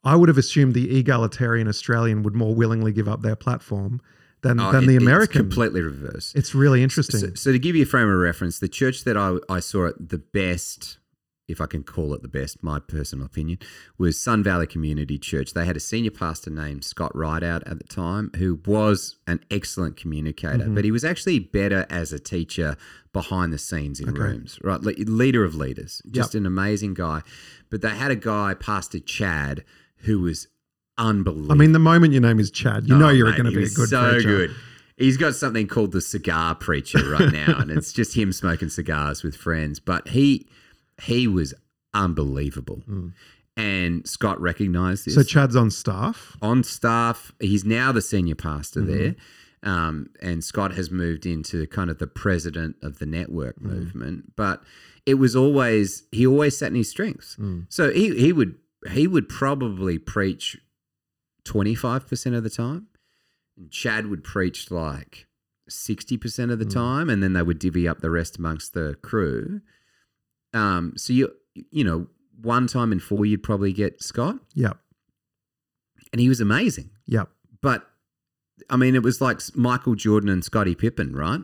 I 0.02 0.16
would 0.16 0.28
have 0.28 0.38
assumed 0.38 0.72
the 0.74 0.98
egalitarian 0.98 1.68
Australian 1.68 2.22
would 2.22 2.34
more 2.34 2.54
willingly 2.54 2.92
give 2.92 3.06
up 3.08 3.20
their 3.20 3.36
platform 3.36 4.00
than, 4.42 4.58
Oh, 4.58 4.72
than 4.72 4.84
it- 4.84 4.86
the 4.86 4.94
it's 4.96 5.02
American. 5.04 5.42
completely 5.42 5.82
reverse. 5.82 6.32
It's 6.34 6.54
really 6.54 6.82
interesting. 6.82 7.20
So, 7.20 7.34
so 7.34 7.52
to 7.52 7.58
give 7.58 7.76
you 7.76 7.82
a 7.82 7.86
frame 7.86 8.08
of 8.08 8.18
reference, 8.18 8.58
the 8.60 8.68
church 8.68 9.04
that 9.04 9.18
I, 9.18 9.36
I 9.50 9.60
saw 9.60 9.88
at 9.88 10.08
the 10.08 10.16
best, 10.16 10.96
if 11.50 11.60
I 11.60 11.66
can 11.66 11.82
call 11.82 12.14
it 12.14 12.22
the 12.22 12.28
best, 12.28 12.62
my 12.62 12.78
personal 12.78 13.26
opinion, 13.26 13.58
was 13.98 14.18
Sun 14.18 14.42
Valley 14.44 14.66
Community 14.66 15.18
Church. 15.18 15.52
They 15.52 15.64
had 15.66 15.76
a 15.76 15.80
senior 15.80 16.10
pastor 16.10 16.50
named 16.50 16.84
Scott 16.84 17.12
Ridout 17.14 17.62
at 17.70 17.78
the 17.78 17.84
time, 17.84 18.30
who 18.36 18.60
was 18.66 19.16
an 19.26 19.40
excellent 19.50 19.96
communicator, 19.96 20.58
Mm-hmm. 20.64 20.74
but 20.74 20.84
he 20.84 20.90
was 20.90 21.04
actually 21.04 21.38
better 21.40 21.86
as 21.90 22.12
a 22.12 22.18
teacher 22.18 22.76
behind 23.12 23.52
the 23.52 23.58
scenes 23.58 24.00
in 24.00 24.08
Okay. 24.10 24.18
rooms, 24.20 24.58
right? 24.62 24.80
Le- 24.80 24.92
Leader 24.92 25.44
of 25.44 25.54
leaders, 25.54 26.00
just 26.10 26.34
an 26.34 26.46
amazing 26.46 26.94
guy. 26.94 27.22
But 27.70 27.82
they 27.82 27.90
had 27.90 28.10
a 28.10 28.16
guy, 28.16 28.54
Pastor 28.54 29.00
Chad, 29.00 29.64
who 30.04 30.20
was 30.20 30.46
unbelievable. 30.98 31.52
I 31.52 31.54
mean, 31.56 31.72
the 31.72 31.78
moment 31.78 32.12
your 32.12 32.22
name 32.22 32.38
is 32.38 32.50
Chad, 32.50 32.88
you 32.88 32.96
know 32.96 33.06
Oh, 33.06 33.10
you're 33.10 33.32
going 33.32 33.44
to 33.44 33.50
be 33.56 33.64
a 33.64 33.68
good 33.68 33.88
so 33.88 34.10
preacher. 34.12 34.28
good. 34.28 34.50
He's 34.96 35.16
got 35.16 35.34
something 35.34 35.66
called 35.66 35.92
the 35.92 36.00
cigar 36.02 36.54
preacher 36.54 36.98
right 37.10 37.32
now, 37.32 37.58
and 37.58 37.70
it's 37.70 37.90
just 37.92 38.14
him 38.14 38.32
smoking 38.32 38.68
cigars 38.68 39.22
with 39.22 39.34
friends. 39.34 39.80
But 39.80 40.08
he 40.08 40.46
he 41.02 41.26
was 41.28 41.54
unbelievable, 41.94 42.82
and 43.56 44.06
Scott 44.08 44.40
recognized 44.40 45.04
this 45.06 45.14
Mm. 45.14 45.18
So 45.18 45.22
Chad's 45.24 45.56
on 45.56 45.70
staff. 45.70 46.36
on 46.40 46.62
staff. 46.62 47.32
He's 47.40 47.64
now 47.64 47.92
the 47.92 48.02
senior 48.02 48.34
pastor 48.34 48.80
Mm-hmm. 48.80 48.90
there. 48.98 49.14
Um, 49.62 50.08
and 50.22 50.42
Scott 50.42 50.72
has 50.72 50.90
moved 50.90 51.26
into 51.26 51.66
kind 51.66 51.90
of 51.90 51.98
the 51.98 52.06
president 52.06 52.76
of 52.82 52.98
the 52.98 53.04
network 53.06 53.60
Mm. 53.60 53.64
movement. 53.66 54.32
But 54.36 54.62
it 55.04 55.14
was 55.14 55.36
always 55.36 56.04
he 56.12 56.26
always 56.26 56.56
sat 56.56 56.68
in 56.70 56.76
his 56.76 56.88
strengths. 56.88 57.36
Mm. 57.36 57.66
So 57.68 57.90
he 57.90 58.16
he 58.18 58.32
would 58.32 58.54
he 58.90 59.06
would 59.06 59.28
probably 59.28 59.98
preach 59.98 60.56
twenty 61.44 61.74
five 61.74 62.06
percent 62.06 62.34
of 62.34 62.42
the 62.42 62.50
time. 62.50 62.86
And 63.58 63.70
Chad 63.70 64.06
would 64.06 64.24
preach 64.24 64.70
like 64.70 65.26
sixty 65.68 66.16
percent 66.16 66.50
of 66.50 66.58
the 66.58 66.64
Mm. 66.64 66.72
time, 66.72 67.10
and 67.10 67.22
then 67.22 67.34
they 67.34 67.42
would 67.42 67.58
divvy 67.58 67.86
up 67.86 68.00
the 68.00 68.10
rest 68.10 68.38
amongst 68.38 68.72
the 68.72 68.96
crew. 69.02 69.60
Um, 70.54 70.94
so 70.96 71.12
you 71.12 71.32
you 71.70 71.84
know 71.84 72.06
one 72.40 72.66
time 72.66 72.92
in 72.92 73.00
four 73.00 73.24
you'd 73.26 73.42
probably 73.42 73.72
get 73.72 74.02
Scott, 74.02 74.36
Yep. 74.54 74.76
and 76.12 76.20
he 76.20 76.28
was 76.28 76.40
amazing. 76.40 76.90
Yep. 77.06 77.28
But 77.62 77.86
I 78.68 78.76
mean, 78.76 78.94
it 78.94 79.02
was 79.02 79.20
like 79.20 79.40
Michael 79.54 79.94
Jordan 79.94 80.28
and 80.30 80.44
Scottie 80.44 80.74
Pippen, 80.74 81.14
right? 81.14 81.40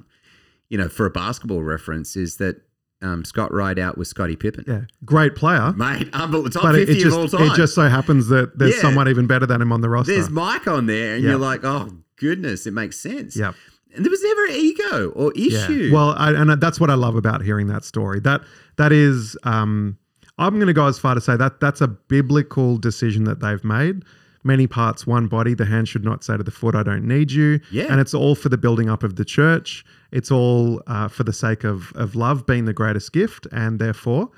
You 0.68 0.78
know, 0.78 0.88
for 0.88 1.06
a 1.06 1.10
basketball 1.10 1.62
reference, 1.62 2.16
is 2.16 2.36
that 2.38 2.62
um, 3.02 3.24
Scott 3.24 3.50
Ridout 3.52 3.96
was 3.98 4.08
Scottie 4.08 4.36
Pippen, 4.36 4.64
Yeah. 4.66 4.82
Great 5.04 5.34
player. 5.34 5.72
mate, 5.76 6.08
unbelievable, 6.14 6.50
top 6.50 6.62
But 6.62 6.74
fifty 6.76 6.94
it 6.94 7.02
just 7.02 7.06
of 7.16 7.22
all 7.22 7.28
time. 7.28 7.50
it 7.50 7.54
just 7.56 7.74
so 7.74 7.88
happens 7.88 8.28
that 8.28 8.58
there's 8.58 8.74
Yeah. 8.76 8.80
someone 8.82 9.08
even 9.08 9.26
better 9.26 9.44
than 9.46 9.60
him 9.60 9.70
on 9.72 9.82
the 9.82 9.88
roster. 9.90 10.12
There's 10.14 10.30
Mike 10.30 10.66
on 10.66 10.86
there, 10.86 11.14
and 11.16 11.22
Yeah. 11.24 11.30
you're 11.30 11.38
like, 11.38 11.60
oh 11.64 11.90
goodness, 12.18 12.66
it 12.66 12.72
makes 12.72 12.98
sense. 12.98 13.36
Yep. 13.36 13.54
And 13.96 14.04
there 14.04 14.10
was 14.10 14.22
never 14.22 14.46
an 14.46 14.54
ego 14.54 15.08
or 15.10 15.32
issue. 15.32 15.90
Well, 15.92 16.14
I, 16.16 16.32
and 16.32 16.50
that's 16.60 16.78
what 16.78 16.90
I 16.90 16.94
love 16.94 17.16
about 17.16 17.42
hearing 17.42 17.66
that 17.68 17.84
story. 17.84 18.20
That 18.20 18.42
that 18.76 18.92
is, 18.92 19.36
um, 19.42 19.98
I'm 20.38 20.54
going 20.56 20.66
to 20.66 20.72
go 20.72 20.86
as 20.86 20.98
far 20.98 21.14
to 21.14 21.20
say 21.20 21.36
that 21.36 21.60
that's 21.60 21.80
a 21.80 21.88
biblical 21.88 22.76
decision 22.78 23.24
that 23.24 23.40
they've 23.40 23.64
made. 23.64 24.04
Many 24.44 24.68
parts, 24.68 25.06
one 25.06 25.26
body. 25.26 25.54
The 25.54 25.64
hand 25.64 25.88
should 25.88 26.04
not 26.04 26.22
say 26.22 26.36
to 26.36 26.42
the 26.44 26.52
foot, 26.52 26.74
"I 26.76 26.84
don't 26.84 27.04
need 27.04 27.32
you." 27.32 27.58
Yeah. 27.72 27.86
and 27.90 28.00
it's 28.00 28.14
all 28.14 28.36
for 28.36 28.48
the 28.48 28.58
building 28.58 28.88
up 28.88 29.02
of 29.02 29.16
the 29.16 29.24
church. 29.24 29.84
It's 30.12 30.30
all 30.30 30.82
uh, 30.86 31.08
for 31.08 31.24
the 31.24 31.32
sake 31.32 31.64
of 31.64 31.92
of 31.96 32.14
love 32.14 32.46
being 32.46 32.64
the 32.64 32.72
greatest 32.72 33.12
gift, 33.12 33.48
and 33.50 33.80
therefore, 33.80 34.30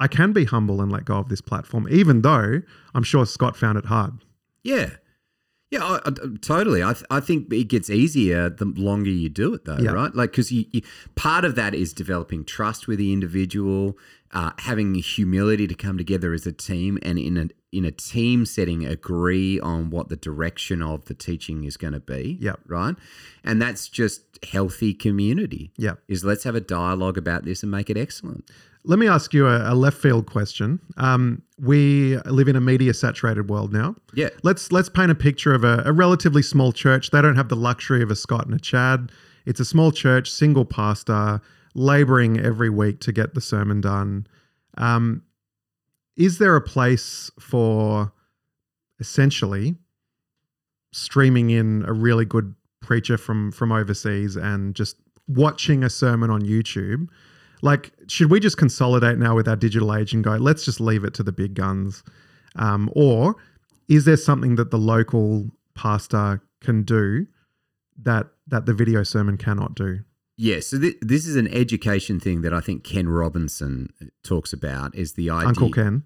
I 0.00 0.08
can 0.08 0.32
be 0.32 0.44
humble 0.46 0.80
and 0.80 0.90
let 0.90 1.04
go 1.04 1.16
of 1.18 1.28
this 1.28 1.42
platform, 1.42 1.86
even 1.90 2.22
though 2.22 2.62
I'm 2.94 3.02
sure 3.02 3.26
Scott 3.26 3.54
found 3.56 3.76
it 3.76 3.84
hard. 3.84 4.14
yeah, 4.62 4.90
yeah, 5.74 5.84
I, 5.84 6.00
I, 6.08 6.10
totally. 6.40 6.82
I 6.82 6.92
th- 6.92 7.04
I 7.10 7.20
think 7.20 7.52
it 7.52 7.68
gets 7.68 7.88
easier 7.90 8.48
the 8.48 8.64
longer 8.66 9.10
you 9.10 9.28
do 9.28 9.54
it, 9.54 9.64
though, 9.64 9.78
Yeah. 9.78 9.92
right? 9.92 10.14
Like 10.14 10.30
because 10.32 10.50
you, 10.52 10.64
you 10.72 10.82
part 11.14 11.44
of 11.44 11.54
that 11.56 11.74
is 11.74 11.92
developing 11.92 12.44
trust 12.44 12.86
with 12.88 12.98
the 12.98 13.12
individual, 13.12 13.98
uh, 14.32 14.50
having 14.58 14.94
humility 14.94 15.66
to 15.66 15.74
come 15.74 15.96
together 15.98 16.32
as 16.32 16.46
a 16.46 16.52
team, 16.52 16.98
and 17.02 17.18
in 17.18 17.36
a 17.36 17.46
in 17.72 17.84
a 17.84 17.90
team 17.90 18.46
setting, 18.46 18.84
agree 18.86 19.58
on 19.60 19.90
what 19.90 20.08
the 20.08 20.16
direction 20.16 20.80
of 20.80 21.06
the 21.06 21.14
teaching 21.14 21.64
is 21.64 21.76
going 21.76 21.92
to 21.92 22.00
be. 22.00 22.38
Yep. 22.40 22.60
right, 22.68 22.94
and 23.42 23.60
that's 23.60 23.88
just 23.88 24.22
healthy 24.52 24.94
community. 24.94 25.72
Yep. 25.78 25.98
is 26.08 26.24
let's 26.24 26.44
have 26.44 26.54
a 26.54 26.60
dialogue 26.60 27.18
about 27.18 27.44
this 27.44 27.62
and 27.62 27.70
make 27.72 27.90
it 27.90 27.96
excellent. 27.96 28.48
Let 28.86 28.98
me 28.98 29.08
ask 29.08 29.32
you 29.32 29.46
a, 29.46 29.72
a 29.72 29.74
left 29.74 29.96
field 29.96 30.26
question. 30.26 30.78
Um, 30.98 31.42
we 31.58 32.18
live 32.26 32.48
in 32.48 32.56
a 32.56 32.60
media 32.60 32.92
saturated 32.92 33.48
world 33.48 33.72
now. 33.72 33.96
Yeah. 34.14 34.28
Let's 34.42 34.70
let's 34.72 34.90
paint 34.90 35.10
a 35.10 35.14
picture 35.14 35.54
of 35.54 35.64
a, 35.64 35.82
a 35.86 35.92
relatively 35.92 36.42
small 36.42 36.72
church. 36.72 37.10
They 37.10 37.22
don't 37.22 37.36
have 37.36 37.48
the 37.48 37.56
luxury 37.56 38.02
of 38.02 38.10
a 38.10 38.16
Scott 38.16 38.44
and 38.44 38.54
a 38.54 38.58
Chad. 38.58 39.10
It's 39.46 39.60
a 39.60 39.64
small 39.64 39.90
church, 39.90 40.30
single 40.30 40.64
pastor, 40.64 41.40
laboring 41.74 42.38
every 42.38 42.70
week 42.70 43.00
to 43.00 43.12
get 43.12 43.34
the 43.34 43.40
sermon 43.40 43.80
done. 43.80 44.26
Um, 44.76 45.22
is 46.16 46.38
there 46.38 46.56
a 46.56 46.60
place 46.60 47.30
for 47.40 48.12
essentially 49.00 49.76
streaming 50.92 51.50
in 51.50 51.84
a 51.86 51.92
really 51.92 52.24
good 52.24 52.54
preacher 52.80 53.16
from 53.16 53.50
from 53.50 53.72
overseas 53.72 54.36
and 54.36 54.74
just 54.74 54.96
watching 55.26 55.82
a 55.82 55.90
sermon 55.90 56.30
on 56.30 56.42
YouTube? 56.42 57.08
Like, 57.64 57.92
should 58.08 58.30
we 58.30 58.40
just 58.40 58.58
consolidate 58.58 59.16
now 59.16 59.34
with 59.34 59.48
our 59.48 59.56
digital 59.56 59.94
age 59.94 60.12
and 60.12 60.22
go, 60.22 60.32
let's 60.36 60.66
just 60.66 60.80
leave 60.80 61.02
it 61.02 61.14
to 61.14 61.22
the 61.22 61.32
big 61.32 61.54
guns? 61.54 62.04
Um, 62.56 62.90
or 62.94 63.36
is 63.88 64.04
there 64.04 64.18
something 64.18 64.56
that 64.56 64.70
the 64.70 64.76
local 64.76 65.50
pastor 65.74 66.42
can 66.60 66.82
do 66.82 67.26
that 68.02 68.26
that 68.48 68.66
the 68.66 68.74
video 68.74 69.02
sermon 69.02 69.38
cannot 69.38 69.74
do? 69.74 70.00
Yeah, 70.36 70.60
so 70.60 70.78
th- 70.78 70.98
this 71.00 71.26
is 71.26 71.36
an 71.36 71.48
education 71.48 72.20
thing 72.20 72.42
that 72.42 72.52
I 72.52 72.60
think 72.60 72.84
Ken 72.84 73.08
Robinson 73.08 73.88
talks 74.22 74.52
about 74.52 74.94
is 74.94 75.14
the 75.14 75.30
idea. 75.30 75.48
Uncle 75.48 75.70
Ken. 75.70 76.04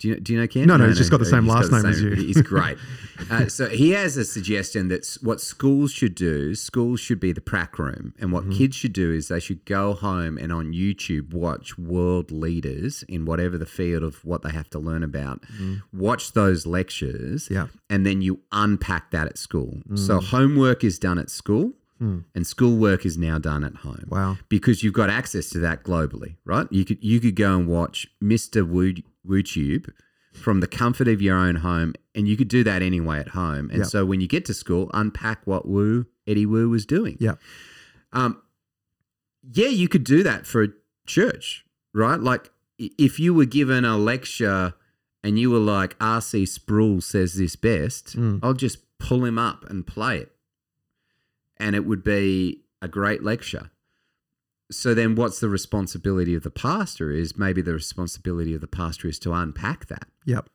Do 0.00 0.08
you, 0.08 0.16
do 0.20 0.32
you 0.32 0.40
know 0.40 0.46
Ken? 0.48 0.66
No, 0.66 0.76
no, 0.76 0.88
he's 0.88 0.98
just 0.98 1.10
got 1.12 1.20
the 1.20 1.24
same 1.24 1.46
last 1.46 1.70
the 1.70 1.76
name 1.76 1.86
as 1.86 2.02
you. 2.02 2.10
He's 2.10 2.42
great. 2.42 2.76
uh, 3.30 3.46
so 3.48 3.68
he 3.68 3.92
has 3.92 4.16
a 4.16 4.24
suggestion 4.24 4.88
that 4.88 5.06
what 5.22 5.40
schools 5.40 5.92
should 5.92 6.16
do, 6.16 6.54
schools 6.56 6.98
should 6.98 7.20
be 7.20 7.30
the 7.32 7.40
prac 7.40 7.78
room. 7.78 8.12
And 8.18 8.32
what 8.32 8.42
Mm-hmm. 8.42 8.52
kids 8.58 8.76
should 8.76 8.92
do 8.92 9.12
is 9.12 9.28
they 9.28 9.38
should 9.40 9.64
go 9.64 9.94
home 9.94 10.36
and 10.36 10.52
on 10.52 10.72
YouTube 10.72 11.32
watch 11.32 11.78
world 11.78 12.32
leaders 12.32 13.04
in 13.08 13.24
whatever 13.24 13.56
the 13.56 13.66
field 13.66 14.02
of 14.02 14.24
what 14.24 14.42
they 14.42 14.50
have 14.50 14.68
to 14.70 14.78
learn 14.80 15.04
about. 15.04 15.44
Watch 15.92 16.32
those 16.32 16.66
lectures. 16.66 17.48
Yeah. 17.50 17.68
And 17.88 18.04
then 18.04 18.20
you 18.20 18.40
unpack 18.50 19.12
that 19.12 19.26
at 19.28 19.38
school. 19.38 19.78
So 19.94 20.18
Mm. 20.18 20.24
homework 20.24 20.82
is 20.84 20.98
done 20.98 21.18
at 21.18 21.30
school. 21.30 21.72
And 22.34 22.46
schoolwork 22.46 23.06
is 23.06 23.16
now 23.16 23.38
done 23.38 23.64
at 23.64 23.76
home 23.76 24.08
Wow. 24.10 24.36
because 24.50 24.82
you've 24.82 24.92
got 24.92 25.08
access 25.08 25.48
to 25.50 25.58
that 25.60 25.84
globally, 25.84 26.36
right? 26.44 26.66
You 26.70 26.84
could 26.84 27.02
you 27.02 27.18
could 27.18 27.34
go 27.34 27.56
and 27.56 27.66
watch 27.66 28.06
Mr. 28.22 28.68
Woo 28.68 28.92
WooTube 29.26 29.90
from 30.32 30.60
the 30.60 30.66
comfort 30.66 31.06
of 31.08 31.22
your 31.22 31.36
own 31.36 31.56
home, 31.56 31.94
and 32.14 32.26
you 32.26 32.36
could 32.36 32.48
do 32.48 32.64
that 32.64 32.82
anyway 32.82 33.18
at 33.20 33.28
home. 33.28 33.70
And 33.70 33.78
Yep. 33.80 33.86
so 33.86 34.04
when 34.04 34.20
you 34.20 34.26
get 34.26 34.44
to 34.46 34.54
school, 34.54 34.90
unpack 34.92 35.46
what 35.46 35.66
Woo 35.68 36.06
Eddie 36.26 36.46
Woo 36.46 36.68
was 36.70 36.84
doing. 36.86 37.16
Yeah. 37.20 37.34
Um, 38.12 38.40
yeah, 39.52 39.68
you 39.68 39.88
could 39.88 40.04
do 40.04 40.22
that 40.22 40.46
for 40.46 40.62
a 40.64 40.68
church, 41.06 41.64
right? 41.92 42.18
Like 42.18 42.50
if 42.78 43.20
you 43.20 43.32
were 43.34 43.44
given 43.44 43.84
a 43.84 43.96
lecture 43.96 44.74
and 45.22 45.38
you 45.38 45.50
were 45.50 45.58
like, 45.58 45.94
R.C. 46.00 46.46
Sproul 46.46 47.00
says 47.00 47.34
this 47.34 47.54
best, 47.56 48.16
Mm. 48.16 48.40
I'll 48.42 48.54
just 48.54 48.78
pull 48.98 49.24
him 49.24 49.38
up 49.38 49.68
and 49.70 49.86
play 49.86 50.18
it. 50.18 50.32
And 51.58 51.76
it 51.76 51.84
would 51.86 52.02
be 52.02 52.62
a 52.82 52.88
great 52.88 53.22
lecture. 53.22 53.70
So 54.70 54.94
then 54.94 55.14
what's 55.14 55.40
the 55.40 55.48
responsibility 55.48 56.34
of 56.34 56.42
the 56.42 56.50
pastor 56.50 57.10
is 57.10 57.36
maybe 57.36 57.60
the 57.62 57.74
responsibility 57.74 58.54
of 58.54 58.60
the 58.60 58.66
pastor 58.66 59.08
is 59.08 59.18
to 59.20 59.32
unpack 59.32 59.86
that. 59.88 60.08
Yep. 60.24 60.48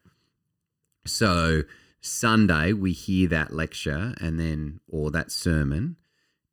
So 1.06 1.64
Sunday 2.02 2.74
we 2.74 2.92
hear 2.92 3.28
that 3.30 3.54
lecture 3.54 4.14
and 4.20 4.40
then 4.40 4.80
or 4.88 5.12
that 5.12 5.32
sermon 5.32 5.98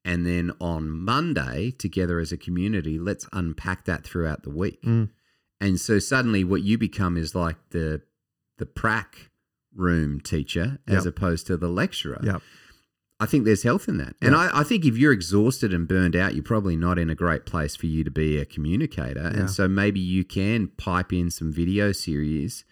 and 0.04 0.26
then 0.26 0.52
on 0.61 0.90
Monday 0.90 1.70
together 1.70 2.18
as 2.20 2.30
a 2.32 2.36
community 2.36 2.98
let's 2.98 3.26
unpack 3.32 3.84
that 3.86 4.04
throughout 4.04 4.42
the 4.42 4.50
week. 4.50 4.82
Mm. 4.82 5.11
And 5.61 5.80
so 5.80 5.98
suddenly 5.98 6.44
what 6.44 6.62
you 6.62 6.76
become 6.78 7.16
is 7.16 7.34
like 7.34 7.57
the 7.70 8.02
the 8.59 8.66
prac 8.66 9.30
room 9.74 10.20
teacher 10.20 10.78
as 10.86 11.04
Yep. 11.04 11.07
opposed 11.07 11.46
to 11.48 11.57
the 11.57 11.68
lecturer. 11.68 12.20
Yep. 12.22 12.42
I 13.18 13.26
think 13.26 13.44
there's 13.44 13.62
health 13.62 13.88
in 13.88 13.96
that. 13.98 14.14
And 14.20 14.32
Yeah. 14.32 14.50
I, 14.52 14.60
I 14.60 14.62
think 14.62 14.84
if 14.84 14.98
you're 14.98 15.12
exhausted 15.12 15.72
and 15.72 15.88
burned 15.88 16.14
out, 16.14 16.34
you're 16.34 16.42
probably 16.42 16.76
not 16.76 16.98
in 16.98 17.08
a 17.08 17.14
great 17.14 17.46
place 17.46 17.74
for 17.74 17.86
you 17.86 18.04
to 18.04 18.10
be 18.10 18.38
a 18.38 18.44
communicator. 18.44 19.30
Yeah. 19.32 19.40
And 19.40 19.50
so 19.50 19.66
maybe 19.68 20.00
you 20.00 20.22
can 20.24 20.68
pipe 20.76 21.12
in 21.12 21.30
some 21.30 21.50
video 21.50 21.92
series. 21.92 22.64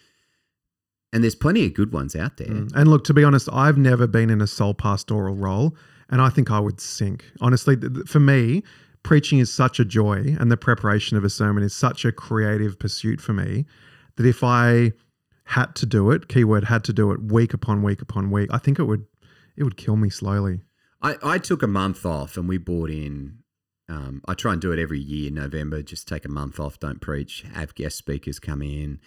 And 1.12 1.22
there's 1.22 1.34
plenty 1.34 1.64
of 1.64 1.74
good 1.74 1.92
ones 1.92 2.14
out 2.14 2.36
there. 2.36 2.49
Mm. 2.49 2.72
And 2.74 2.90
look, 2.90 3.05
to 3.05 3.14
be 3.14 3.24
honest, 3.24 3.49
I've 3.53 3.78
never 3.78 4.07
been 4.07 4.30
in 4.30 4.40
a 4.40 4.47
sole 4.47 4.74
pastoral 4.74 5.34
role, 5.34 5.76
and 6.11 6.20
I 6.20 6.28
think 6.28 6.51
I 6.51 6.59
would 6.59 6.80
sink. 6.80 7.24
Honestly, 7.40 7.76
th- 7.76 7.95
th- 7.95 8.07
for 8.09 8.20
me, 8.20 8.64
preaching 9.05 9.38
is 9.38 9.53
such 9.53 9.78
a 9.78 9.84
joy, 9.84 10.36
and 10.38 10.51
the 10.51 10.57
preparation 10.57 11.16
of 11.16 11.24
a 11.24 11.30
sermon 11.30 11.62
is 11.62 11.72
such 11.74 12.05
a 12.05 12.11
creative 12.12 12.78
pursuit 12.78 13.20
for 13.20 13.32
me 13.32 13.64
that 14.16 14.26
if 14.26 14.42
I 14.42 14.92
had 15.45 15.74
to 15.76 15.86
do 15.86 16.11
it, 16.11 16.26
keyword 16.28 16.64
had 16.64 16.82
to 16.84 16.92
do 16.92 17.12
it 17.12 17.22
week 17.22 17.55
upon 17.55 17.82
week 17.82 18.03
upon 18.03 18.30
week, 18.30 18.51
I 18.53 18.59
think 18.59 18.78
it 18.78 18.84
would 18.84 19.07
it 19.57 19.64
would 19.64 19.76
kill 19.76 19.96
me 19.96 20.11
slowly. 20.11 20.61
I, 21.02 21.16
I 21.22 21.38
took 21.38 21.62
a 21.62 21.66
month 21.68 22.05
off 22.07 22.36
and 22.36 22.48
we 22.48 22.59
bought 22.59 22.90
in. 22.90 23.38
Um, 23.88 24.22
I 24.26 24.34
try 24.34 24.52
and 24.52 24.62
do 24.62 24.72
it 24.72 24.78
every 24.78 24.98
year 25.00 25.28
in 25.28 25.34
November. 25.34 25.82
Just 25.82 26.09
take 26.09 26.24
a 26.24 26.30
month 26.30 26.59
off, 26.59 26.78
don't 26.80 27.00
preach, 27.00 27.44
have 27.52 27.74
guest 27.74 27.98
speakers 27.98 28.38
come 28.38 28.62
in. 28.62 28.98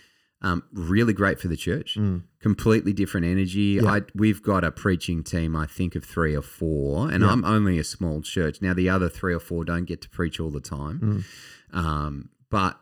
Um, 0.44 0.64
really 0.72 1.14
great 1.14 1.40
for 1.40 1.48
the 1.48 1.58
church. 1.58 1.96
Mm. 1.98 2.22
Completely 2.40 2.94
different 2.94 3.26
energy. 3.26 3.80
Yeah. 3.82 3.90
I, 3.90 4.02
we've 4.14 4.44
got 4.44 4.64
a 4.64 4.72
preaching 4.72 5.24
team, 5.24 5.56
I 5.56 5.66
think, 5.66 5.96
of 5.96 6.04
three 6.06 6.36
or 6.36 6.44
four, 6.44 7.10
and 7.10 7.24
Yeah. 7.24 7.32
I'm 7.32 7.44
only 7.44 7.80
a 7.80 7.84
small 7.84 8.22
church. 8.22 8.62
Now, 8.62 8.76
the 8.76 8.88
other 8.88 9.10
three 9.10 9.34
or 9.34 9.40
four 9.40 9.66
don't 9.66 9.86
get 9.86 10.00
to 10.04 10.10
preach 10.10 10.40
all 10.40 10.52
the 10.52 10.60
time. 10.62 11.26
Mm. 11.74 11.76
Um, 11.76 12.30
but 12.52 12.80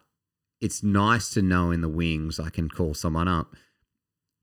it's 0.60 0.84
nice 0.84 1.30
to 1.32 1.42
know 1.42 1.72
in 1.72 1.80
the 1.80 1.88
wings 1.88 2.42
I 2.42 2.50
can 2.50 2.68
call 2.68 2.94
someone 2.94 3.30
up. 3.30 3.56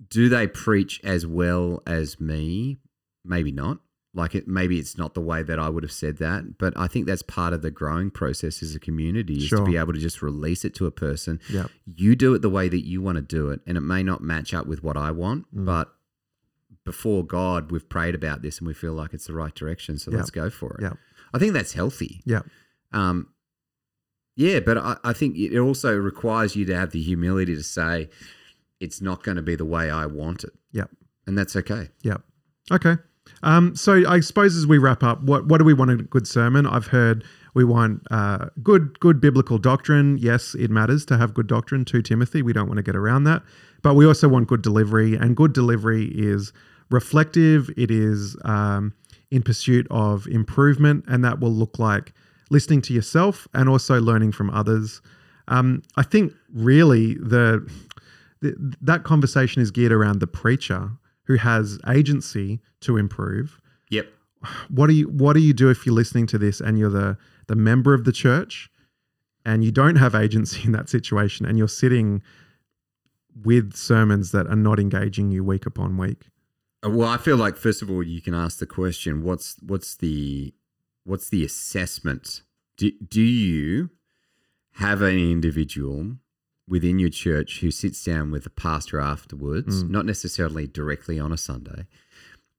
Do 0.08 0.30
they 0.30 0.46
preach 0.46 0.98
as 1.04 1.26
well 1.26 1.82
as 1.86 2.18
me? 2.18 2.78
Maybe 3.24 3.52
not. 3.52 3.78
Like 4.14 4.34
it, 4.34 4.46
maybe 4.46 4.78
it's 4.78 4.98
not 4.98 5.14
the 5.14 5.22
way 5.22 5.42
that 5.42 5.58
I 5.58 5.70
would 5.70 5.82
have 5.84 5.92
said 5.92 6.18
that, 6.18 6.58
but 6.58 6.74
I 6.76 6.86
think 6.86 7.06
that's 7.06 7.22
part 7.22 7.54
of 7.54 7.62
the 7.62 7.70
growing 7.70 8.10
process 8.10 8.62
as 8.62 8.74
a 8.74 8.78
community 8.80 9.38
is 9.38 9.48
to 9.48 9.64
be 9.64 9.78
able 9.78 9.94
to 9.94 9.98
just 9.98 10.20
release 10.20 10.66
it 10.66 10.74
to 10.74 10.86
a 10.86 10.90
person. 10.90 11.40
Yep. 11.48 11.70
You 11.86 12.14
do 12.14 12.34
it 12.34 12.42
the 12.42 12.50
way 12.50 12.68
that 12.68 12.84
you 12.84 13.00
want 13.00 13.16
to 13.16 13.22
do 13.22 13.48
it, 13.48 13.60
and 13.66 13.78
it 13.78 13.80
may 13.80 14.02
not 14.02 14.20
match 14.22 14.52
up 14.52 14.66
with 14.66 14.82
what 14.82 14.98
I 14.98 15.12
want, 15.12 15.46
Mm. 15.54 15.64
but 15.64 15.94
before 16.84 17.24
God, 17.24 17.70
we've 17.70 17.88
prayed 17.88 18.14
about 18.14 18.42
this 18.42 18.58
and 18.58 18.66
we 18.66 18.74
feel 18.74 18.92
like 18.92 19.14
it's 19.14 19.28
the 19.28 19.32
right 19.32 19.54
direction, 19.54 19.96
so 19.98 20.10
Yep. 20.10 20.18
let's 20.18 20.30
go 20.30 20.50
for 20.50 20.74
it. 20.74 20.82
Yep. 20.82 20.98
I 21.32 21.38
think 21.38 21.54
that's 21.54 21.72
healthy. 21.72 22.20
Yep. 22.26 22.44
Um, 22.92 23.28
yeah, 24.36 24.60
but 24.60 24.76
I, 24.76 24.96
I 25.04 25.12
think 25.14 25.38
it 25.38 25.56
also 25.58 25.96
requires 25.96 26.54
you 26.54 26.66
to 26.66 26.74
have 26.76 26.90
the 26.90 27.00
humility 27.00 27.54
to 27.54 27.62
say, 27.62 28.10
it's 28.80 29.00
not 29.00 29.22
going 29.22 29.36
to 29.36 29.42
be 29.42 29.54
the 29.54 29.64
way 29.64 29.90
I 29.90 30.04
want 30.04 30.44
it. 30.44 30.52
Yep. 30.72 30.90
And 31.26 31.38
that's 31.38 31.54
okay. 31.56 31.88
Yep. 32.02 32.20
Okay. 32.70 32.96
Um, 33.42 33.74
so 33.74 34.08
I 34.08 34.20
suppose 34.20 34.56
as 34.56 34.66
we 34.66 34.78
wrap 34.78 35.02
up, 35.02 35.22
what 35.22 35.46
what 35.46 35.58
do 35.58 35.64
we 35.64 35.74
want 35.74 35.90
in 35.90 36.00
a 36.00 36.04
good 36.04 36.26
sermon? 36.26 36.66
I've 36.66 36.86
heard 36.88 37.24
we 37.54 37.64
want 37.64 38.06
uh, 38.10 38.46
good 38.62 38.98
good 39.00 39.20
biblical 39.20 39.58
doctrine. 39.58 40.16
Yes, 40.18 40.54
it 40.54 40.70
matters 40.70 41.04
to 41.06 41.18
have 41.18 41.34
good 41.34 41.46
doctrine. 41.46 41.84
To 41.86 42.02
Timothy, 42.02 42.42
we 42.42 42.52
don't 42.52 42.68
want 42.68 42.78
to 42.78 42.82
get 42.82 42.96
around 42.96 43.24
that, 43.24 43.42
but 43.82 43.94
we 43.94 44.06
also 44.06 44.28
want 44.28 44.48
good 44.48 44.62
delivery, 44.62 45.14
and 45.14 45.36
good 45.36 45.52
delivery 45.52 46.06
is 46.14 46.52
reflective. 46.90 47.70
It 47.76 47.90
is 47.90 48.36
um, 48.44 48.94
in 49.30 49.42
pursuit 49.42 49.86
of 49.90 50.26
improvement, 50.28 51.04
and 51.08 51.24
that 51.24 51.40
will 51.40 51.52
look 51.52 51.78
like 51.78 52.12
listening 52.50 52.82
to 52.82 52.92
yourself 52.92 53.48
and 53.54 53.68
also 53.68 54.00
learning 54.00 54.32
from 54.32 54.50
others. 54.50 55.00
Um, 55.48 55.82
I 55.96 56.02
think 56.02 56.32
really 56.52 57.14
the, 57.14 57.66
th 58.42 58.54
that 58.82 59.04
conversation 59.04 59.62
is 59.62 59.70
geared 59.70 59.92
around 59.92 60.20
the 60.20 60.26
preacher 60.26 60.92
who 61.32 61.38
has 61.38 61.78
agency 61.88 62.60
to 62.80 62.96
improve. 62.96 63.60
Yep. 63.90 64.08
What 64.68 64.88
do 64.88 64.94
you 64.94 65.08
what 65.08 65.34
do 65.34 65.40
you 65.40 65.52
do 65.52 65.70
if 65.70 65.86
you're 65.86 65.94
listening 65.94 66.26
to 66.28 66.38
this 66.38 66.60
and 66.60 66.78
you're 66.78 66.90
the 66.90 67.16
the 67.46 67.56
member 67.56 67.94
of 67.94 68.04
the 68.04 68.12
church 68.12 68.70
and 69.44 69.64
you 69.64 69.70
don't 69.70 69.96
have 69.96 70.14
agency 70.14 70.62
in 70.64 70.72
that 70.72 70.88
situation 70.88 71.46
and 71.46 71.58
you're 71.58 71.68
sitting 71.68 72.22
with 73.44 73.74
sermons 73.74 74.30
that 74.32 74.46
are 74.46 74.56
not 74.56 74.78
engaging 74.78 75.30
you 75.30 75.42
week 75.42 75.64
upon 75.64 75.96
week? 75.96 76.28
Uh, 76.84 76.90
Well, 76.90 77.08
I 77.08 77.16
feel 77.16 77.36
like 77.36 77.56
first 77.56 77.82
of 77.82 77.90
all, 77.90 78.02
you 78.02 78.20
can 78.20 78.34
ask 78.34 78.58
the 78.58 78.66
question: 78.66 79.22
what's 79.22 79.56
what's 79.62 79.94
the 79.96 80.52
what's 81.04 81.28
the 81.28 81.44
assessment? 81.44 82.42
Do 82.76 82.90
do 83.08 83.22
you 83.22 83.90
have 84.76 85.02
an 85.02 85.18
individual 85.18 86.16
within 86.68 86.98
your 86.98 87.08
church 87.10 87.60
who 87.60 87.70
sits 87.70 88.02
down 88.04 88.30
with 88.30 88.44
the 88.44 88.50
pastor 88.50 89.00
afterwards, 89.00 89.82
Mm. 89.84 89.90
not 89.90 90.06
necessarily 90.06 90.66
directly 90.66 91.18
on 91.18 91.32
a 91.32 91.36
Sunday, 91.36 91.86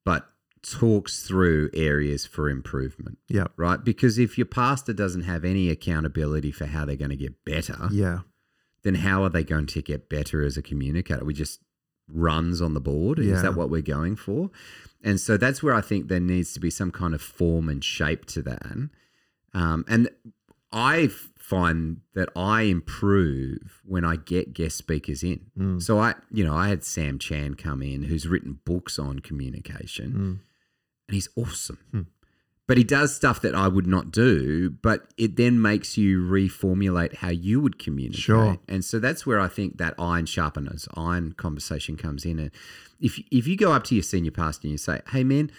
but 0.04 0.30
talks 0.62 1.24
through 1.24 1.70
areas 1.74 2.26
for 2.26 2.50
improvement? 2.50 3.18
Yeah. 3.28 3.48
Right? 3.58 3.84
Because 3.84 4.18
if 4.18 4.38
your 4.38 4.46
pastor 4.46 4.94
doesn't 4.94 5.24
have 5.24 5.44
any 5.46 5.70
accountability 5.70 6.52
for 6.52 6.66
how 6.66 6.86
they're 6.86 6.96
going 6.96 7.10
to 7.12 7.16
get 7.18 7.44
better, 7.46 7.88
Yeah. 7.92 8.20
then 8.84 8.96
how 8.96 9.24
are 9.24 9.30
they 9.30 9.44
going 9.44 9.66
to 9.68 9.82
get 9.82 10.10
better 10.10 10.44
as 10.44 10.58
a 10.58 10.62
communicator? 10.62 11.24
We 11.26 11.34
just 11.34 11.62
runs 12.10 12.62
on 12.62 12.74
the 12.74 12.82
board. 12.82 13.20
Yeah. 13.20 13.36
Is 13.36 13.42
that 13.42 13.56
what 13.56 13.70
we're 13.70 13.82
going 13.82 14.16
for? 14.18 14.52
And 15.02 15.20
so 15.20 15.38
that's 15.38 15.64
where 15.64 15.74
I 15.74 15.82
think 15.82 16.08
there 16.08 16.20
needs 16.20 16.54
to 16.54 16.60
be 16.60 16.70
some 16.70 16.92
kind 16.92 17.14
of 17.14 17.22
form 17.22 17.68
and 17.70 17.84
shape 17.84 18.26
to 18.28 18.42
that. 18.44 18.90
Um, 19.54 19.86
and 19.88 20.10
I 20.74 21.08
find 21.38 21.98
that 22.16 22.30
I 22.36 22.64
improve 22.64 23.82
when 23.86 24.04
I 24.04 24.16
get 24.16 24.54
guest 24.54 24.78
speakers 24.78 25.24
in. 25.24 25.42
Mm. 25.58 25.82
So 25.82 26.00
I, 26.00 26.16
you 26.32 26.44
know, 26.44 26.56
I 26.56 26.70
had 26.70 26.84
Sam 26.84 27.20
Chan 27.20 27.56
come 27.56 27.82
in, 27.82 28.04
who's 28.04 28.28
written 28.28 28.60
books 28.66 28.98
on 28.98 29.20
communication, 29.20 30.12
Mm. 30.12 30.40
and 31.08 31.16
he's 31.16 31.30
awesome. 31.36 31.78
Hmm. 31.92 32.02
But 32.66 32.78
he 32.78 32.86
does 32.86 33.14
stuff 33.14 33.42
that 33.42 33.54
I 33.56 33.68
would 33.68 33.86
not 33.88 34.10
do, 34.10 34.70
but 34.70 35.14
it 35.18 35.36
then 35.36 35.62
makes 35.62 35.98
you 35.98 36.22
reformulate 36.26 37.16
how 37.16 37.30
you 37.30 37.60
would 37.60 37.78
communicate. 37.78 38.22
Sure. 38.22 38.58
And 38.70 38.86
so 38.86 39.00
that's 39.00 39.26
where 39.26 39.38
I 39.40 39.50
think 39.50 39.78
that 39.80 39.94
iron 40.00 40.26
sharpeners, 40.26 40.88
iron 40.96 41.34
conversation 41.34 41.98
comes 41.98 42.24
in. 42.24 42.40
And 42.40 42.52
if 43.02 43.20
if 43.32 43.48
you 43.48 43.58
go 43.58 43.74
up 43.74 43.84
to 43.86 43.96
your 43.96 44.02
senior 44.04 44.32
pastor 44.32 44.68
and 44.68 44.72
you 44.72 44.78
say, 44.78 45.02
"Hey, 45.12 45.26
man," 45.26 45.52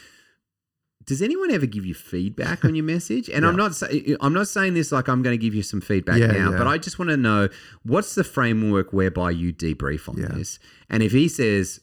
does 1.06 1.20
anyone 1.22 1.50
ever 1.50 1.66
give 1.66 1.84
you 1.84 1.94
feedback 1.94 2.64
on 2.64 2.74
your 2.74 2.84
message? 2.84 3.28
And 3.28 3.44
I'm 3.46 3.56
not 3.56 3.80
I'm 4.20 4.32
not 4.32 4.48
saying 4.48 4.74
this 4.74 4.90
like 4.92 5.08
I'm 5.08 5.22
going 5.22 5.38
to 5.38 5.42
give 5.42 5.54
you 5.54 5.62
some 5.62 5.80
feedback 5.80 6.18
Yeah, 6.18 6.28
now, 6.28 6.50
yeah. 6.52 6.58
but 6.58 6.66
I 6.66 6.78
just 6.78 6.98
want 6.98 7.10
to 7.10 7.16
know 7.16 7.48
what's 7.82 8.14
the 8.14 8.24
framework 8.24 8.92
whereby 8.92 9.30
you 9.32 9.52
debrief 9.52 10.08
on 10.08 10.16
Yeah. 10.18 10.28
this. 10.28 10.58
And 10.88 11.02
if 11.02 11.12
he 11.12 11.28
says 11.28 11.80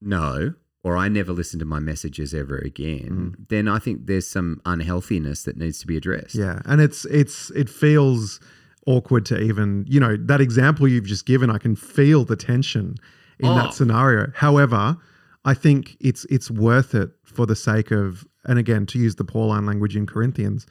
no, 0.00 0.54
or 0.84 0.96
I 0.96 1.08
never 1.08 1.32
listen 1.32 1.58
to 1.60 1.64
my 1.64 1.78
messages 1.78 2.34
ever 2.34 2.58
again, 2.58 3.36
Mm. 3.38 3.48
then 3.48 3.68
I 3.68 3.78
think 3.78 4.06
there's 4.06 4.26
some 4.26 4.60
unhealthiness 4.66 5.44
that 5.44 5.56
needs 5.56 5.78
to 5.80 5.86
be 5.86 5.96
addressed. 5.96 6.34
Yeah, 6.34 6.60
and 6.64 6.80
it's 6.80 7.04
it's 7.06 7.50
it 7.50 7.68
feels 7.68 8.40
awkward 8.84 9.24
to 9.26 9.40
even, 9.40 9.84
you 9.88 10.00
know, 10.00 10.16
that 10.16 10.40
example 10.40 10.88
you've 10.88 11.06
just 11.06 11.24
given, 11.24 11.48
I 11.50 11.58
can 11.58 11.76
feel 11.76 12.24
the 12.24 12.34
tension 12.34 12.96
in 13.38 13.46
Oh. 13.48 13.54
that 13.54 13.74
scenario. 13.74 14.32
However, 14.34 14.96
I 15.44 15.54
think 15.54 15.96
it's 16.00 16.24
it's 16.26 16.50
worth 16.50 16.94
it 16.94 17.10
for 17.24 17.46
the 17.46 17.56
sake 17.56 17.90
of, 17.90 18.24
and 18.44 18.58
again, 18.58 18.86
to 18.86 18.98
use 18.98 19.16
the 19.16 19.24
Pauline 19.24 19.66
language 19.66 19.96
in 19.96 20.06
Corinthians, 20.06 20.66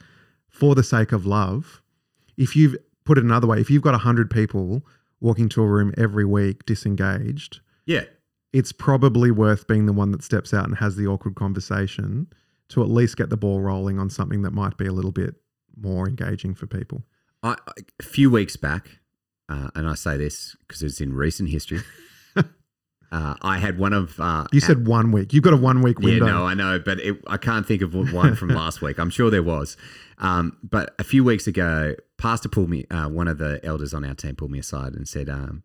for 0.48 0.74
the 0.74 0.82
sake 0.82 1.12
of 1.12 1.26
love. 1.26 1.82
If 2.36 2.56
you've 2.56 2.76
put 3.04 3.18
it 3.18 3.24
another 3.24 3.46
way, 3.46 3.60
if 3.60 3.70
you've 3.70 3.82
got 3.82 3.92
100 3.92 4.30
people 4.30 4.84
walking 5.20 5.48
to 5.50 5.62
a 5.62 5.66
room 5.66 5.92
every 5.98 6.24
week 6.24 6.64
disengaged, 6.66 7.60
Yeah. 7.86 8.04
it's 8.52 8.72
probably 8.72 9.30
worth 9.30 9.66
being 9.66 9.86
the 9.86 9.92
one 9.92 10.10
that 10.12 10.22
steps 10.22 10.52
out 10.54 10.64
and 10.66 10.76
has 10.78 10.96
the 10.96 11.06
awkward 11.06 11.34
conversation 11.34 12.26
to 12.68 12.82
at 12.82 12.88
least 12.88 13.16
get 13.16 13.28
the 13.28 13.36
ball 13.36 13.60
rolling 13.60 13.98
on 13.98 14.08
something 14.08 14.42
that 14.42 14.52
might 14.52 14.76
be 14.78 14.86
a 14.86 14.92
little 14.92 15.12
bit 15.12 15.34
more 15.80 16.08
engaging 16.08 16.54
for 16.54 16.66
people. 16.66 17.04
I, 17.42 17.56
I- 17.66 17.72
a 18.00 18.02
few 18.02 18.30
weeks 18.30 18.56
back, 18.56 18.98
uh, 19.48 19.68
and 19.74 19.86
I 19.88 19.94
say 19.94 20.16
this 20.16 20.56
because 20.66 20.82
it's 20.82 21.00
in 21.00 21.12
recent 21.12 21.50
history. 21.50 21.80
Uh, 23.12 23.34
I 23.42 23.58
had 23.58 23.78
one 23.78 23.92
of 23.92 24.18
uh, 24.18 24.46
You 24.52 24.60
said 24.60 24.86
one 24.86 25.12
week. 25.12 25.34
You've 25.34 25.44
got 25.44 25.52
a 25.52 25.58
one 25.58 25.82
week 25.82 26.00
window. 26.00 26.24
Yeah, 26.24 26.32
no, 26.32 26.46
I 26.46 26.54
know, 26.54 26.78
but 26.78 26.98
it, 26.98 27.22
I 27.26 27.36
can't 27.36 27.66
think 27.66 27.82
of 27.82 27.94
one 27.94 28.34
from 28.34 28.48
last 28.48 28.80
week. 28.80 28.98
I'm 28.98 29.10
sure 29.10 29.30
there 29.30 29.42
was. 29.42 29.76
Um, 30.16 30.56
but 30.62 30.94
a 30.98 31.04
few 31.04 31.22
weeks 31.22 31.46
ago, 31.46 31.94
Pastor 32.16 32.48
pulled 32.48 32.70
me, 32.70 32.86
uh, 32.90 33.08
one 33.08 33.28
of 33.28 33.36
the 33.36 33.60
elders 33.62 33.92
on 33.92 34.02
our 34.02 34.14
team 34.14 34.34
pulled 34.34 34.50
me 34.50 34.58
aside 34.58 34.94
and 34.94 35.06
said, 35.06 35.28
um, 35.28 35.62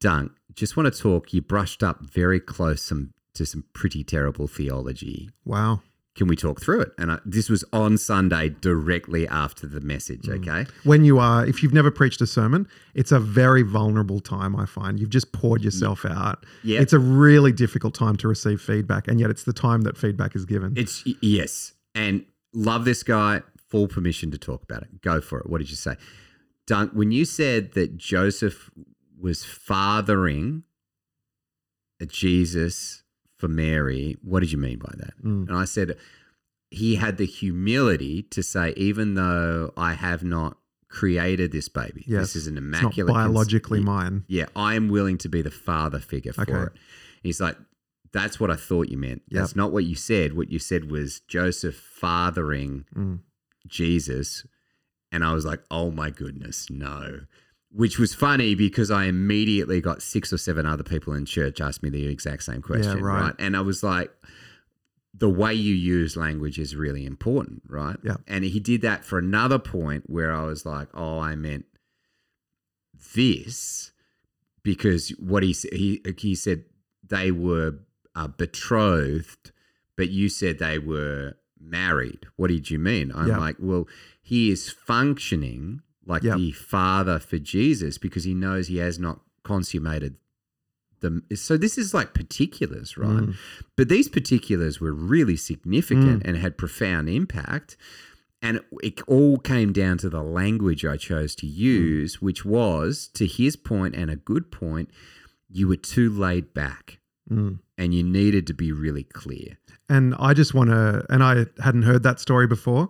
Dunk, 0.00 0.32
just 0.54 0.76
want 0.76 0.92
to 0.92 1.00
talk. 1.00 1.32
You 1.32 1.40
brushed 1.40 1.84
up 1.84 2.00
very 2.00 2.40
close 2.40 2.82
some, 2.82 3.14
to 3.34 3.46
some 3.46 3.64
pretty 3.72 4.02
terrible 4.02 4.48
theology. 4.48 5.30
Wow. 5.44 5.82
Can 6.16 6.28
we 6.28 6.36
talk 6.36 6.60
through 6.62 6.80
it? 6.80 6.92
And 6.98 7.12
I, 7.12 7.18
this 7.26 7.50
was 7.50 7.62
on 7.74 7.98
Sunday, 7.98 8.48
directly 8.48 9.28
after 9.28 9.66
the 9.66 9.80
message. 9.80 10.22
Mm. 10.22 10.48
Okay. 10.48 10.70
When 10.84 11.04
you 11.04 11.18
are, 11.18 11.44
if 11.46 11.62
you've 11.62 11.74
never 11.74 11.90
preached 11.90 12.20
a 12.22 12.26
sermon, 12.26 12.66
it's 12.94 13.12
a 13.12 13.20
very 13.20 13.62
vulnerable 13.62 14.20
time, 14.20 14.56
I 14.56 14.64
find. 14.64 14.98
You've 14.98 15.10
just 15.10 15.32
poured 15.32 15.62
yourself 15.62 16.06
out. 16.06 16.44
Yeah. 16.64 16.80
It's 16.80 16.94
a 16.94 16.98
really 16.98 17.52
difficult 17.52 17.94
time 17.94 18.16
to 18.16 18.28
receive 18.28 18.62
feedback, 18.62 19.08
and 19.08 19.20
yet 19.20 19.28
it's 19.28 19.44
the 19.44 19.52
time 19.52 19.82
that 19.82 19.98
feedback 19.98 20.34
is 20.34 20.46
given. 20.46 20.72
It's 20.76 21.04
y- 21.04 21.12
yes, 21.20 21.74
and 21.94 22.24
love 22.54 22.84
this 22.84 23.02
guy. 23.02 23.42
Full 23.68 23.88
permission 23.88 24.30
to 24.30 24.38
talk 24.38 24.62
about 24.62 24.82
it. 24.82 25.02
Go 25.02 25.20
for 25.20 25.40
it. 25.40 25.50
What 25.50 25.58
did 25.58 25.68
you 25.68 25.76
say, 25.76 25.96
Dunk? 26.66 26.92
When 26.92 27.10
you 27.12 27.24
said 27.24 27.72
that 27.72 27.96
Joseph 27.96 28.70
was 29.20 29.44
fathering 29.44 30.62
a 32.00 32.06
Jesus 32.06 33.02
for 33.38 33.48
Mary, 33.48 34.16
what 34.22 34.40
did 34.40 34.52
you 34.52 34.58
mean 34.58 34.78
by 34.78 34.92
that? 34.96 35.14
Mm. 35.22 35.48
And 35.48 35.56
I 35.56 35.64
said 35.64 35.96
he 36.70 36.96
had 36.96 37.16
the 37.18 37.26
humility 37.26 38.22
to 38.22 38.42
say, 38.42 38.72
even 38.76 39.14
though 39.14 39.72
I 39.76 39.92
have 39.94 40.24
not 40.24 40.56
created 40.88 41.52
this 41.52 41.68
baby, 41.68 42.04
yes. 42.06 42.22
this 42.22 42.36
is 42.36 42.46
an 42.46 42.56
immaculate 42.56 43.12
biologically 43.12 43.80
Yeah, 43.80 43.84
mine. 43.84 44.24
yeah, 44.28 44.46
I 44.56 44.74
am 44.74 44.88
willing 44.88 45.18
to 45.18 45.28
be 45.28 45.42
the 45.42 45.50
father 45.50 45.98
figure 45.98 46.32
for 46.32 46.42
Okay. 46.42 46.54
it. 46.54 46.72
He's 47.22 47.40
like, 47.40 47.56
that's 48.12 48.40
what 48.40 48.50
I 48.50 48.56
thought 48.56 48.88
you 48.88 48.96
meant. 48.96 49.22
Yep. 49.28 49.40
That's 49.40 49.56
not 49.56 49.72
what 49.72 49.84
you 49.84 49.94
said. 49.94 50.34
What 50.34 50.50
you 50.50 50.58
said 50.58 50.90
was 50.90 51.20
Joseph 51.20 51.74
fathering 51.76 52.84
Mm. 52.96 53.20
Jesus. 53.66 54.46
And 55.12 55.24
I 55.24 55.32
was 55.34 55.44
like, 55.44 55.60
oh 55.70 55.90
my 55.90 56.10
goodness, 56.10 56.68
no. 56.70 57.20
Which 57.76 57.98
was 57.98 58.14
funny 58.14 58.54
because 58.54 58.90
I 58.90 59.04
immediately 59.04 59.82
got 59.82 60.00
six 60.00 60.32
or 60.32 60.38
seven 60.38 60.64
other 60.64 60.82
people 60.82 61.12
in 61.12 61.26
church 61.26 61.60
ask 61.60 61.82
me 61.82 61.90
the 61.90 62.06
exact 62.06 62.42
same 62.44 62.62
question. 62.62 63.02
right. 63.02 63.20
right. 63.22 63.34
And 63.38 63.54
I 63.54 63.60
was 63.60 63.82
like, 63.82 64.10
the 65.12 65.28
way 65.28 65.52
you 65.52 65.74
use 65.74 66.16
language 66.16 66.58
is 66.58 66.74
really 66.74 67.04
important, 67.04 67.62
right? 67.68 67.96
Yeah. 68.02 68.16
And 68.26 68.44
he 68.44 68.60
did 68.60 68.80
that 68.82 69.04
for 69.04 69.18
another 69.18 69.58
point 69.58 70.04
where 70.08 70.34
I 70.34 70.44
was 70.44 70.64
like, 70.64 70.88
oh, 70.94 71.18
I 71.18 71.36
meant 71.36 71.66
this 73.14 73.92
because 74.62 75.10
what 75.18 75.42
he 75.42 75.52
said, 75.52 75.72
he, 75.74 76.00
he 76.18 76.34
said 76.34 76.64
they 77.06 77.30
were 77.30 77.78
uh, 78.14 78.28
betrothed, 78.28 79.52
but 79.96 80.08
you 80.10 80.28
said 80.28 80.58
they 80.58 80.78
were 80.78 81.34
married. 81.60 82.26
What 82.36 82.48
did 82.48 82.70
you 82.70 82.78
mean? 82.78 83.12
I'm 83.14 83.28
Yeah. 83.28 83.38
like, 83.38 83.56
well, 83.58 83.86
he 84.22 84.50
is 84.50 84.70
functioning 84.70 85.82
like 86.06 86.22
Yeah. 86.22 86.36
the 86.36 86.52
father 86.52 87.18
for 87.18 87.38
Jesus 87.38 87.98
because 87.98 88.24
he 88.24 88.34
knows 88.34 88.68
he 88.68 88.76
has 88.78 88.98
not 88.98 89.20
consummated 89.44 90.16
them. 91.00 91.24
So 91.34 91.56
this 91.56 91.76
is 91.76 91.92
like 91.92 92.14
particulars, 92.14 92.96
right? 92.96 93.24
Mm. 93.24 93.34
But 93.76 93.88
these 93.88 94.08
particulars 94.08 94.80
were 94.80 94.92
really 94.92 95.36
significant 95.36 96.22
and 96.24 96.36
had 96.36 96.56
profound 96.56 97.08
impact. 97.08 97.76
And 98.42 98.60
it 98.82 99.00
all 99.06 99.38
came 99.38 99.72
down 99.72 99.98
to 99.98 100.08
the 100.08 100.22
language 100.22 100.84
I 100.84 100.96
chose 100.96 101.34
to 101.36 101.46
use, 101.46 102.22
which 102.22 102.44
was, 102.44 103.08
to 103.14 103.26
his 103.26 103.56
point 103.56 103.94
and 103.94 104.10
a 104.10 104.16
good 104.16 104.50
point, 104.50 104.90
you 105.50 105.68
were 105.68 105.76
too 105.76 106.10
laid 106.10 106.54
back 106.54 106.98
Mm. 107.30 107.58
and 107.76 107.92
you 107.92 108.04
needed 108.04 108.46
to 108.46 108.54
be 108.54 108.70
really 108.70 109.02
clear. 109.02 109.58
And 109.88 110.14
I 110.18 110.32
just 110.32 110.54
want 110.54 110.70
to, 110.70 111.04
and 111.10 111.22
I 111.24 111.46
hadn't 111.60 111.82
heard 111.82 112.04
that 112.04 112.20
story 112.20 112.46
before. 112.46 112.88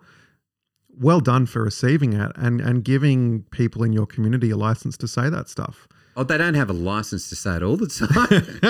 Well 0.99 1.21
done 1.21 1.47
for 1.47 1.63
receiving 1.63 2.13
it 2.15 2.33
and 2.37 2.61
and 2.61 2.83
giving 2.85 3.43
people 3.51 3.83
in 3.85 3.93
your 3.93 4.07
community 4.07 4.51
a 4.51 4.57
license 4.57 4.97
to 4.99 5.09
say 5.09 5.29
that 5.31 5.49
stuff. 5.49 5.87
Oh, 6.19 6.25
they 6.25 6.39
don't 6.39 6.55
have 6.55 6.71
a 6.71 6.73
license 6.73 7.29
to 7.29 7.37
say 7.37 7.57
it 7.57 7.63
all 7.63 7.77
the 7.77 7.89
time. 7.89 8.61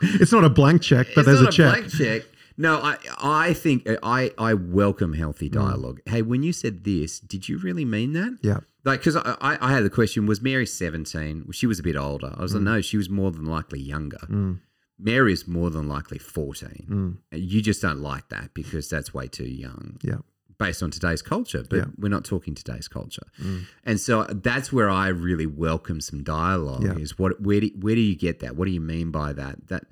It's 0.20 0.32
not 0.32 0.44
a 0.44 0.48
blank 0.50 0.82
check, 0.82 1.08
but 1.14 1.20
It's 1.22 1.26
there's 1.26 1.40
not 1.40 1.52
a 1.54 1.56
check. 1.56 1.72
blank 1.74 1.92
check. 1.92 2.22
No, 2.56 2.76
I 2.76 2.96
I 3.18 3.52
think 3.54 3.88
I 4.02 4.30
I 4.38 4.54
welcome 4.54 5.14
healthy 5.14 5.48
Mm. 5.48 5.54
dialogue. 5.54 6.00
Hey, 6.06 6.22
when 6.22 6.42
you 6.42 6.52
said 6.52 6.84
this, 6.84 7.18
did 7.18 7.48
you 7.48 7.58
really 7.58 7.84
mean 7.84 8.12
that? 8.12 8.38
Yeah. 8.42 8.60
Like, 8.84 9.00
because 9.00 9.16
I, 9.16 9.36
I 9.40 9.58
I 9.60 9.72
had 9.72 9.82
the 9.84 9.90
question: 9.90 10.26
Was 10.26 10.40
Mary 10.40 10.66
seventeen? 10.66 11.50
She 11.52 11.66
was 11.66 11.78
a 11.80 11.82
bit 11.82 11.96
older. 11.96 12.32
I 12.36 12.42
was 12.42 12.54
like, 12.54 12.62
no, 12.62 12.80
she 12.80 12.96
was 12.96 13.08
more 13.10 13.32
than 13.32 13.44
likely 13.46 13.80
younger. 13.80 14.18
Mm. 14.28 14.60
Mary 15.00 15.32
is 15.32 15.48
more 15.48 15.70
than 15.70 15.88
likely 15.88 16.18
fourteen. 16.18 16.86
Mm. 17.32 17.40
You 17.40 17.60
just 17.60 17.82
don't 17.82 17.98
like 18.00 18.28
that 18.28 18.54
because 18.54 18.88
that's 18.88 19.12
way 19.12 19.26
too 19.26 19.48
young. 19.48 19.96
Yeah. 20.02 20.18
Based 20.58 20.82
on 20.82 20.90
today's 20.90 21.20
culture, 21.22 21.64
but 21.68 21.76
Yeah. 21.76 21.84
we're 21.96 22.08
not 22.08 22.24
talking 22.24 22.54
today's 22.54 22.86
culture, 22.86 23.26
Mm. 23.42 23.64
and 23.82 24.00
so 24.00 24.24
that's 24.30 24.72
where 24.72 24.88
I 24.88 25.08
really 25.08 25.46
welcome 25.46 26.00
some 26.00 26.22
dialogue. 26.22 26.84
Yeah. 26.84 26.96
Is 26.96 27.18
what 27.18 27.40
where 27.40 27.60
do, 27.60 27.70
where 27.80 27.94
do 27.96 28.00
you 28.00 28.14
get 28.14 28.38
that? 28.40 28.54
What 28.56 28.66
do 28.66 28.70
you 28.70 28.80
mean 28.80 29.10
by 29.10 29.32
that? 29.32 29.66
That 29.68 29.86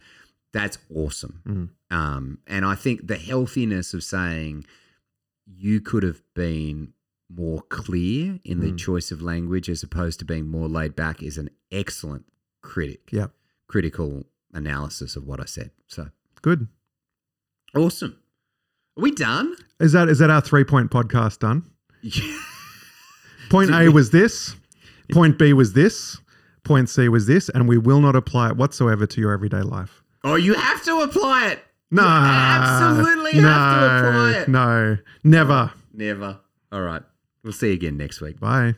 that's 0.53 0.79
awesome. 0.95 1.41
Mm. 1.47 1.97
Um, 1.97 2.39
and 2.47 2.65
I 2.65 2.75
think 2.77 3.07
the 3.09 3.17
healthiness 3.17 3.93
of 3.95 4.05
saying 4.05 4.65
you 5.47 5.81
could 5.81 6.03
have 6.05 6.23
been 6.35 6.93
more 7.29 7.63
clear 7.63 8.39
in 8.45 8.61
the 8.61 8.73
Mm. 8.73 8.79
choice 8.79 9.11
of 9.11 9.21
language 9.23 9.69
as 9.71 9.83
opposed 9.83 10.19
to 10.21 10.25
being 10.25 10.47
more 10.49 10.69
laid 10.69 10.95
back 10.95 11.23
is 11.23 11.39
an 11.39 11.49
excellent 11.71 12.27
critic, 12.61 13.09
Yeah. 13.11 13.29
critical 13.67 14.27
analysis 14.53 15.17
of 15.17 15.27
what 15.27 15.41
I 15.41 15.47
said. 15.47 15.71
So 15.89 16.11
Good. 16.43 16.69
awesome. 17.75 18.17
Are 18.99 19.03
we 19.03 19.11
done? 19.11 19.55
Is 19.81 19.93
that 19.93 20.09
is 20.09 20.19
that 20.19 20.31
our 20.31 20.41
three 20.41 20.65
point 20.65 20.91
podcast 20.91 21.39
done? 21.39 21.65
Point 23.51 23.71
A 23.71 23.89
was 23.91 24.11
this. 24.11 24.57
Point 25.13 25.39
B 25.39 25.53
was 25.53 25.73
this. 25.73 26.19
Point 26.65 26.89
C 26.89 27.09
was 27.09 27.27
this, 27.27 27.49
and 27.49 27.69
we 27.69 27.77
will 27.79 28.01
not 28.01 28.15
apply 28.17 28.51
it 28.51 28.57
whatsoever 28.57 29.07
to 29.07 29.21
your 29.21 29.33
everyday 29.33 29.63
life. 29.63 30.03
oh, 30.25 30.37
you 30.37 30.55
have 30.55 30.83
to 30.85 31.01
apply 31.01 31.49
it. 31.53 31.59
No, 31.91 32.03
You 32.03 32.09
absolutely 32.09 33.41
no, 33.41 33.49
have 33.49 34.03
to 34.03 34.09
apply 34.09 34.33
it. 34.41 34.49
No, 34.49 34.97
never. 35.25 35.73
Never. 35.93 36.39
All 36.71 36.81
right. 36.83 37.03
We'll 37.45 37.53
see 37.53 37.69
you 37.69 37.73
again 37.75 37.97
next 37.99 38.21
week. 38.23 38.41
Bye. 38.41 38.77